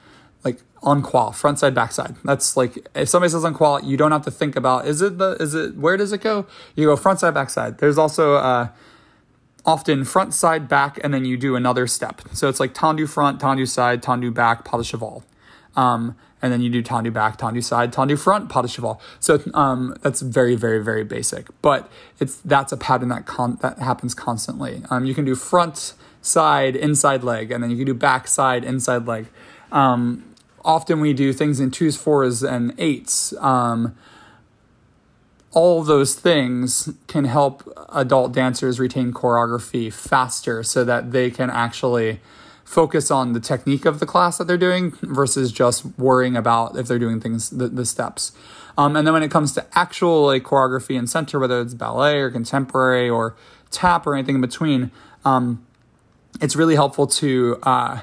en 0.83 1.01
croix, 1.01 1.31
front 1.31 1.57
side, 1.57 1.73
back 1.73 1.91
side. 1.91 2.15
That's 2.23 2.55
like 2.55 2.87
if 2.95 3.09
somebody 3.09 3.31
says 3.31 3.45
en 3.45 3.53
croix, 3.53 3.79
you 3.79 3.97
don't 3.97 4.11
have 4.11 4.23
to 4.25 4.31
think 4.31 4.55
about 4.55 4.87
is 4.87 5.01
it 5.01 5.17
the 5.17 5.31
is 5.39 5.53
it 5.53 5.75
where 5.75 5.97
does 5.97 6.11
it 6.11 6.21
go? 6.21 6.45
You 6.75 6.87
go 6.87 6.95
front 6.95 7.19
side, 7.19 7.33
back 7.33 7.49
side. 7.49 7.79
There's 7.79 7.97
also 7.97 8.35
uh, 8.35 8.69
often 9.65 10.05
front 10.05 10.33
side 10.33 10.67
back, 10.67 10.99
and 11.03 11.13
then 11.13 11.25
you 11.25 11.37
do 11.37 11.55
another 11.55 11.87
step. 11.87 12.21
So 12.33 12.47
it's 12.47 12.59
like 12.59 12.73
tendu 12.73 13.07
front, 13.07 13.41
tendu 13.41 13.67
side, 13.67 14.01
tendu 14.01 14.33
back, 14.33 14.63
pas 14.63 14.77
de 14.77 14.83
cheval. 14.83 15.23
Um, 15.75 16.15
and 16.41 16.53
then 16.53 16.61
you 16.61 16.69
do 16.69 16.83
tendu 16.83 17.11
back, 17.11 17.37
tendu 17.37 17.63
side, 17.63 17.91
tendu 17.91 18.17
front, 18.17 18.49
pas 18.49 18.61
de 18.61 18.67
cheval. 18.67 19.01
So 19.19 19.41
um, 19.53 19.95
that's 20.01 20.21
very, 20.21 20.55
very, 20.55 20.83
very 20.83 21.03
basic. 21.03 21.47
But 21.61 21.91
it's 22.19 22.37
that's 22.37 22.71
a 22.71 22.77
pattern 22.77 23.09
that 23.09 23.25
con- 23.25 23.57
that 23.61 23.79
happens 23.79 24.13
constantly. 24.13 24.83
Um, 24.89 25.05
you 25.05 25.13
can 25.13 25.25
do 25.25 25.35
front 25.35 25.93
side, 26.21 26.75
inside 26.75 27.23
leg, 27.23 27.51
and 27.51 27.63
then 27.63 27.69
you 27.69 27.77
can 27.77 27.85
do 27.85 27.93
back 27.93 28.27
side, 28.27 28.63
inside 28.63 29.05
leg. 29.07 29.27
Um, 29.71 30.23
often 30.67 30.99
we 30.99 31.13
do 31.13 31.32
things 31.32 31.60
in 31.60 31.71
twos, 31.71 31.95
fours, 31.95 32.43
and 32.43 32.75
eights. 32.77 33.34
Um, 33.38 33.95
all 35.53 35.82
those 35.82 36.13
things 36.13 36.93
can 37.08 37.23
help 37.23 37.63
adult 37.89 38.34
dancers 38.34 38.80
retain 38.80 39.13
choreography 39.13 39.91
faster 39.91 40.62
so 40.62 40.84
that 40.84 41.12
they 41.13 41.32
can 41.32 41.49
actually 41.49 42.19
focus 42.65 43.10
on 43.10 43.32
the 43.32 43.39
technique 43.39 43.86
of 43.86 44.01
the 44.01 44.06
class 44.06 44.38
that 44.38 44.45
they're 44.45 44.58
doing 44.58 44.91
versus 45.01 45.53
just 45.53 45.86
worrying 45.97 46.36
about 46.36 46.77
if 46.77 46.86
they're 46.86 46.99
doing 46.99 47.21
things 47.21 47.49
the, 47.49 47.69
the 47.69 47.86
steps 47.86 48.34
um, 48.77 48.97
and 48.97 49.08
then 49.08 49.13
when 49.13 49.23
it 49.23 49.32
comes 49.32 49.53
to 49.53 49.65
actual 49.73 50.25
like 50.25 50.43
choreography 50.43 50.99
and 50.99 51.10
center 51.10 51.39
whether 51.39 51.62
it's 51.62 51.73
ballet 51.73 52.19
or 52.19 52.30
contemporary 52.30 53.10
or 53.10 53.38
tap 53.71 54.06
or 54.06 54.15
anything 54.15 54.36
in 54.36 54.41
between 54.41 54.91
um, 55.23 55.65
it's 56.41 56.58
really 56.58 56.75
helpful 56.75 57.08
to 57.08 57.58
uh, 57.63 58.01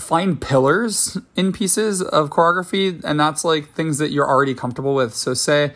find 0.00 0.40
pillars 0.40 1.18
in 1.36 1.52
pieces 1.52 2.02
of 2.02 2.30
choreography 2.30 3.02
and 3.04 3.20
that's 3.20 3.44
like 3.44 3.72
things 3.74 3.98
that 3.98 4.10
you're 4.10 4.26
already 4.26 4.54
comfortable 4.54 4.94
with. 4.94 5.14
So 5.14 5.34
say 5.34 5.74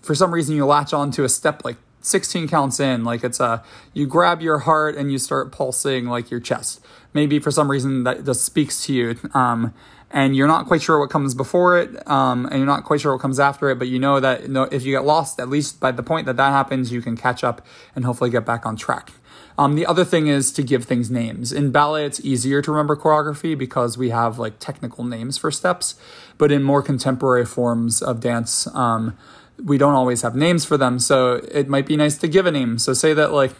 for 0.00 0.14
some 0.14 0.32
reason 0.32 0.54
you 0.54 0.66
latch 0.66 0.92
on 0.92 1.10
to 1.12 1.24
a 1.24 1.28
step 1.28 1.64
like 1.64 1.76
16 2.02 2.48
counts 2.48 2.80
in 2.80 3.04
like 3.04 3.24
it's 3.24 3.40
a 3.40 3.62
you 3.94 4.06
grab 4.06 4.40
your 4.40 4.60
heart 4.60 4.96
and 4.96 5.10
you 5.10 5.18
start 5.18 5.52
pulsing 5.52 6.06
like 6.06 6.30
your 6.30 6.40
chest. 6.40 6.80
Maybe 7.14 7.38
for 7.38 7.50
some 7.50 7.70
reason 7.70 8.04
that 8.04 8.24
just 8.24 8.44
speaks 8.44 8.84
to 8.86 8.92
you 8.92 9.16
um, 9.34 9.74
and 10.10 10.36
you're 10.36 10.48
not 10.48 10.66
quite 10.66 10.82
sure 10.82 10.98
what 10.98 11.10
comes 11.10 11.34
before 11.34 11.78
it 11.78 12.06
um, 12.08 12.46
and 12.46 12.56
you're 12.56 12.66
not 12.66 12.84
quite 12.84 13.00
sure 13.00 13.12
what 13.12 13.22
comes 13.22 13.40
after 13.40 13.70
it 13.70 13.78
but 13.78 13.88
you 13.88 13.98
know 13.98 14.20
that 14.20 14.42
you 14.42 14.48
know, 14.48 14.64
if 14.64 14.84
you 14.84 14.92
get 14.92 15.04
lost 15.04 15.40
at 15.40 15.48
least 15.48 15.80
by 15.80 15.90
the 15.90 16.02
point 16.02 16.26
that 16.26 16.36
that 16.36 16.50
happens 16.50 16.92
you 16.92 17.00
can 17.00 17.16
catch 17.16 17.42
up 17.42 17.64
and 17.96 18.04
hopefully 18.04 18.30
get 18.30 18.44
back 18.44 18.66
on 18.66 18.76
track 18.76 19.12
um, 19.58 19.74
the 19.74 19.86
other 19.86 20.04
thing 20.04 20.26
is 20.26 20.52
to 20.52 20.62
give 20.62 20.84
things 20.84 21.10
names. 21.10 21.52
In 21.52 21.70
ballet, 21.70 22.06
it's 22.06 22.20
easier 22.20 22.62
to 22.62 22.70
remember 22.70 22.96
choreography 22.96 23.56
because 23.56 23.98
we 23.98 24.10
have 24.10 24.38
like 24.38 24.58
technical 24.58 25.04
names 25.04 25.36
for 25.38 25.50
steps, 25.50 25.94
but 26.38 26.50
in 26.50 26.62
more 26.62 26.82
contemporary 26.82 27.44
forms 27.44 28.02
of 28.02 28.20
dance, 28.20 28.66
um, 28.74 29.16
we 29.62 29.78
don't 29.78 29.94
always 29.94 30.22
have 30.22 30.34
names 30.34 30.64
for 30.64 30.76
them. 30.76 30.98
So 30.98 31.34
it 31.52 31.68
might 31.68 31.86
be 31.86 31.96
nice 31.96 32.16
to 32.18 32.28
give 32.28 32.46
a 32.46 32.50
name. 32.50 32.78
So 32.78 32.94
say 32.94 33.14
that 33.14 33.32
like 33.32 33.54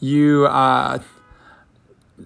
you 0.00 0.46
uh, 0.46 1.00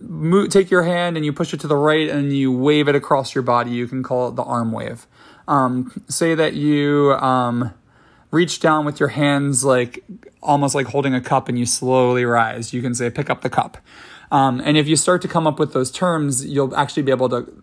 move, 0.01 0.51
take 0.51 0.71
your 0.71 0.83
hand 0.83 1.17
and 1.17 1.25
you 1.25 1.33
push 1.33 1.55
it 1.55 1.61
to 1.61 1.67
the 1.67 1.77
right 1.77 2.09
and 2.09 2.33
you 2.33 2.53
wave 2.53 2.89
it 2.89 2.95
across 2.95 3.35
your 3.35 3.43
body. 3.43 3.71
You 3.71 3.87
can 3.87 4.03
call 4.03 4.29
it 4.29 4.37
the 4.37 4.43
arm 4.43 4.73
wave. 4.73 5.07
Um, 5.49 6.05
say 6.09 6.35
that 6.35 6.55
you 6.55 7.13
um, 7.15 7.73
reach 8.31 8.61
down 8.61 8.85
with 8.85 9.01
your 9.01 9.11
hands 9.11 9.65
like 9.65 10.05
almost 10.43 10.75
like 10.75 10.87
holding 10.87 11.15
a 11.15 11.21
cup 11.21 11.49
and 11.49 11.59
you 11.59 11.67
slowly 11.67 12.25
rise. 12.25 12.73
You 12.73 12.83
can 12.83 12.95
say, 12.95 13.11
pick 13.11 13.31
up 13.31 13.43
the 13.43 13.51
cup. 13.51 13.79
Um, 14.31 14.61
and 14.65 14.77
if 14.77 14.89
you 14.89 14.97
start 14.97 15.23
to 15.23 15.29
come 15.29 15.47
up 15.47 15.59
with 15.59 15.73
those 15.73 15.91
terms, 15.91 16.45
you'll 16.45 16.75
actually 16.77 17.03
be 17.03 17.13
able 17.13 17.29
to 17.29 17.63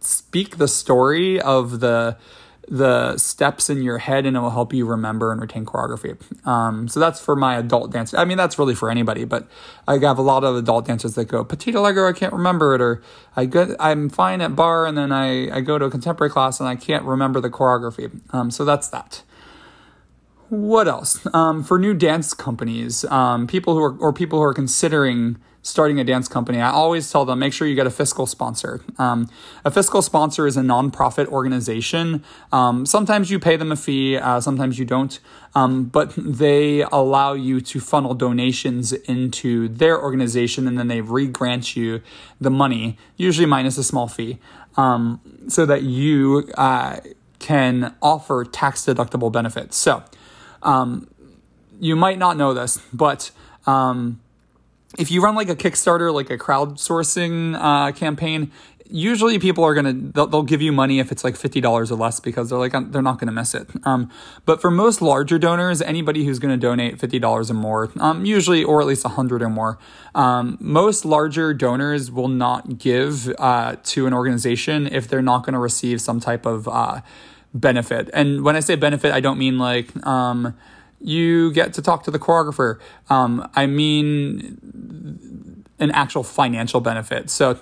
speak 0.00 0.58
the 0.58 0.68
story 0.68 1.40
of 1.40 1.80
the 1.80 2.16
the 2.68 3.16
steps 3.18 3.68
in 3.68 3.82
your 3.82 3.98
head 3.98 4.24
and 4.24 4.36
it 4.36 4.40
will 4.40 4.48
help 4.48 4.72
you 4.72 4.86
remember 4.86 5.32
and 5.32 5.40
retain 5.40 5.66
choreography. 5.66 6.16
Um, 6.46 6.88
so 6.88 6.98
that's 6.98 7.20
for 7.20 7.36
my 7.36 7.56
adult 7.56 7.92
dance. 7.92 8.14
I 8.14 8.24
mean, 8.24 8.38
that's 8.38 8.58
really 8.58 8.74
for 8.74 8.90
anybody, 8.90 9.24
but 9.24 9.46
I 9.86 9.98
have 9.98 10.18
a 10.18 10.22
lot 10.22 10.44
of 10.44 10.56
adult 10.56 10.86
dancers 10.86 11.14
that 11.14 11.26
go, 11.26 11.44
Petit 11.44 11.72
Allegro, 11.72 12.08
I 12.08 12.12
can't 12.12 12.32
remember 12.32 12.74
it, 12.74 12.80
or 12.80 13.02
I 13.36 13.44
get, 13.44 13.76
I'm 13.78 14.08
fine 14.08 14.40
at 14.40 14.56
barre 14.56 14.86
and 14.86 14.96
then 14.96 15.12
I, 15.12 15.54
I 15.54 15.60
go 15.60 15.78
to 15.78 15.84
a 15.84 15.90
contemporary 15.90 16.30
class 16.30 16.58
and 16.58 16.66
I 16.66 16.76
can't 16.76 17.04
remember 17.04 17.40
the 17.40 17.50
choreography. 17.50 18.20
Um, 18.32 18.50
so 18.50 18.64
that's 18.64 18.88
that. 18.88 19.23
What 20.50 20.88
else? 20.88 21.26
Um, 21.34 21.64
for 21.64 21.78
new 21.78 21.94
dance 21.94 22.34
companies, 22.34 23.04
um, 23.06 23.46
people 23.46 23.74
who 23.74 23.82
are, 23.82 23.96
or 23.96 24.12
people 24.12 24.38
who 24.38 24.44
are 24.44 24.54
considering 24.54 25.38
starting 25.62 25.98
a 25.98 26.04
dance 26.04 26.28
company, 26.28 26.60
I 26.60 26.70
always 26.70 27.10
tell 27.10 27.24
them 27.24 27.38
make 27.38 27.54
sure 27.54 27.66
you 27.66 27.74
get 27.74 27.86
a 27.86 27.90
fiscal 27.90 28.26
sponsor. 28.26 28.82
Um, 28.98 29.30
a 29.64 29.70
fiscal 29.70 30.02
sponsor 30.02 30.46
is 30.46 30.58
a 30.58 30.60
nonprofit 30.60 31.26
organization. 31.28 32.22
Um, 32.52 32.84
sometimes 32.84 33.30
you 33.30 33.38
pay 33.38 33.56
them 33.56 33.72
a 33.72 33.76
fee, 33.76 34.18
uh, 34.18 34.40
sometimes 34.40 34.78
you 34.78 34.84
don't, 34.84 35.18
um, 35.54 35.84
but 35.84 36.12
they 36.18 36.82
allow 36.92 37.32
you 37.32 37.62
to 37.62 37.80
funnel 37.80 38.12
donations 38.12 38.92
into 38.92 39.68
their 39.68 39.98
organization 40.00 40.68
and 40.68 40.78
then 40.78 40.88
they 40.88 41.00
re 41.00 41.26
grant 41.26 41.74
you 41.74 42.02
the 42.38 42.50
money, 42.50 42.98
usually 43.16 43.46
minus 43.46 43.78
a 43.78 43.84
small 43.84 44.06
fee, 44.06 44.38
um, 44.76 45.18
so 45.48 45.64
that 45.64 45.82
you 45.82 46.46
uh, 46.58 47.00
can 47.38 47.94
offer 48.02 48.44
tax 48.44 48.84
deductible 48.84 49.32
benefits. 49.32 49.78
So, 49.78 50.02
um, 50.64 51.08
you 51.80 51.96
might 51.96 52.18
not 52.18 52.36
know 52.36 52.54
this, 52.54 52.80
but 52.92 53.30
um, 53.66 54.20
if 54.98 55.10
you 55.10 55.22
run 55.22 55.34
like 55.34 55.48
a 55.48 55.56
Kickstarter, 55.56 56.12
like 56.12 56.30
a 56.30 56.38
crowdsourcing 56.38 57.56
uh, 57.58 57.92
campaign, 57.92 58.50
usually 58.88 59.38
people 59.38 59.64
are 59.64 59.74
gonna 59.74 59.92
they'll, 59.92 60.26
they'll, 60.26 60.42
give 60.42 60.62
you 60.62 60.70
money 60.70 60.98
if 61.00 61.10
it's 61.10 61.24
like 61.24 61.36
fifty 61.36 61.60
dollars 61.60 61.90
or 61.90 61.96
less 61.96 62.20
because 62.20 62.50
they're 62.50 62.58
like 62.58 62.72
they're 62.92 63.02
not 63.02 63.18
gonna 63.18 63.32
miss 63.32 63.54
it. 63.54 63.68
Um, 63.84 64.10
but 64.44 64.60
for 64.60 64.70
most 64.70 65.02
larger 65.02 65.38
donors, 65.38 65.82
anybody 65.82 66.24
who's 66.24 66.38
gonna 66.38 66.56
donate 66.56 67.00
fifty 67.00 67.18
dollars 67.18 67.50
or 67.50 67.54
more, 67.54 67.90
um, 67.98 68.24
usually 68.24 68.62
or 68.62 68.80
at 68.80 68.86
least 68.86 69.04
a 69.04 69.10
hundred 69.10 69.42
or 69.42 69.50
more, 69.50 69.78
um, 70.14 70.56
most 70.60 71.04
larger 71.04 71.54
donors 71.54 72.10
will 72.10 72.28
not 72.28 72.78
give 72.78 73.28
uh, 73.38 73.76
to 73.82 74.06
an 74.06 74.14
organization 74.14 74.86
if 74.86 75.08
they're 75.08 75.22
not 75.22 75.44
gonna 75.44 75.60
receive 75.60 76.00
some 76.00 76.20
type 76.20 76.46
of 76.46 76.68
uh, 76.68 77.00
benefit. 77.54 78.10
And 78.12 78.42
when 78.42 78.56
I 78.56 78.60
say 78.60 78.74
benefit, 78.74 79.12
I 79.12 79.20
don't 79.20 79.38
mean 79.38 79.58
like 79.58 79.94
um, 80.06 80.54
you 81.00 81.52
get 81.52 81.72
to 81.74 81.82
talk 81.82 82.02
to 82.04 82.10
the 82.10 82.18
choreographer. 82.18 82.78
Um, 83.08 83.48
I 83.54 83.66
mean, 83.66 85.64
an 85.78 85.90
actual 85.92 86.24
financial 86.24 86.80
benefit. 86.80 87.30
So, 87.30 87.58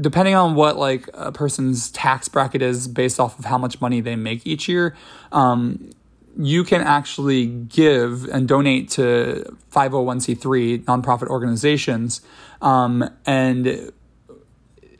depending 0.00 0.34
on 0.34 0.54
what 0.54 0.76
like 0.76 1.08
a 1.12 1.32
person's 1.32 1.90
tax 1.90 2.28
bracket 2.28 2.62
is 2.62 2.88
based 2.88 3.20
off 3.20 3.38
of 3.38 3.44
how 3.44 3.58
much 3.58 3.80
money 3.80 4.00
they 4.00 4.16
make 4.16 4.46
each 4.46 4.68
year, 4.68 4.96
um, 5.32 5.90
you 6.38 6.64
can 6.64 6.80
actually 6.80 7.46
give 7.46 8.24
and 8.24 8.48
donate 8.48 8.88
to 8.90 9.56
501c3 9.70 10.84
nonprofit 10.84 11.28
organizations. 11.28 12.22
Um, 12.62 13.08
and 13.26 13.92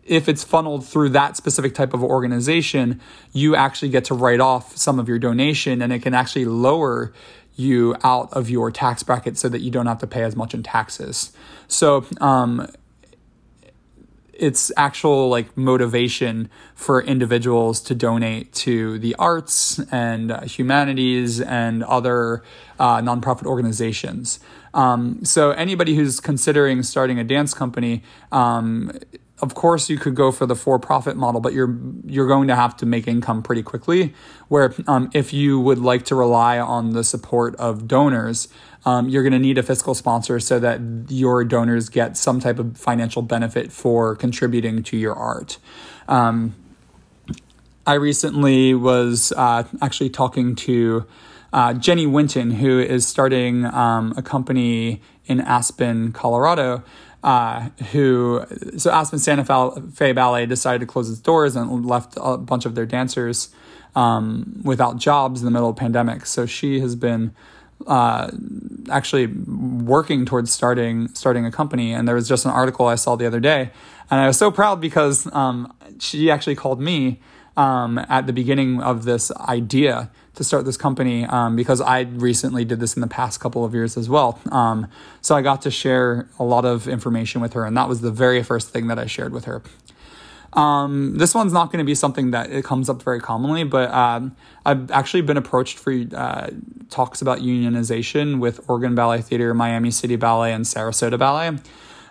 if 0.04 0.28
it's 0.28 0.42
funneled 0.42 0.86
through 0.86 1.10
that 1.10 1.36
specific 1.36 1.74
type 1.74 1.94
of 1.94 2.02
organization, 2.02 3.00
you 3.32 3.54
actually 3.54 3.88
get 3.88 4.04
to 4.06 4.14
write 4.14 4.40
off 4.40 4.76
some 4.76 4.98
of 4.98 5.08
your 5.08 5.18
donation 5.18 5.80
and 5.80 5.92
it 5.92 6.00
can 6.02 6.14
actually 6.14 6.44
lower 6.44 7.12
you 7.54 7.94
out 8.02 8.32
of 8.32 8.48
your 8.50 8.70
tax 8.70 9.02
bracket 9.02 9.36
so 9.36 9.48
that 9.48 9.60
you 9.60 9.70
don't 9.70 9.86
have 9.86 9.98
to 9.98 10.06
pay 10.06 10.22
as 10.22 10.34
much 10.34 10.54
in 10.54 10.62
taxes. 10.62 11.32
So, 11.68 12.06
um, 12.20 12.66
it's 14.42 14.72
actual 14.76 15.28
like 15.28 15.56
motivation 15.56 16.50
for 16.74 17.00
individuals 17.02 17.80
to 17.80 17.94
donate 17.94 18.52
to 18.52 18.98
the 18.98 19.14
arts 19.16 19.78
and 19.92 20.32
uh, 20.32 20.40
humanities 20.40 21.40
and 21.40 21.84
other 21.84 22.42
uh, 22.80 22.96
nonprofit 23.00 23.44
organizations. 23.44 24.40
Um, 24.74 25.24
so 25.24 25.50
anybody 25.52 25.94
who's 25.94 26.18
considering 26.18 26.82
starting 26.82 27.20
a 27.20 27.24
dance 27.24 27.54
company, 27.54 28.02
um, 28.32 28.90
of 29.42 29.54
course 29.54 29.90
you 29.90 29.98
could 29.98 30.14
go 30.14 30.32
for 30.32 30.46
the 30.46 30.56
for-profit 30.56 31.16
model 31.16 31.40
but 31.40 31.52
you're 31.52 31.76
you're 32.06 32.28
going 32.28 32.48
to 32.48 32.56
have 32.56 32.76
to 32.76 32.86
make 32.86 33.06
income 33.06 33.42
pretty 33.42 33.62
quickly. 33.62 34.14
Where 34.48 34.74
um, 34.86 35.10
if 35.12 35.32
you 35.32 35.60
would 35.60 35.78
like 35.78 36.04
to 36.06 36.14
rely 36.14 36.58
on 36.58 36.92
the 36.92 37.04
support 37.04 37.56
of 37.56 37.86
donors 37.86 38.48
um, 38.84 39.08
you're 39.08 39.22
going 39.22 39.32
to 39.32 39.38
need 39.38 39.58
a 39.58 39.62
fiscal 39.62 39.94
sponsor 39.94 40.40
so 40.40 40.58
that 40.58 40.80
your 41.08 41.44
donors 41.44 41.88
get 41.88 42.16
some 42.16 42.40
type 42.40 42.58
of 42.58 42.76
financial 42.76 43.22
benefit 43.22 43.72
for 43.72 44.16
contributing 44.16 44.82
to 44.84 44.96
your 44.96 45.14
art. 45.14 45.58
Um, 46.08 46.54
i 47.86 47.94
recently 47.94 48.74
was 48.74 49.32
uh, 49.36 49.64
actually 49.80 50.10
talking 50.10 50.54
to 50.54 51.06
uh, 51.52 51.74
Jenny 51.74 52.06
Winton, 52.06 52.52
who 52.52 52.78
is 52.80 53.06
starting 53.06 53.64
um, 53.66 54.14
a 54.16 54.22
company 54.22 55.02
in 55.26 55.40
Aspen, 55.40 56.12
Colorado, 56.12 56.82
uh, 57.22 57.68
who 57.92 58.44
so 58.76 58.90
Aspen 58.90 59.18
Santa 59.18 59.44
Fe 59.92 60.12
Ballet 60.12 60.46
decided 60.46 60.80
to 60.80 60.86
close 60.86 61.10
its 61.10 61.20
doors 61.20 61.56
and 61.56 61.86
left 61.86 62.14
a 62.16 62.36
bunch 62.36 62.66
of 62.66 62.74
their 62.74 62.86
dancers 62.86 63.54
um, 63.94 64.60
without 64.64 64.96
jobs 64.96 65.40
in 65.40 65.44
the 65.44 65.50
middle 65.50 65.70
of 65.70 65.76
pandemic. 65.76 66.26
So 66.26 66.46
she 66.46 66.80
has 66.80 66.96
been 66.96 67.34
uh, 67.86 68.30
actually 68.90 69.26
working 69.26 70.24
towards 70.24 70.52
starting 70.52 71.08
starting 71.14 71.44
a 71.44 71.52
company. 71.52 71.92
And 71.92 72.06
there 72.06 72.14
was 72.14 72.28
just 72.28 72.44
an 72.44 72.50
article 72.50 72.86
I 72.86 72.96
saw 72.96 73.16
the 73.16 73.26
other 73.26 73.40
day, 73.40 73.70
and 74.10 74.20
I 74.20 74.26
was 74.26 74.38
so 74.38 74.50
proud 74.50 74.80
because 74.80 75.32
um, 75.32 75.72
she 76.00 76.30
actually 76.30 76.56
called 76.56 76.80
me 76.80 77.20
um, 77.56 77.98
at 78.08 78.26
the 78.26 78.32
beginning 78.32 78.80
of 78.80 79.04
this 79.04 79.30
idea 79.32 80.10
to 80.34 80.44
start 80.44 80.64
this 80.64 80.76
company 80.76 81.24
um, 81.26 81.56
because 81.56 81.80
I 81.80 82.00
recently 82.00 82.64
did 82.64 82.80
this 82.80 82.94
in 82.94 83.00
the 83.00 83.06
past 83.08 83.40
couple 83.40 83.64
of 83.64 83.74
years 83.74 83.96
as 83.96 84.08
well. 84.08 84.40
Um, 84.50 84.88
so 85.20 85.36
I 85.36 85.42
got 85.42 85.62
to 85.62 85.70
share 85.70 86.28
a 86.38 86.44
lot 86.44 86.64
of 86.64 86.88
information 86.88 87.40
with 87.40 87.52
her, 87.52 87.64
and 87.64 87.76
that 87.76 87.88
was 87.88 88.00
the 88.00 88.10
very 88.10 88.42
first 88.42 88.70
thing 88.70 88.86
that 88.86 88.98
I 88.98 89.06
shared 89.06 89.32
with 89.32 89.44
her. 89.44 89.62
Um, 90.54 91.16
this 91.16 91.34
one's 91.34 91.52
not 91.52 91.72
going 91.72 91.78
to 91.78 91.84
be 91.84 91.94
something 91.94 92.30
that 92.32 92.50
it 92.50 92.64
comes 92.64 92.90
up 92.90 93.02
very 93.02 93.20
commonly, 93.20 93.64
but 93.64 93.90
um, 93.90 94.36
I've 94.66 94.90
actually 94.90 95.22
been 95.22 95.38
approached 95.38 95.78
for 95.78 95.92
uh, 95.92 96.50
talks 96.90 97.22
about 97.22 97.38
unionization 97.38 98.38
with 98.38 98.68
Oregon 98.68 98.94
Ballet 98.94 99.22
Theater, 99.22 99.54
Miami 99.54 99.90
City 99.90 100.16
Ballet, 100.16 100.52
and 100.52 100.64
Sarasota 100.64 101.18
Ballet. 101.18 101.58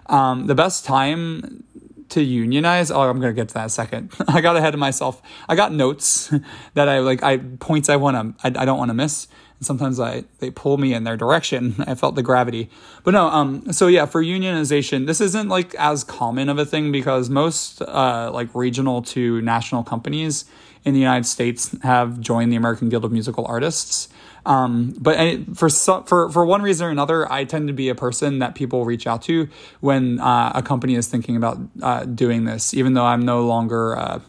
Um, 0.07 0.47
the 0.47 0.55
best 0.55 0.85
time 0.85 1.63
to 2.11 2.21
unionize. 2.21 2.91
Oh, 2.91 3.01
I'm 3.01 3.19
gonna 3.19 3.33
get 3.33 3.49
to 3.49 3.53
that 3.55 3.71
second. 3.71 4.13
I 4.27 4.41
got 4.41 4.55
ahead 4.55 4.73
of 4.73 4.79
myself. 4.79 5.21
I 5.49 5.55
got 5.55 5.73
notes 5.73 6.33
that 6.73 6.87
I 6.87 6.99
like. 6.99 7.23
I 7.23 7.37
points 7.37 7.89
I 7.89 7.95
want 7.95 8.37
to. 8.39 8.47
I, 8.47 8.61
I 8.61 8.65
don't 8.65 8.77
want 8.77 8.89
to 8.89 8.93
miss. 8.93 9.27
And 9.57 9.65
sometimes 9.65 9.99
I 9.99 10.25
they 10.39 10.51
pull 10.51 10.77
me 10.77 10.93
in 10.93 11.03
their 11.03 11.17
direction. 11.17 11.75
I 11.87 11.95
felt 11.95 12.15
the 12.15 12.23
gravity. 12.23 12.69
But 13.03 13.11
no. 13.11 13.27
Um. 13.27 13.71
So 13.73 13.87
yeah, 13.87 14.05
for 14.05 14.23
unionization, 14.23 15.07
this 15.07 15.21
isn't 15.21 15.49
like 15.49 15.73
as 15.75 16.03
common 16.03 16.49
of 16.49 16.57
a 16.57 16.65
thing 16.65 16.91
because 16.91 17.29
most 17.29 17.81
uh 17.81 18.31
like 18.33 18.53
regional 18.53 19.01
to 19.03 19.41
national 19.41 19.83
companies 19.83 20.45
in 20.83 20.93
the 20.93 20.99
United 20.99 21.25
States 21.25 21.75
have 21.83 22.19
joined 22.19 22.51
the 22.51 22.55
American 22.55 22.89
Guild 22.89 23.05
of 23.05 23.11
Musical 23.11 23.45
Artists. 23.45 24.09
Um, 24.45 24.95
but 24.99 25.55
for 25.55 25.69
for 25.69 26.29
for 26.29 26.45
one 26.45 26.61
reason 26.61 26.87
or 26.87 26.89
another, 26.89 27.31
I 27.31 27.43
tend 27.43 27.67
to 27.67 27.73
be 27.73 27.89
a 27.89 27.95
person 27.95 28.39
that 28.39 28.55
people 28.55 28.85
reach 28.85 29.05
out 29.05 29.21
to 29.23 29.47
when 29.81 30.19
uh, 30.19 30.51
a 30.55 30.61
company 30.63 30.95
is 30.95 31.07
thinking 31.07 31.35
about 31.35 31.59
uh, 31.81 32.05
doing 32.05 32.45
this, 32.45 32.73
even 32.73 32.93
though 32.93 33.05
I'm 33.05 33.23
no 33.23 33.45
longer 33.45 33.97
uh, 33.97 34.19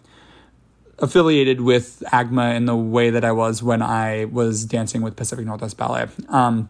affiliated 0.99 1.61
with 1.61 2.03
AGMA 2.13 2.55
in 2.57 2.67
the 2.67 2.77
way 2.77 3.11
that 3.11 3.25
I 3.25 3.33
was 3.33 3.63
when 3.63 3.83
I 3.83 4.27
was 4.27 4.65
dancing 4.65 5.03
with 5.03 5.17
Pacific 5.17 5.47
Northwest 5.47 5.77
Ballet. 5.77 6.07
Um, 6.29 6.69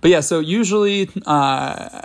but 0.00 0.10
yeah, 0.10 0.20
so 0.20 0.40
usually 0.40 1.08
uh, 1.26 2.02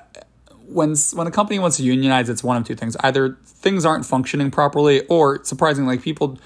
when 0.68 0.96
when 1.14 1.28
a 1.28 1.32
company 1.32 1.60
wants 1.60 1.78
to 1.78 1.84
unionize, 1.84 2.30
it's 2.30 2.44
one 2.44 2.58
of 2.58 2.66
two 2.66 2.76
things: 2.76 2.96
either 3.00 3.38
things 3.46 3.86
aren't 3.86 4.06
functioning 4.06 4.52
properly, 4.52 5.06
or 5.08 5.44
surprisingly, 5.44 5.96
like 5.96 6.04
people 6.04 6.38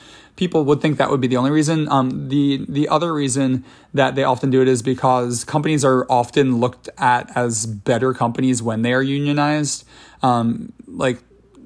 people 0.41 0.65
would 0.65 0.81
think 0.81 0.97
that 0.97 1.11
would 1.11 1.21
be 1.21 1.27
the 1.27 1.37
only 1.37 1.51
reason. 1.51 1.87
Um, 1.89 2.27
the 2.29 2.65
the 2.67 2.89
other 2.89 3.13
reason 3.13 3.63
that 3.93 4.15
they 4.15 4.23
often 4.23 4.49
do 4.49 4.59
it 4.59 4.67
is 4.67 4.81
because 4.81 5.43
companies 5.43 5.85
are 5.85 6.03
often 6.09 6.59
looked 6.59 6.89
at 6.97 7.31
as 7.37 7.67
better 7.67 8.11
companies 8.11 8.63
when 8.63 8.81
they 8.81 8.91
are 8.91 9.03
unionized. 9.03 9.85
Um, 10.23 10.73
like 10.87 11.19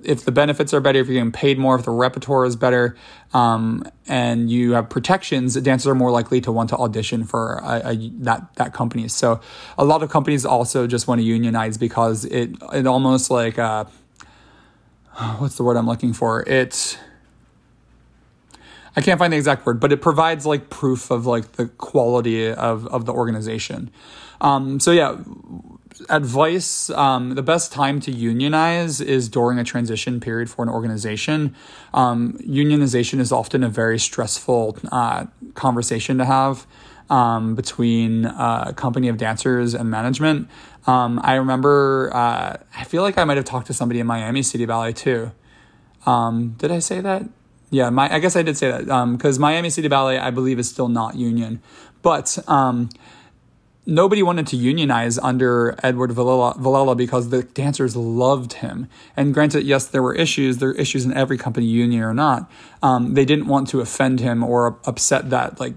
if 0.04 0.26
the 0.26 0.34
benefits 0.34 0.74
are 0.74 0.82
better, 0.82 1.00
if 1.00 1.08
you're 1.08 1.14
getting 1.14 1.32
paid 1.32 1.58
more, 1.58 1.78
if 1.78 1.86
the 1.86 1.92
repertoire 1.92 2.44
is 2.44 2.58
better, 2.58 2.98
um, 3.34 3.90
and 4.10 4.52
you 4.52 4.74
have 4.74 4.90
protections, 4.90 5.56
dancers 5.56 5.88
are 5.88 5.96
more 5.96 6.12
likely 6.12 6.42
to 6.42 6.52
want 6.52 6.70
to 6.72 6.76
audition 6.76 7.24
for 7.24 7.62
a, 7.64 7.92
a, 7.92 8.10
that 8.28 8.56
that 8.56 8.74
company. 8.74 9.08
So 9.08 9.40
a 9.78 9.86
lot 9.86 10.04
of 10.04 10.10
companies 10.10 10.46
also 10.46 10.86
just 10.86 11.08
want 11.08 11.20
to 11.20 11.26
unionize 11.26 11.78
because 11.78 12.26
it 12.26 12.50
it 12.74 12.86
almost 12.86 13.32
like 13.32 13.58
uh, 13.58 13.86
what's 15.38 15.56
the 15.56 15.64
word 15.64 15.78
I'm 15.78 15.88
looking 15.88 16.12
for? 16.12 16.44
It 16.44 17.00
I 18.96 19.02
can't 19.02 19.20
find 19.20 19.34
the 19.34 19.38
exact 19.38 19.66
word, 19.66 19.80
but 19.80 19.92
it 19.92 20.02
provides 20.02 20.46
like 20.46 20.70
proof 20.70 21.12
of 21.12 21.26
like 21.26 21.54
the 21.54 21.68
quality 21.68 22.50
of, 22.50 22.88
of 22.88 23.06
the 23.06 23.14
organization. 23.14 23.92
Um, 24.42 24.80
so 24.80 24.92
yeah, 24.92 25.18
advice 26.10 26.90
um, 26.92 27.36
the 27.36 27.44
best 27.44 27.72
time 27.72 28.00
to 28.02 28.12
unionize 28.12 29.02
is 29.02 29.30
during 29.30 29.60
a 29.60 29.64
transition 29.64 30.20
period 30.20 30.50
for 30.50 30.64
an 30.64 30.70
organization. 30.70 31.56
Um, 31.94 32.34
unionization 32.40 33.20
is 33.20 33.32
often 33.32 33.64
a 33.64 33.70
very 33.70 34.00
stressful 34.00 34.78
uh, 34.92 35.26
conversation 35.54 36.18
to 36.18 36.26
have 36.26 36.66
um, 37.10 37.56
between 37.56 38.26
uh, 38.26 38.66
a 38.68 38.74
company 38.74 39.08
of 39.08 39.18
dancers 39.18 39.74
and 39.74 39.90
management. 39.90 40.50
Um, 40.88 41.20
i 41.24 41.34
remember 41.34 42.12
uh, 42.14 42.58
i 42.76 42.84
feel 42.84 43.02
like 43.02 43.18
i 43.18 43.24
might 43.24 43.38
have 43.38 43.46
talked 43.46 43.68
to 43.68 43.74
somebody 43.74 44.00
in 44.00 44.08
miami 44.08 44.44
city 44.44 44.66
ballet 44.66 44.94
too. 44.94 45.32
Um, 46.06 46.56
did 46.58 46.72
i 46.72 46.80
say 46.80 47.02
that 47.02 47.24
yeah 47.76 47.90
my, 47.90 48.06
i 48.14 48.20
guess 48.20 48.36
i 48.36 48.42
did 48.42 48.58
say 48.58 48.70
that 48.72 48.86
because 49.12 49.38
um, 49.38 49.42
miami 49.42 49.70
city 49.70 49.88
ballet 49.88 50.18
i 50.18 50.32
believe 50.32 50.58
is 50.60 50.70
still 50.70 50.88
not 50.88 51.16
union 51.16 51.62
but 52.02 52.38
nobody 53.86 54.24
wanted 54.24 54.48
to 54.48 54.56
unionize 54.56 55.18
under 55.20 55.76
Edward 55.84 56.12
Villella, 56.12 56.96
because 56.96 57.30
the 57.30 57.44
dancers 57.44 57.96
loved 57.96 58.54
him. 58.54 58.88
And 59.16 59.34
granted, 59.34 59.64
yes, 59.64 59.86
there 59.86 60.02
were 60.02 60.16
issues. 60.16 60.58
There 60.58 60.70
are 60.70 60.76
issues 60.76 61.06
in 61.06 61.14
every 61.14 61.38
company, 61.38 61.66
union 61.66 62.04
or 62.04 62.14
not. 62.14 62.50
Um, 62.82 63.14
they 63.14 63.26
didn't 63.26 63.48
want 63.48 63.68
to 63.70 63.82
offend 63.82 64.20
him 64.20 64.44
or 64.44 64.80
upset 64.86 65.30
that 65.30 65.60
like 65.60 65.74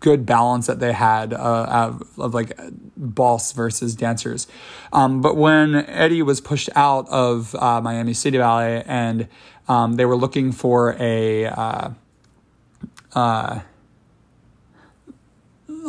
good 0.00 0.26
balance 0.26 0.66
that 0.66 0.80
they 0.80 0.92
had 0.92 1.32
uh, 1.32 1.66
of, 1.92 2.18
of, 2.18 2.34
like 2.34 2.58
boss 2.96 3.52
versus 3.52 3.94
dancers. 3.94 4.46
Um, 4.92 5.20
but 5.20 5.36
when 5.36 5.74
Eddie 5.74 6.22
was 6.22 6.40
pushed 6.40 6.70
out 6.74 7.08
of 7.08 7.54
uh, 7.56 7.80
Miami 7.80 8.14
City 8.14 8.38
Ballet 8.38 8.84
and 8.86 9.28
um, 9.68 9.94
they 9.94 10.04
were 10.04 10.16
looking 10.16 10.52
for 10.52 10.96
a 10.98 11.46
uh, 11.46 11.90
uh 13.14 13.60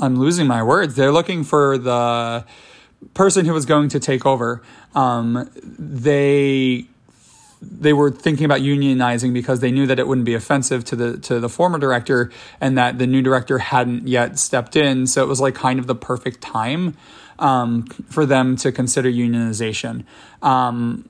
I'm 0.01 0.17
losing 0.17 0.47
my 0.47 0.63
words. 0.63 0.95
They're 0.95 1.11
looking 1.11 1.43
for 1.43 1.77
the 1.77 2.45
person 3.13 3.45
who 3.45 3.53
was 3.53 3.65
going 3.65 3.89
to 3.89 3.99
take 3.99 4.25
over. 4.25 4.61
Um, 4.95 5.49
they 5.53 6.85
they 7.61 7.91
were 7.91 8.09
thinking 8.09 8.45
about 8.45 8.61
unionizing 8.61 9.33
because 9.33 9.59
they 9.59 9.71
knew 9.71 9.85
that 9.87 9.99
it 9.99 10.07
wouldn't 10.07 10.25
be 10.25 10.33
offensive 10.33 10.85
to 10.85 10.95
the 10.95 11.17
to 11.19 11.39
the 11.39 11.49
former 11.49 11.77
director 11.77 12.31
and 12.61 12.77
that 12.77 12.97
the 12.97 13.07
new 13.07 13.21
director 13.21 13.57
hadn't 13.57 14.07
yet 14.07 14.39
stepped 14.39 14.75
in. 14.75 15.07
So 15.07 15.23
it 15.23 15.27
was 15.27 15.41
like 15.41 15.55
kind 15.55 15.79
of 15.79 15.87
the 15.87 15.95
perfect 15.95 16.41
time 16.41 16.95
um, 17.37 17.85
for 18.09 18.25
them 18.25 18.55
to 18.57 18.71
consider 18.71 19.09
unionization. 19.09 20.05
Um, 20.41 21.09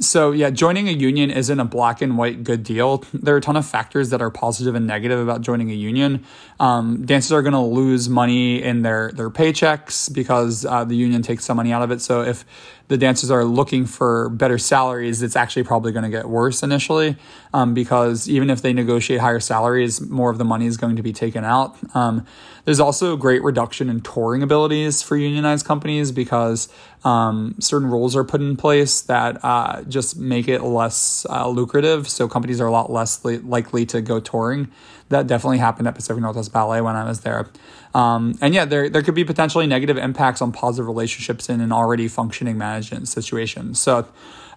so 0.00 0.30
yeah, 0.30 0.50
joining 0.50 0.88
a 0.88 0.92
union 0.92 1.30
isn't 1.30 1.58
a 1.58 1.64
black 1.64 2.00
and 2.00 2.16
white 2.16 2.44
good 2.44 2.62
deal. 2.62 3.04
There 3.12 3.34
are 3.34 3.38
a 3.38 3.40
ton 3.40 3.56
of 3.56 3.66
factors 3.66 4.10
that 4.10 4.22
are 4.22 4.30
positive 4.30 4.74
and 4.74 4.86
negative 4.86 5.18
about 5.18 5.40
joining 5.40 5.70
a 5.70 5.74
union. 5.74 6.24
Um, 6.60 7.04
dancers 7.04 7.32
are 7.32 7.42
going 7.42 7.52
to 7.54 7.60
lose 7.60 8.08
money 8.08 8.62
in 8.62 8.82
their 8.82 9.10
their 9.12 9.30
paychecks 9.30 10.12
because 10.12 10.64
uh, 10.64 10.84
the 10.84 10.94
union 10.94 11.22
takes 11.22 11.44
some 11.44 11.56
money 11.56 11.72
out 11.72 11.82
of 11.82 11.90
it. 11.90 12.00
So 12.00 12.22
if 12.22 12.44
the 12.88 12.96
dancers 12.96 13.30
are 13.30 13.44
looking 13.44 13.86
for 13.86 14.28
better 14.30 14.58
salaries, 14.58 15.22
it's 15.22 15.36
actually 15.36 15.62
probably 15.62 15.92
going 15.92 16.04
to 16.04 16.10
get 16.10 16.28
worse 16.28 16.62
initially 16.62 17.16
um, 17.52 17.74
because 17.74 18.28
even 18.28 18.50
if 18.50 18.62
they 18.62 18.72
negotiate 18.72 19.20
higher 19.20 19.40
salaries, 19.40 20.00
more 20.00 20.30
of 20.30 20.38
the 20.38 20.44
money 20.44 20.66
is 20.66 20.76
going 20.76 20.96
to 20.96 21.02
be 21.02 21.12
taken 21.12 21.44
out. 21.44 21.76
Um, 21.94 22.26
there's 22.64 22.80
also 22.80 23.14
a 23.14 23.16
great 23.16 23.42
reduction 23.42 23.88
in 23.88 24.00
touring 24.00 24.42
abilities 24.42 25.02
for 25.02 25.16
unionized 25.16 25.64
companies 25.64 26.12
because 26.12 26.68
um, 27.04 27.54
certain 27.60 27.88
rules 27.88 28.16
are 28.16 28.24
put 28.24 28.40
in 28.40 28.56
place 28.56 29.00
that 29.02 29.42
uh, 29.44 29.82
just 29.84 30.18
make 30.18 30.48
it 30.48 30.62
less 30.62 31.26
uh, 31.30 31.48
lucrative. 31.48 32.08
So 32.08 32.28
companies 32.28 32.60
are 32.60 32.66
a 32.66 32.72
lot 32.72 32.90
less 32.90 33.24
li- 33.24 33.38
likely 33.38 33.86
to 33.86 34.00
go 34.00 34.20
touring 34.20 34.68
that 35.08 35.26
definitely 35.26 35.58
happened 35.58 35.88
at 35.88 35.94
Pacific 35.94 36.22
Northwest 36.22 36.52
Ballet 36.52 36.80
when 36.80 36.96
I 36.96 37.04
was 37.04 37.20
there. 37.20 37.48
Um, 37.94 38.36
and 38.40 38.54
yeah, 38.54 38.64
there, 38.64 38.88
there 38.88 39.02
could 39.02 39.14
be 39.14 39.24
potentially 39.24 39.66
negative 39.66 39.96
impacts 39.96 40.42
on 40.42 40.52
positive 40.52 40.86
relationships 40.86 41.48
in 41.48 41.60
an 41.60 41.72
already 41.72 42.08
functioning 42.08 42.58
management 42.58 43.08
situation. 43.08 43.74
So, 43.74 44.06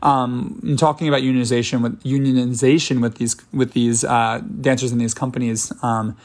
um, 0.04 0.60
in 0.64 0.78
talking 0.78 1.08
about 1.08 1.22
unionization 1.22 1.82
with 1.82 2.04
unionization 2.04 3.02
with 3.02 3.18
these 3.18 3.36
with 3.54 3.74
these 3.74 4.04
uh, 4.04 4.42
dancers 4.60 4.92
in 4.92 4.98
these 4.98 5.14
companies, 5.14 5.72
um, 5.84 6.18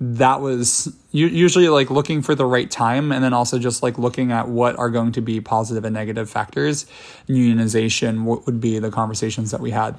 that 0.00 0.40
was 0.40 0.94
usually 1.12 1.68
like 1.68 1.90
looking 1.90 2.20
for 2.20 2.34
the 2.34 2.44
right 2.44 2.70
time 2.70 3.12
and 3.12 3.22
then 3.22 3.32
also 3.32 3.58
just 3.58 3.82
like 3.82 3.96
looking 3.96 4.32
at 4.32 4.48
what 4.48 4.76
are 4.76 4.90
going 4.90 5.12
to 5.12 5.20
be 5.20 5.40
positive 5.40 5.84
and 5.84 5.94
negative 5.94 6.28
factors 6.28 6.84
unionization 7.28 8.24
what 8.24 8.44
would 8.44 8.60
be 8.60 8.80
the 8.80 8.90
conversations 8.90 9.52
that 9.52 9.60
we 9.60 9.70
had 9.70 9.94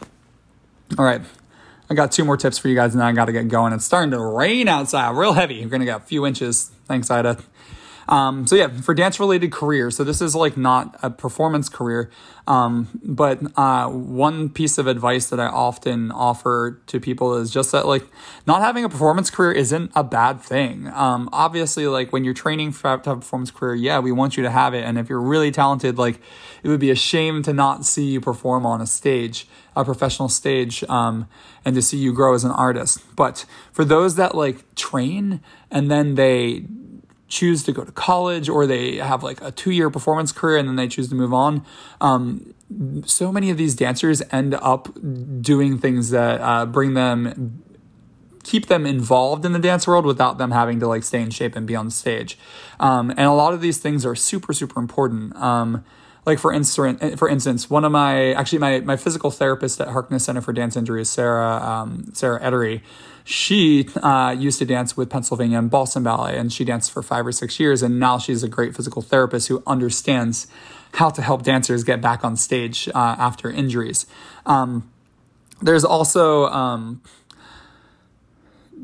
all 0.98 1.06
right 1.06 1.22
I 1.90 1.94
got 1.94 2.12
two 2.12 2.26
more 2.26 2.38
tips 2.38 2.58
for 2.58 2.68
you 2.68 2.76
guys, 2.76 2.94
and 2.94 3.04
I 3.04 3.12
got 3.12 3.26
to 3.26 3.32
get 3.32 3.48
going. 3.48 3.74
It's 3.74 3.86
starting 3.86 4.12
to 4.12 4.20
rain 4.20 4.68
outside, 4.68 5.16
real 5.16 5.34
heavy. 5.34 5.64
We're 5.64 5.70
gonna 5.70 5.86
get 5.86 6.02
a 6.02 6.04
few 6.04 6.26
inches. 6.26 6.72
Thanks, 6.88 7.12
Ida. 7.12 7.38
Um, 8.08 8.46
so 8.46 8.56
yeah, 8.56 8.68
for 8.68 8.94
dance 8.94 9.20
related 9.20 9.52
careers. 9.52 9.96
So 9.96 10.04
this 10.04 10.22
is 10.22 10.36
like 10.36 10.58
not 10.58 10.96
a 11.02 11.10
performance 11.10 11.70
career, 11.70 12.12
um, 12.48 12.88
but 13.04 13.40
uh, 13.58 13.90
one 13.90 14.50
piece 14.50 14.78
of 14.78 14.86
advice 14.86 15.30
that 15.30 15.40
I 15.40 15.48
often 15.48 16.12
offer 16.12 16.80
to 16.88 17.00
people 17.00 17.36
is 17.36 17.50
just 17.50 17.72
that 17.72 17.88
like 17.88 18.06
not 18.46 18.62
having 18.62 18.84
a 18.84 18.90
performance 18.90 19.32
career 19.32 19.52
isn't 19.54 19.92
a 19.96 20.04
bad 20.04 20.40
thing. 20.42 20.88
Um, 20.94 21.30
obviously, 21.34 21.88
like 21.88 22.14
when 22.14 22.24
you're 22.24 22.36
training 22.36 22.74
for 22.74 22.84
to 22.84 23.10
have 23.10 23.18
a 23.18 23.22
performance 23.22 23.50
career, 23.50 23.74
yeah, 23.74 24.00
we 24.00 24.12
want 24.12 24.38
you 24.38 24.44
to 24.44 24.52
have 24.52 24.76
it, 24.76 24.84
and 24.84 25.00
if 25.00 25.10
you're 25.10 25.22
really 25.22 25.52
talented, 25.52 25.98
like 25.98 26.20
it 26.62 26.70
would 26.70 26.80
be 26.80 26.92
a 26.92 26.96
shame 26.96 27.42
to 27.44 27.54
not 27.54 27.86
see 27.86 28.06
you 28.06 28.22
perform 28.22 28.66
on 28.68 28.82
a 28.82 28.88
stage, 28.88 29.48
a 29.76 29.84
professional 29.84 30.30
stage, 30.30 30.84
um, 30.86 31.28
and 31.64 31.76
to 31.76 31.82
see 31.82 31.98
you 31.98 32.14
grow 32.14 32.34
as 32.34 32.44
an 32.44 32.52
artist. 32.52 33.00
But 33.16 33.46
for 33.72 33.86
those 33.86 34.16
that 34.16 34.36
like 34.36 34.76
train 34.76 35.42
and 35.70 35.92
then 35.92 36.16
they 36.16 36.66
choose 37.28 37.64
to 37.64 37.72
go 37.72 37.84
to 37.84 37.92
college 37.92 38.48
or 38.48 38.68
they 38.68 38.98
have 38.98 39.24
like 39.24 39.42
a 39.42 39.52
two 39.52 39.72
year 39.72 39.90
performance 39.90 40.32
career 40.32 40.58
and 40.58 40.68
then 40.68 40.76
they 40.76 40.88
choose 40.88 41.10
to 41.10 41.16
move 41.16 41.34
on. 41.34 41.66
Um, 42.00 42.54
so 43.06 43.32
many 43.32 43.50
of 43.50 43.58
these 43.58 43.76
dancers 43.76 44.22
end 44.32 44.56
up 44.56 44.90
doing 45.42 45.78
things 45.78 46.10
that 46.12 46.42
uh, 46.42 46.66
bring 46.66 46.94
them 46.94 47.62
keep 48.44 48.68
them 48.68 48.86
involved 48.86 49.44
in 49.44 49.54
the 49.54 49.60
dance 49.60 49.88
world 49.88 50.06
without 50.06 50.38
them 50.38 50.52
having 50.52 50.80
to 50.80 50.88
like 50.88 51.04
stay 51.04 51.20
in 51.20 51.32
shape 51.32 51.56
and 51.56 51.66
be 51.66 51.76
on 51.76 51.90
stage 51.90 52.38
um, 52.80 53.10
and 53.12 53.22
a 53.22 53.32
lot 53.32 53.54
of 53.54 53.62
these 53.62 53.80
things 53.80 54.06
are 54.06 54.16
super 54.16 54.54
super 54.54 54.80
important 54.80 55.36
um, 55.36 55.84
like 56.26 56.40
for 56.40 56.52
instance, 56.52 57.20
for 57.20 57.30
instance, 57.30 57.70
one 57.70 57.86
of 57.86 57.92
my 57.92 58.34
actually 58.34 58.60
my 58.60 58.80
my 58.80 58.98
physical 58.98 59.32
therapist 59.32 59.80
at 59.80 59.90
Harkness 59.90 60.26
Center 60.26 60.42
for 60.42 60.54
Dance 60.54 60.76
Injuries, 60.76 61.10
Sarah 61.10 61.62
um, 61.62 62.10
Sarah 62.14 62.40
Edery, 62.40 62.82
she 63.24 63.90
uh, 64.04 64.36
used 64.38 64.60
to 64.60 64.66
dance 64.66 64.96
with 64.96 65.10
Pennsylvania 65.10 65.58
and 65.58 65.70
Boston 65.70 66.04
Ballet, 66.04 66.38
and 66.38 66.54
she 66.54 66.64
danced 66.64 66.92
for 66.92 67.02
five 67.02 67.26
or 67.26 67.32
six 67.32 67.60
years, 67.60 67.82
and 67.82 68.00
now 68.00 68.20
she's 68.20 68.44
a 68.44 68.48
great 68.48 68.76
physical 68.76 69.02
therapist 69.02 69.48
who 69.48 69.64
understands 69.66 70.48
how 70.94 71.10
to 71.10 71.22
help 71.22 71.44
dancers 71.44 71.84
get 71.84 72.02
back 72.02 72.24
on 72.24 72.36
stage 72.38 72.88
uh, 72.90 73.16
after 73.18 73.50
injuries. 73.50 74.06
Um, 74.46 74.92
there's 75.62 75.84
also 75.84 76.46
um, 76.48 77.02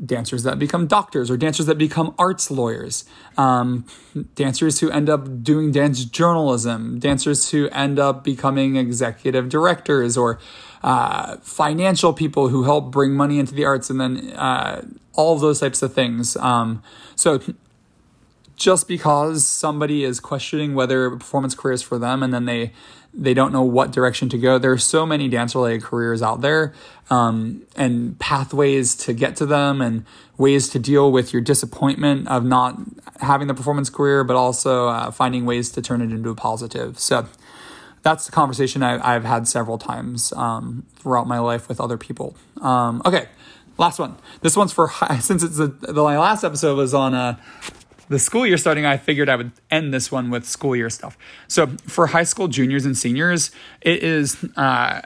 dancers 0.04 0.42
that 0.42 0.58
become 0.58 0.86
doctors 0.86 1.30
or 1.30 1.36
dancers 1.36 1.66
that 1.66 1.78
become 1.78 2.14
arts 2.18 2.50
lawyers, 2.50 3.04
um, 3.38 3.84
dancers 4.34 4.80
who 4.80 4.90
end 4.90 5.08
up 5.08 5.42
doing 5.42 5.70
dance 5.70 6.04
journalism, 6.04 6.98
dancers 6.98 7.50
who 7.50 7.68
end 7.68 7.98
up 7.98 8.24
becoming 8.24 8.76
executive 8.76 9.48
directors 9.48 10.16
or 10.16 10.38
uh, 10.82 11.36
financial 11.38 12.12
people 12.12 12.48
who 12.48 12.64
help 12.64 12.90
bring 12.90 13.12
money 13.12 13.38
into 13.38 13.54
the 13.54 13.64
arts, 13.64 13.88
and 13.88 14.00
then 14.00 14.32
uh, 14.32 14.84
all 15.14 15.38
those 15.38 15.60
types 15.60 15.82
of 15.82 15.94
things. 15.94 16.36
Um, 16.38 16.82
so 17.14 17.40
just 18.56 18.86
because 18.86 19.46
somebody 19.46 20.04
is 20.04 20.20
questioning 20.20 20.74
whether 20.74 21.06
a 21.06 21.18
performance 21.18 21.54
career 21.54 21.74
is 21.74 21.82
for 21.82 21.98
them 21.98 22.22
and 22.22 22.32
then 22.32 22.44
they 22.44 22.72
they 23.14 23.34
don't 23.34 23.52
know 23.52 23.62
what 23.62 23.90
direction 23.92 24.28
to 24.30 24.38
go. 24.38 24.58
There 24.58 24.72
are 24.72 24.78
so 24.78 25.04
many 25.04 25.28
dance 25.28 25.54
related 25.54 25.82
careers 25.82 26.22
out 26.22 26.40
there 26.40 26.72
um, 27.10 27.62
and 27.76 28.18
pathways 28.18 28.94
to 28.96 29.12
get 29.12 29.36
to 29.36 29.46
them 29.46 29.80
and 29.80 30.04
ways 30.38 30.68
to 30.70 30.78
deal 30.78 31.12
with 31.12 31.32
your 31.32 31.42
disappointment 31.42 32.28
of 32.28 32.44
not 32.44 32.76
having 33.20 33.48
the 33.48 33.54
performance 33.54 33.90
career, 33.90 34.24
but 34.24 34.34
also 34.34 34.88
uh, 34.88 35.10
finding 35.10 35.44
ways 35.44 35.70
to 35.70 35.82
turn 35.82 36.00
it 36.00 36.10
into 36.10 36.30
a 36.30 36.34
positive. 36.34 36.98
So 36.98 37.28
that's 38.02 38.26
the 38.26 38.32
conversation 38.32 38.82
I, 38.82 39.12
have 39.12 39.24
had 39.24 39.46
several 39.46 39.78
times 39.78 40.32
um, 40.32 40.84
throughout 40.96 41.26
my 41.26 41.38
life 41.38 41.68
with 41.68 41.80
other 41.80 41.98
people. 41.98 42.36
Um, 42.60 43.02
okay, 43.04 43.28
last 43.78 43.98
one. 43.98 44.16
This 44.40 44.56
one's 44.56 44.72
for 44.72 44.90
since 45.20 45.42
it's 45.42 45.58
a, 45.58 45.68
the 45.68 46.02
last 46.02 46.44
episode 46.44 46.76
was 46.76 46.94
on 46.94 47.14
uh, 47.14 47.36
the 48.12 48.18
school 48.18 48.46
year 48.46 48.58
starting, 48.58 48.86
I 48.86 48.98
figured 48.98 49.28
I 49.28 49.36
would 49.36 49.52
end 49.70 49.92
this 49.92 50.12
one 50.12 50.30
with 50.30 50.46
school 50.46 50.76
year 50.76 50.90
stuff. 50.90 51.16
So 51.48 51.68
for 51.86 52.08
high 52.08 52.24
school 52.24 52.46
juniors 52.46 52.84
and 52.84 52.96
seniors, 52.96 53.50
it 53.80 54.02
is 54.02 54.44
uh, 54.56 55.02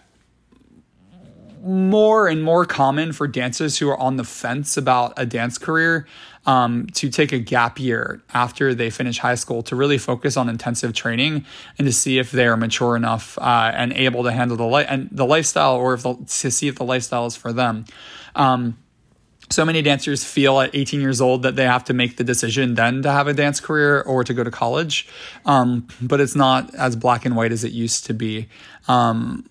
more 1.62 2.26
and 2.26 2.42
more 2.42 2.64
common 2.64 3.12
for 3.12 3.26
dancers 3.26 3.78
who 3.78 3.88
are 3.88 3.98
on 3.98 4.16
the 4.16 4.24
fence 4.24 4.76
about 4.76 5.14
a 5.16 5.24
dance 5.24 5.56
career 5.56 6.06
um, 6.46 6.86
to 6.94 7.08
take 7.08 7.32
a 7.32 7.38
gap 7.38 7.78
year 7.78 8.22
after 8.34 8.74
they 8.74 8.90
finish 8.90 9.18
high 9.18 9.34
school 9.34 9.62
to 9.62 9.76
really 9.76 9.98
focus 9.98 10.36
on 10.36 10.48
intensive 10.48 10.92
training 10.92 11.44
and 11.78 11.86
to 11.86 11.92
see 11.92 12.18
if 12.18 12.30
they 12.30 12.46
are 12.46 12.56
mature 12.56 12.96
enough 12.96 13.38
uh, 13.38 13.72
and 13.74 13.92
able 13.92 14.22
to 14.24 14.32
handle 14.32 14.56
the 14.56 14.66
li- 14.66 14.86
and 14.88 15.08
the 15.10 15.26
lifestyle 15.26 15.76
or 15.76 15.94
if 15.94 16.02
the, 16.02 16.14
to 16.14 16.50
see 16.50 16.68
if 16.68 16.76
the 16.76 16.84
lifestyle 16.84 17.26
is 17.26 17.36
for 17.36 17.52
them. 17.52 17.84
Um, 18.34 18.78
so 19.50 19.64
many 19.64 19.82
dancers 19.82 20.24
feel 20.24 20.60
at 20.60 20.74
18 20.74 21.00
years 21.00 21.20
old 21.20 21.42
that 21.42 21.56
they 21.56 21.64
have 21.64 21.84
to 21.84 21.94
make 21.94 22.16
the 22.16 22.24
decision 22.24 22.74
then 22.74 23.02
to 23.02 23.10
have 23.10 23.28
a 23.28 23.32
dance 23.32 23.60
career 23.60 24.02
or 24.02 24.24
to 24.24 24.34
go 24.34 24.42
to 24.44 24.50
college. 24.50 25.08
Um, 25.44 25.86
but 26.00 26.20
it's 26.20 26.34
not 26.34 26.74
as 26.74 26.96
black 26.96 27.24
and 27.24 27.36
white 27.36 27.52
as 27.52 27.64
it 27.64 27.72
used 27.72 28.06
to 28.06 28.14
be. 28.14 28.48
Um, 28.88 29.48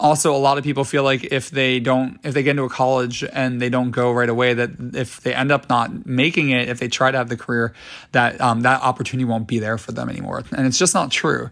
also, 0.00 0.34
a 0.34 0.38
lot 0.38 0.58
of 0.58 0.64
people 0.64 0.84
feel 0.84 1.02
like 1.02 1.24
if 1.32 1.50
they 1.50 1.80
don't, 1.80 2.20
if 2.22 2.32
they 2.32 2.44
get 2.44 2.52
into 2.52 2.62
a 2.62 2.68
college 2.68 3.24
and 3.24 3.60
they 3.60 3.68
don't 3.68 3.90
go 3.90 4.12
right 4.12 4.28
away, 4.28 4.54
that 4.54 4.70
if 4.94 5.20
they 5.22 5.34
end 5.34 5.50
up 5.50 5.68
not 5.68 6.06
making 6.06 6.50
it, 6.50 6.68
if 6.68 6.78
they 6.78 6.86
try 6.86 7.10
to 7.10 7.18
have 7.18 7.28
the 7.28 7.36
career, 7.36 7.74
that 8.12 8.40
um, 8.40 8.60
that 8.60 8.80
opportunity 8.82 9.24
won't 9.24 9.48
be 9.48 9.58
there 9.58 9.76
for 9.76 9.90
them 9.90 10.08
anymore. 10.08 10.44
And 10.52 10.66
it's 10.68 10.78
just 10.78 10.94
not 10.94 11.10
true. 11.10 11.50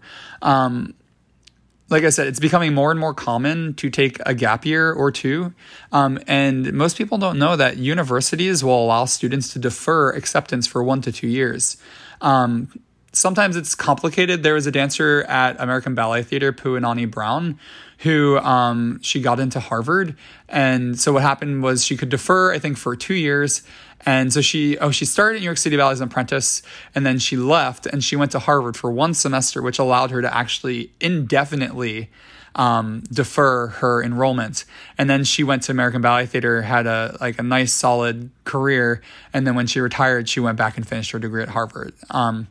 Like 1.89 2.03
I 2.03 2.09
said, 2.09 2.27
it's 2.27 2.39
becoming 2.39 2.73
more 2.73 2.91
and 2.91 2.99
more 2.99 3.13
common 3.13 3.73
to 3.75 3.89
take 3.89 4.19
a 4.25 4.33
gap 4.33 4.65
year 4.65 4.91
or 4.91 5.11
two. 5.11 5.53
Um, 5.91 6.19
and 6.27 6.73
most 6.73 6.97
people 6.97 7.17
don't 7.17 7.39
know 7.39 7.55
that 7.55 7.77
universities 7.77 8.63
will 8.63 8.83
allow 8.83 9.05
students 9.05 9.53
to 9.53 9.59
defer 9.59 10.11
acceptance 10.11 10.67
for 10.67 10.83
one 10.83 11.01
to 11.01 11.11
two 11.11 11.27
years. 11.27 11.77
Um, 12.19 12.69
sometimes 13.13 13.55
it's 13.55 13.75
complicated. 13.75 14.43
There 14.43 14.53
was 14.53 14.67
a 14.67 14.71
dancer 14.71 15.23
at 15.23 15.59
American 15.59 15.95
Ballet 15.95 16.23
Theater, 16.23 16.53
Puanani 16.53 17.09
Brown, 17.09 17.59
who 17.99 18.37
um, 18.39 18.99
she 19.01 19.21
got 19.21 19.39
into 19.39 19.59
Harvard. 19.59 20.15
And 20.47 20.99
so 20.99 21.13
what 21.13 21.23
happened 21.23 21.63
was 21.63 21.83
she 21.83 21.97
could 21.97 22.09
defer, 22.09 22.53
I 22.53 22.59
think, 22.59 22.77
for 22.77 22.95
two 22.95 23.15
years. 23.15 23.63
And 24.05 24.31
so 24.31 24.41
she, 24.41 24.77
oh, 24.77 24.91
she 24.91 25.05
started 25.05 25.37
at 25.37 25.39
New 25.39 25.45
York 25.45 25.57
City 25.57 25.75
Ballet 25.75 25.93
as 25.93 26.01
an 26.01 26.07
apprentice, 26.07 26.61
and 26.95 27.05
then 27.05 27.19
she 27.19 27.35
left 27.35 27.85
and 27.85 28.03
she 28.03 28.15
went 28.15 28.31
to 28.31 28.39
Harvard 28.39 28.77
for 28.77 28.91
one 28.91 29.13
semester, 29.13 29.61
which 29.61 29.79
allowed 29.79 30.11
her 30.11 30.21
to 30.21 30.33
actually 30.33 30.91
indefinitely 31.01 32.09
um, 32.57 33.03
defer 33.11 33.67
her 33.67 34.03
enrollment. 34.03 34.65
And 34.97 35.09
then 35.09 35.23
she 35.23 35.43
went 35.43 35.63
to 35.63 35.71
American 35.71 36.01
Ballet 36.01 36.25
Theater, 36.25 36.61
had 36.63 36.87
a 36.87 37.17
like 37.21 37.39
a 37.39 37.43
nice 37.43 37.73
solid 37.73 38.29
career, 38.43 39.01
and 39.33 39.45
then 39.45 39.55
when 39.55 39.67
she 39.67 39.79
retired, 39.79 40.27
she 40.27 40.39
went 40.39 40.57
back 40.57 40.77
and 40.77 40.87
finished 40.87 41.11
her 41.11 41.19
degree 41.19 41.43
at 41.43 41.49
Harvard. 41.49 41.93
Um, 42.09 42.47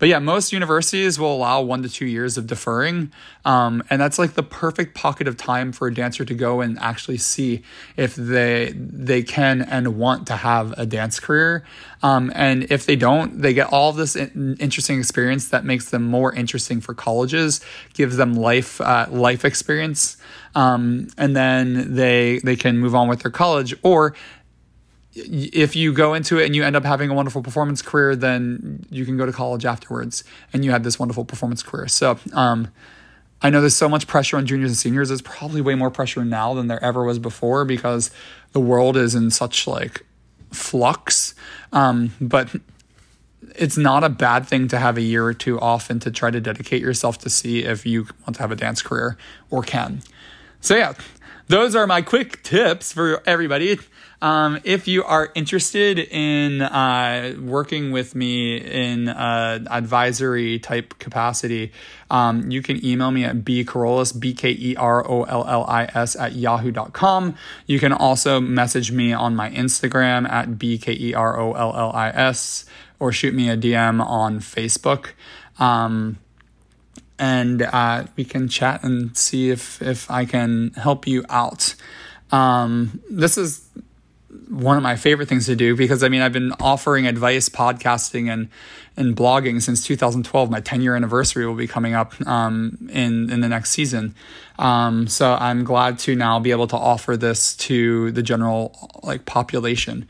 but 0.00 0.08
yeah, 0.08 0.18
most 0.18 0.52
universities 0.52 1.18
will 1.18 1.32
allow 1.32 1.60
one 1.60 1.82
to 1.82 1.88
two 1.88 2.06
years 2.06 2.38
of 2.38 2.46
deferring. 2.46 3.12
Um, 3.44 3.82
and 3.90 4.00
that's 4.00 4.18
like 4.18 4.32
the 4.32 4.42
perfect 4.42 4.94
pocket 4.94 5.28
of 5.28 5.36
time 5.36 5.72
for 5.72 5.86
a 5.88 5.94
dancer 5.94 6.24
to 6.24 6.34
go 6.34 6.62
and 6.62 6.78
actually 6.78 7.18
see 7.18 7.62
if 7.96 8.14
they 8.16 8.72
they 8.74 9.22
can 9.22 9.60
and 9.60 9.98
want 9.98 10.26
to 10.28 10.36
have 10.36 10.72
a 10.78 10.86
dance 10.86 11.20
career. 11.20 11.64
Um, 12.02 12.32
and 12.34 12.66
if 12.70 12.86
they 12.86 12.96
don't, 12.96 13.42
they 13.42 13.52
get 13.52 13.72
all 13.72 13.92
this 13.92 14.16
in- 14.16 14.56
interesting 14.58 14.98
experience 14.98 15.48
that 15.48 15.66
makes 15.66 15.90
them 15.90 16.04
more 16.04 16.32
interesting 16.32 16.80
for 16.80 16.94
colleges, 16.94 17.60
gives 17.92 18.16
them 18.16 18.32
life 18.32 18.80
uh, 18.80 19.06
life 19.10 19.44
experience, 19.44 20.16
um, 20.54 21.08
and 21.18 21.36
then 21.36 21.94
they 21.94 22.40
they 22.42 22.56
can 22.56 22.78
move 22.78 22.94
on 22.94 23.06
with 23.06 23.20
their 23.20 23.30
college 23.30 23.74
or 23.82 24.14
if 25.14 25.74
you 25.74 25.92
go 25.92 26.14
into 26.14 26.38
it 26.38 26.46
and 26.46 26.54
you 26.54 26.62
end 26.62 26.76
up 26.76 26.84
having 26.84 27.10
a 27.10 27.14
wonderful 27.14 27.42
performance 27.42 27.82
career, 27.82 28.14
then 28.14 28.86
you 28.90 29.04
can 29.04 29.16
go 29.16 29.26
to 29.26 29.32
college 29.32 29.64
afterwards 29.64 30.24
and 30.52 30.64
you 30.64 30.70
have 30.70 30.84
this 30.84 30.98
wonderful 30.98 31.24
performance 31.24 31.62
career. 31.62 31.88
So, 31.88 32.18
um, 32.32 32.68
I 33.42 33.50
know 33.50 33.60
there's 33.60 33.76
so 33.76 33.88
much 33.88 34.06
pressure 34.06 34.36
on 34.36 34.46
juniors 34.46 34.70
and 34.70 34.78
seniors. 34.78 35.08
There's 35.08 35.22
probably 35.22 35.62
way 35.62 35.74
more 35.74 35.90
pressure 35.90 36.24
now 36.24 36.54
than 36.54 36.66
there 36.68 36.82
ever 36.84 37.04
was 37.04 37.18
before 37.18 37.64
because 37.64 38.10
the 38.52 38.60
world 38.60 38.96
is 38.96 39.14
in 39.14 39.30
such 39.30 39.66
like 39.66 40.04
flux. 40.52 41.34
Um, 41.72 42.12
but 42.20 42.54
it's 43.56 43.78
not 43.78 44.04
a 44.04 44.10
bad 44.10 44.46
thing 44.46 44.68
to 44.68 44.78
have 44.78 44.98
a 44.98 45.00
year 45.00 45.24
or 45.24 45.32
two 45.32 45.58
off 45.58 45.88
and 45.88 46.02
to 46.02 46.10
try 46.10 46.30
to 46.30 46.40
dedicate 46.40 46.82
yourself 46.82 47.18
to 47.18 47.30
see 47.30 47.64
if 47.64 47.86
you 47.86 48.06
want 48.20 48.36
to 48.36 48.42
have 48.42 48.52
a 48.52 48.56
dance 48.56 48.82
career 48.82 49.16
or 49.48 49.62
can. 49.62 50.02
So 50.60 50.76
yeah, 50.76 50.92
those 51.48 51.74
are 51.74 51.86
my 51.86 52.02
quick 52.02 52.42
tips 52.42 52.92
for 52.92 53.22
everybody. 53.26 53.78
Um, 54.22 54.60
if 54.64 54.86
you 54.86 55.02
are 55.04 55.32
interested 55.34 55.98
in 55.98 56.60
uh, 56.60 57.34
working 57.40 57.90
with 57.90 58.14
me 58.14 58.58
in 58.58 59.08
uh, 59.08 59.60
advisory 59.70 60.58
type 60.58 60.98
capacity, 60.98 61.72
um, 62.10 62.50
you 62.50 62.60
can 62.60 62.84
email 62.84 63.10
me 63.10 63.24
at 63.24 63.36
bkerollis, 63.36 64.18
B-K-E-R-O-L-L-I-S 64.18 66.16
at 66.16 66.34
yahoo.com. 66.34 67.34
You 67.66 67.78
can 67.80 67.94
also 67.94 68.40
message 68.40 68.92
me 68.92 69.14
on 69.14 69.34
my 69.34 69.50
Instagram 69.50 70.28
at 70.28 70.58
B-K-E-R-O-L-L-I-S 70.58 71.16
or 72.98 73.12
shoot 73.12 73.32
me 73.34 73.48
a 73.48 73.56
DM 73.56 74.04
on 74.04 74.40
Facebook. 74.40 75.12
Um, 75.58 76.18
and 77.18 77.62
uh, 77.62 78.04
we 78.16 78.24
can 78.24 78.48
chat 78.48 78.82
and 78.82 79.16
see 79.16 79.48
if, 79.50 79.80
if 79.80 80.10
I 80.10 80.26
can 80.26 80.72
help 80.72 81.06
you 81.06 81.24
out. 81.30 81.74
Um, 82.32 83.00
this 83.10 83.38
is 83.38 83.68
one 84.48 84.76
of 84.76 84.82
my 84.82 84.96
favorite 84.96 85.28
things 85.28 85.46
to 85.46 85.56
do 85.56 85.74
because 85.74 86.02
I 86.02 86.08
mean 86.08 86.22
I've 86.22 86.32
been 86.32 86.52
offering 86.60 87.06
advice, 87.06 87.48
podcasting, 87.48 88.32
and 88.32 88.48
and 88.96 89.16
blogging 89.16 89.60
since 89.60 89.84
2012. 89.84 90.50
My 90.50 90.60
10 90.60 90.82
year 90.82 90.94
anniversary 90.94 91.46
will 91.46 91.54
be 91.54 91.66
coming 91.66 91.94
up 91.94 92.14
um, 92.26 92.88
in 92.92 93.30
in 93.30 93.40
the 93.40 93.48
next 93.48 93.70
season. 93.70 94.14
Um, 94.58 95.08
so 95.08 95.34
I'm 95.34 95.64
glad 95.64 95.98
to 96.00 96.14
now 96.14 96.38
be 96.38 96.50
able 96.50 96.66
to 96.68 96.76
offer 96.76 97.16
this 97.16 97.56
to 97.56 98.12
the 98.12 98.22
general 98.22 98.90
like 99.02 99.24
population. 99.24 100.06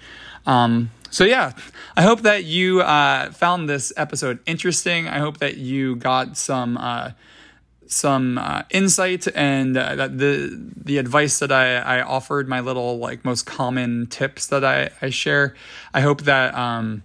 Um, 0.46 0.90
so 1.10 1.24
yeah, 1.24 1.52
I 1.96 2.02
hope 2.02 2.22
that 2.22 2.44
you 2.44 2.82
uh, 2.82 3.30
found 3.32 3.68
this 3.68 3.92
episode 3.96 4.38
interesting. 4.46 5.08
I 5.08 5.18
hope 5.18 5.38
that 5.38 5.56
you 5.56 5.96
got 5.96 6.36
some. 6.36 6.76
Uh, 6.76 7.12
some 7.90 8.38
uh, 8.38 8.62
insight 8.70 9.26
and 9.34 9.76
uh, 9.76 10.06
the 10.08 10.56
the 10.76 10.98
advice 10.98 11.40
that 11.40 11.52
I, 11.52 11.76
I 11.76 12.02
offered, 12.02 12.48
my 12.48 12.60
little 12.60 12.98
like 12.98 13.24
most 13.24 13.46
common 13.46 14.06
tips 14.06 14.46
that 14.46 14.64
I, 14.64 14.90
I 15.02 15.10
share. 15.10 15.54
I 15.92 16.00
hope 16.00 16.22
that 16.22 16.54
um, 16.54 17.02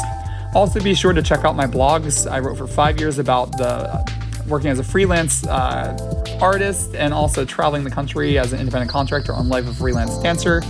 Also, 0.53 0.81
be 0.81 0.95
sure 0.95 1.13
to 1.13 1.21
check 1.21 1.45
out 1.45 1.55
my 1.55 1.67
blogs. 1.67 2.29
I 2.29 2.39
wrote 2.39 2.57
for 2.57 2.67
five 2.67 2.99
years 2.99 3.19
about 3.19 3.57
the 3.57 3.67
uh, 3.67 4.05
working 4.47 4.69
as 4.69 4.79
a 4.79 4.83
freelance 4.83 5.45
uh, 5.47 6.37
artist 6.41 6.95
and 6.95 7.13
also 7.13 7.45
traveling 7.45 7.83
the 7.83 7.91
country 7.91 8.39
as 8.39 8.53
an 8.53 8.59
independent 8.59 8.89
contractor 8.89 9.33
on 9.33 9.49
Life 9.49 9.67
of 9.67 9.77
Freelance 9.77 10.17
Dancer. 10.19 10.61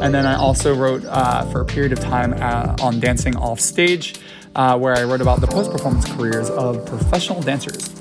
And 0.00 0.14
then 0.14 0.26
I 0.26 0.36
also 0.36 0.74
wrote 0.74 1.04
uh, 1.04 1.44
for 1.50 1.60
a 1.60 1.64
period 1.64 1.92
of 1.92 2.00
time 2.00 2.34
uh, 2.34 2.76
on 2.80 3.00
dancing 3.00 3.36
off 3.36 3.60
stage, 3.60 4.16
uh, 4.54 4.78
where 4.78 4.96
I 4.96 5.04
wrote 5.04 5.20
about 5.20 5.40
the 5.40 5.46
post 5.46 5.70
performance 5.70 6.10
careers 6.12 6.50
of 6.50 6.84
professional 6.86 7.40
dancers. 7.42 7.94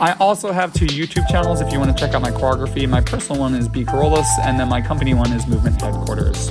I 0.00 0.14
also 0.14 0.52
have 0.52 0.72
two 0.72 0.86
YouTube 0.86 1.28
channels 1.28 1.60
if 1.60 1.72
you 1.72 1.78
want 1.78 1.96
to 1.96 2.04
check 2.04 2.14
out 2.14 2.22
my 2.22 2.30
choreography. 2.30 2.88
My 2.88 3.00
personal 3.00 3.40
one 3.40 3.54
is 3.54 3.68
B. 3.68 3.84
Kerollis, 3.84 4.26
and 4.42 4.58
then 4.58 4.68
my 4.68 4.80
company 4.80 5.14
one 5.14 5.32
is 5.32 5.46
Movement 5.46 5.80
Headquarters. 5.80 6.50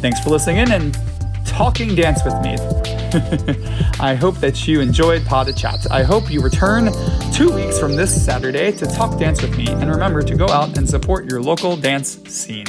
Thanks 0.00 0.20
for 0.20 0.30
listening 0.30 0.58
in 0.58 0.72
and 0.72 0.98
talking 1.46 1.94
dance 1.94 2.22
with 2.24 2.34
me. 2.42 2.56
I 4.00 4.14
hope 4.14 4.36
that 4.36 4.68
you 4.68 4.80
enjoyed 4.80 5.24
Pod 5.24 5.54
Chat. 5.56 5.90
I 5.90 6.02
hope 6.02 6.30
you 6.30 6.42
return 6.42 6.90
two 7.32 7.50
weeks 7.50 7.78
from 7.78 7.96
this 7.96 8.24
Saturday 8.24 8.72
to 8.72 8.86
talk 8.86 9.18
dance 9.18 9.40
with 9.40 9.56
me. 9.56 9.68
And 9.68 9.90
remember 9.90 10.22
to 10.22 10.34
go 10.34 10.48
out 10.48 10.76
and 10.76 10.88
support 10.88 11.24
your 11.24 11.40
local 11.40 11.76
dance 11.76 12.18
scene. 12.28 12.66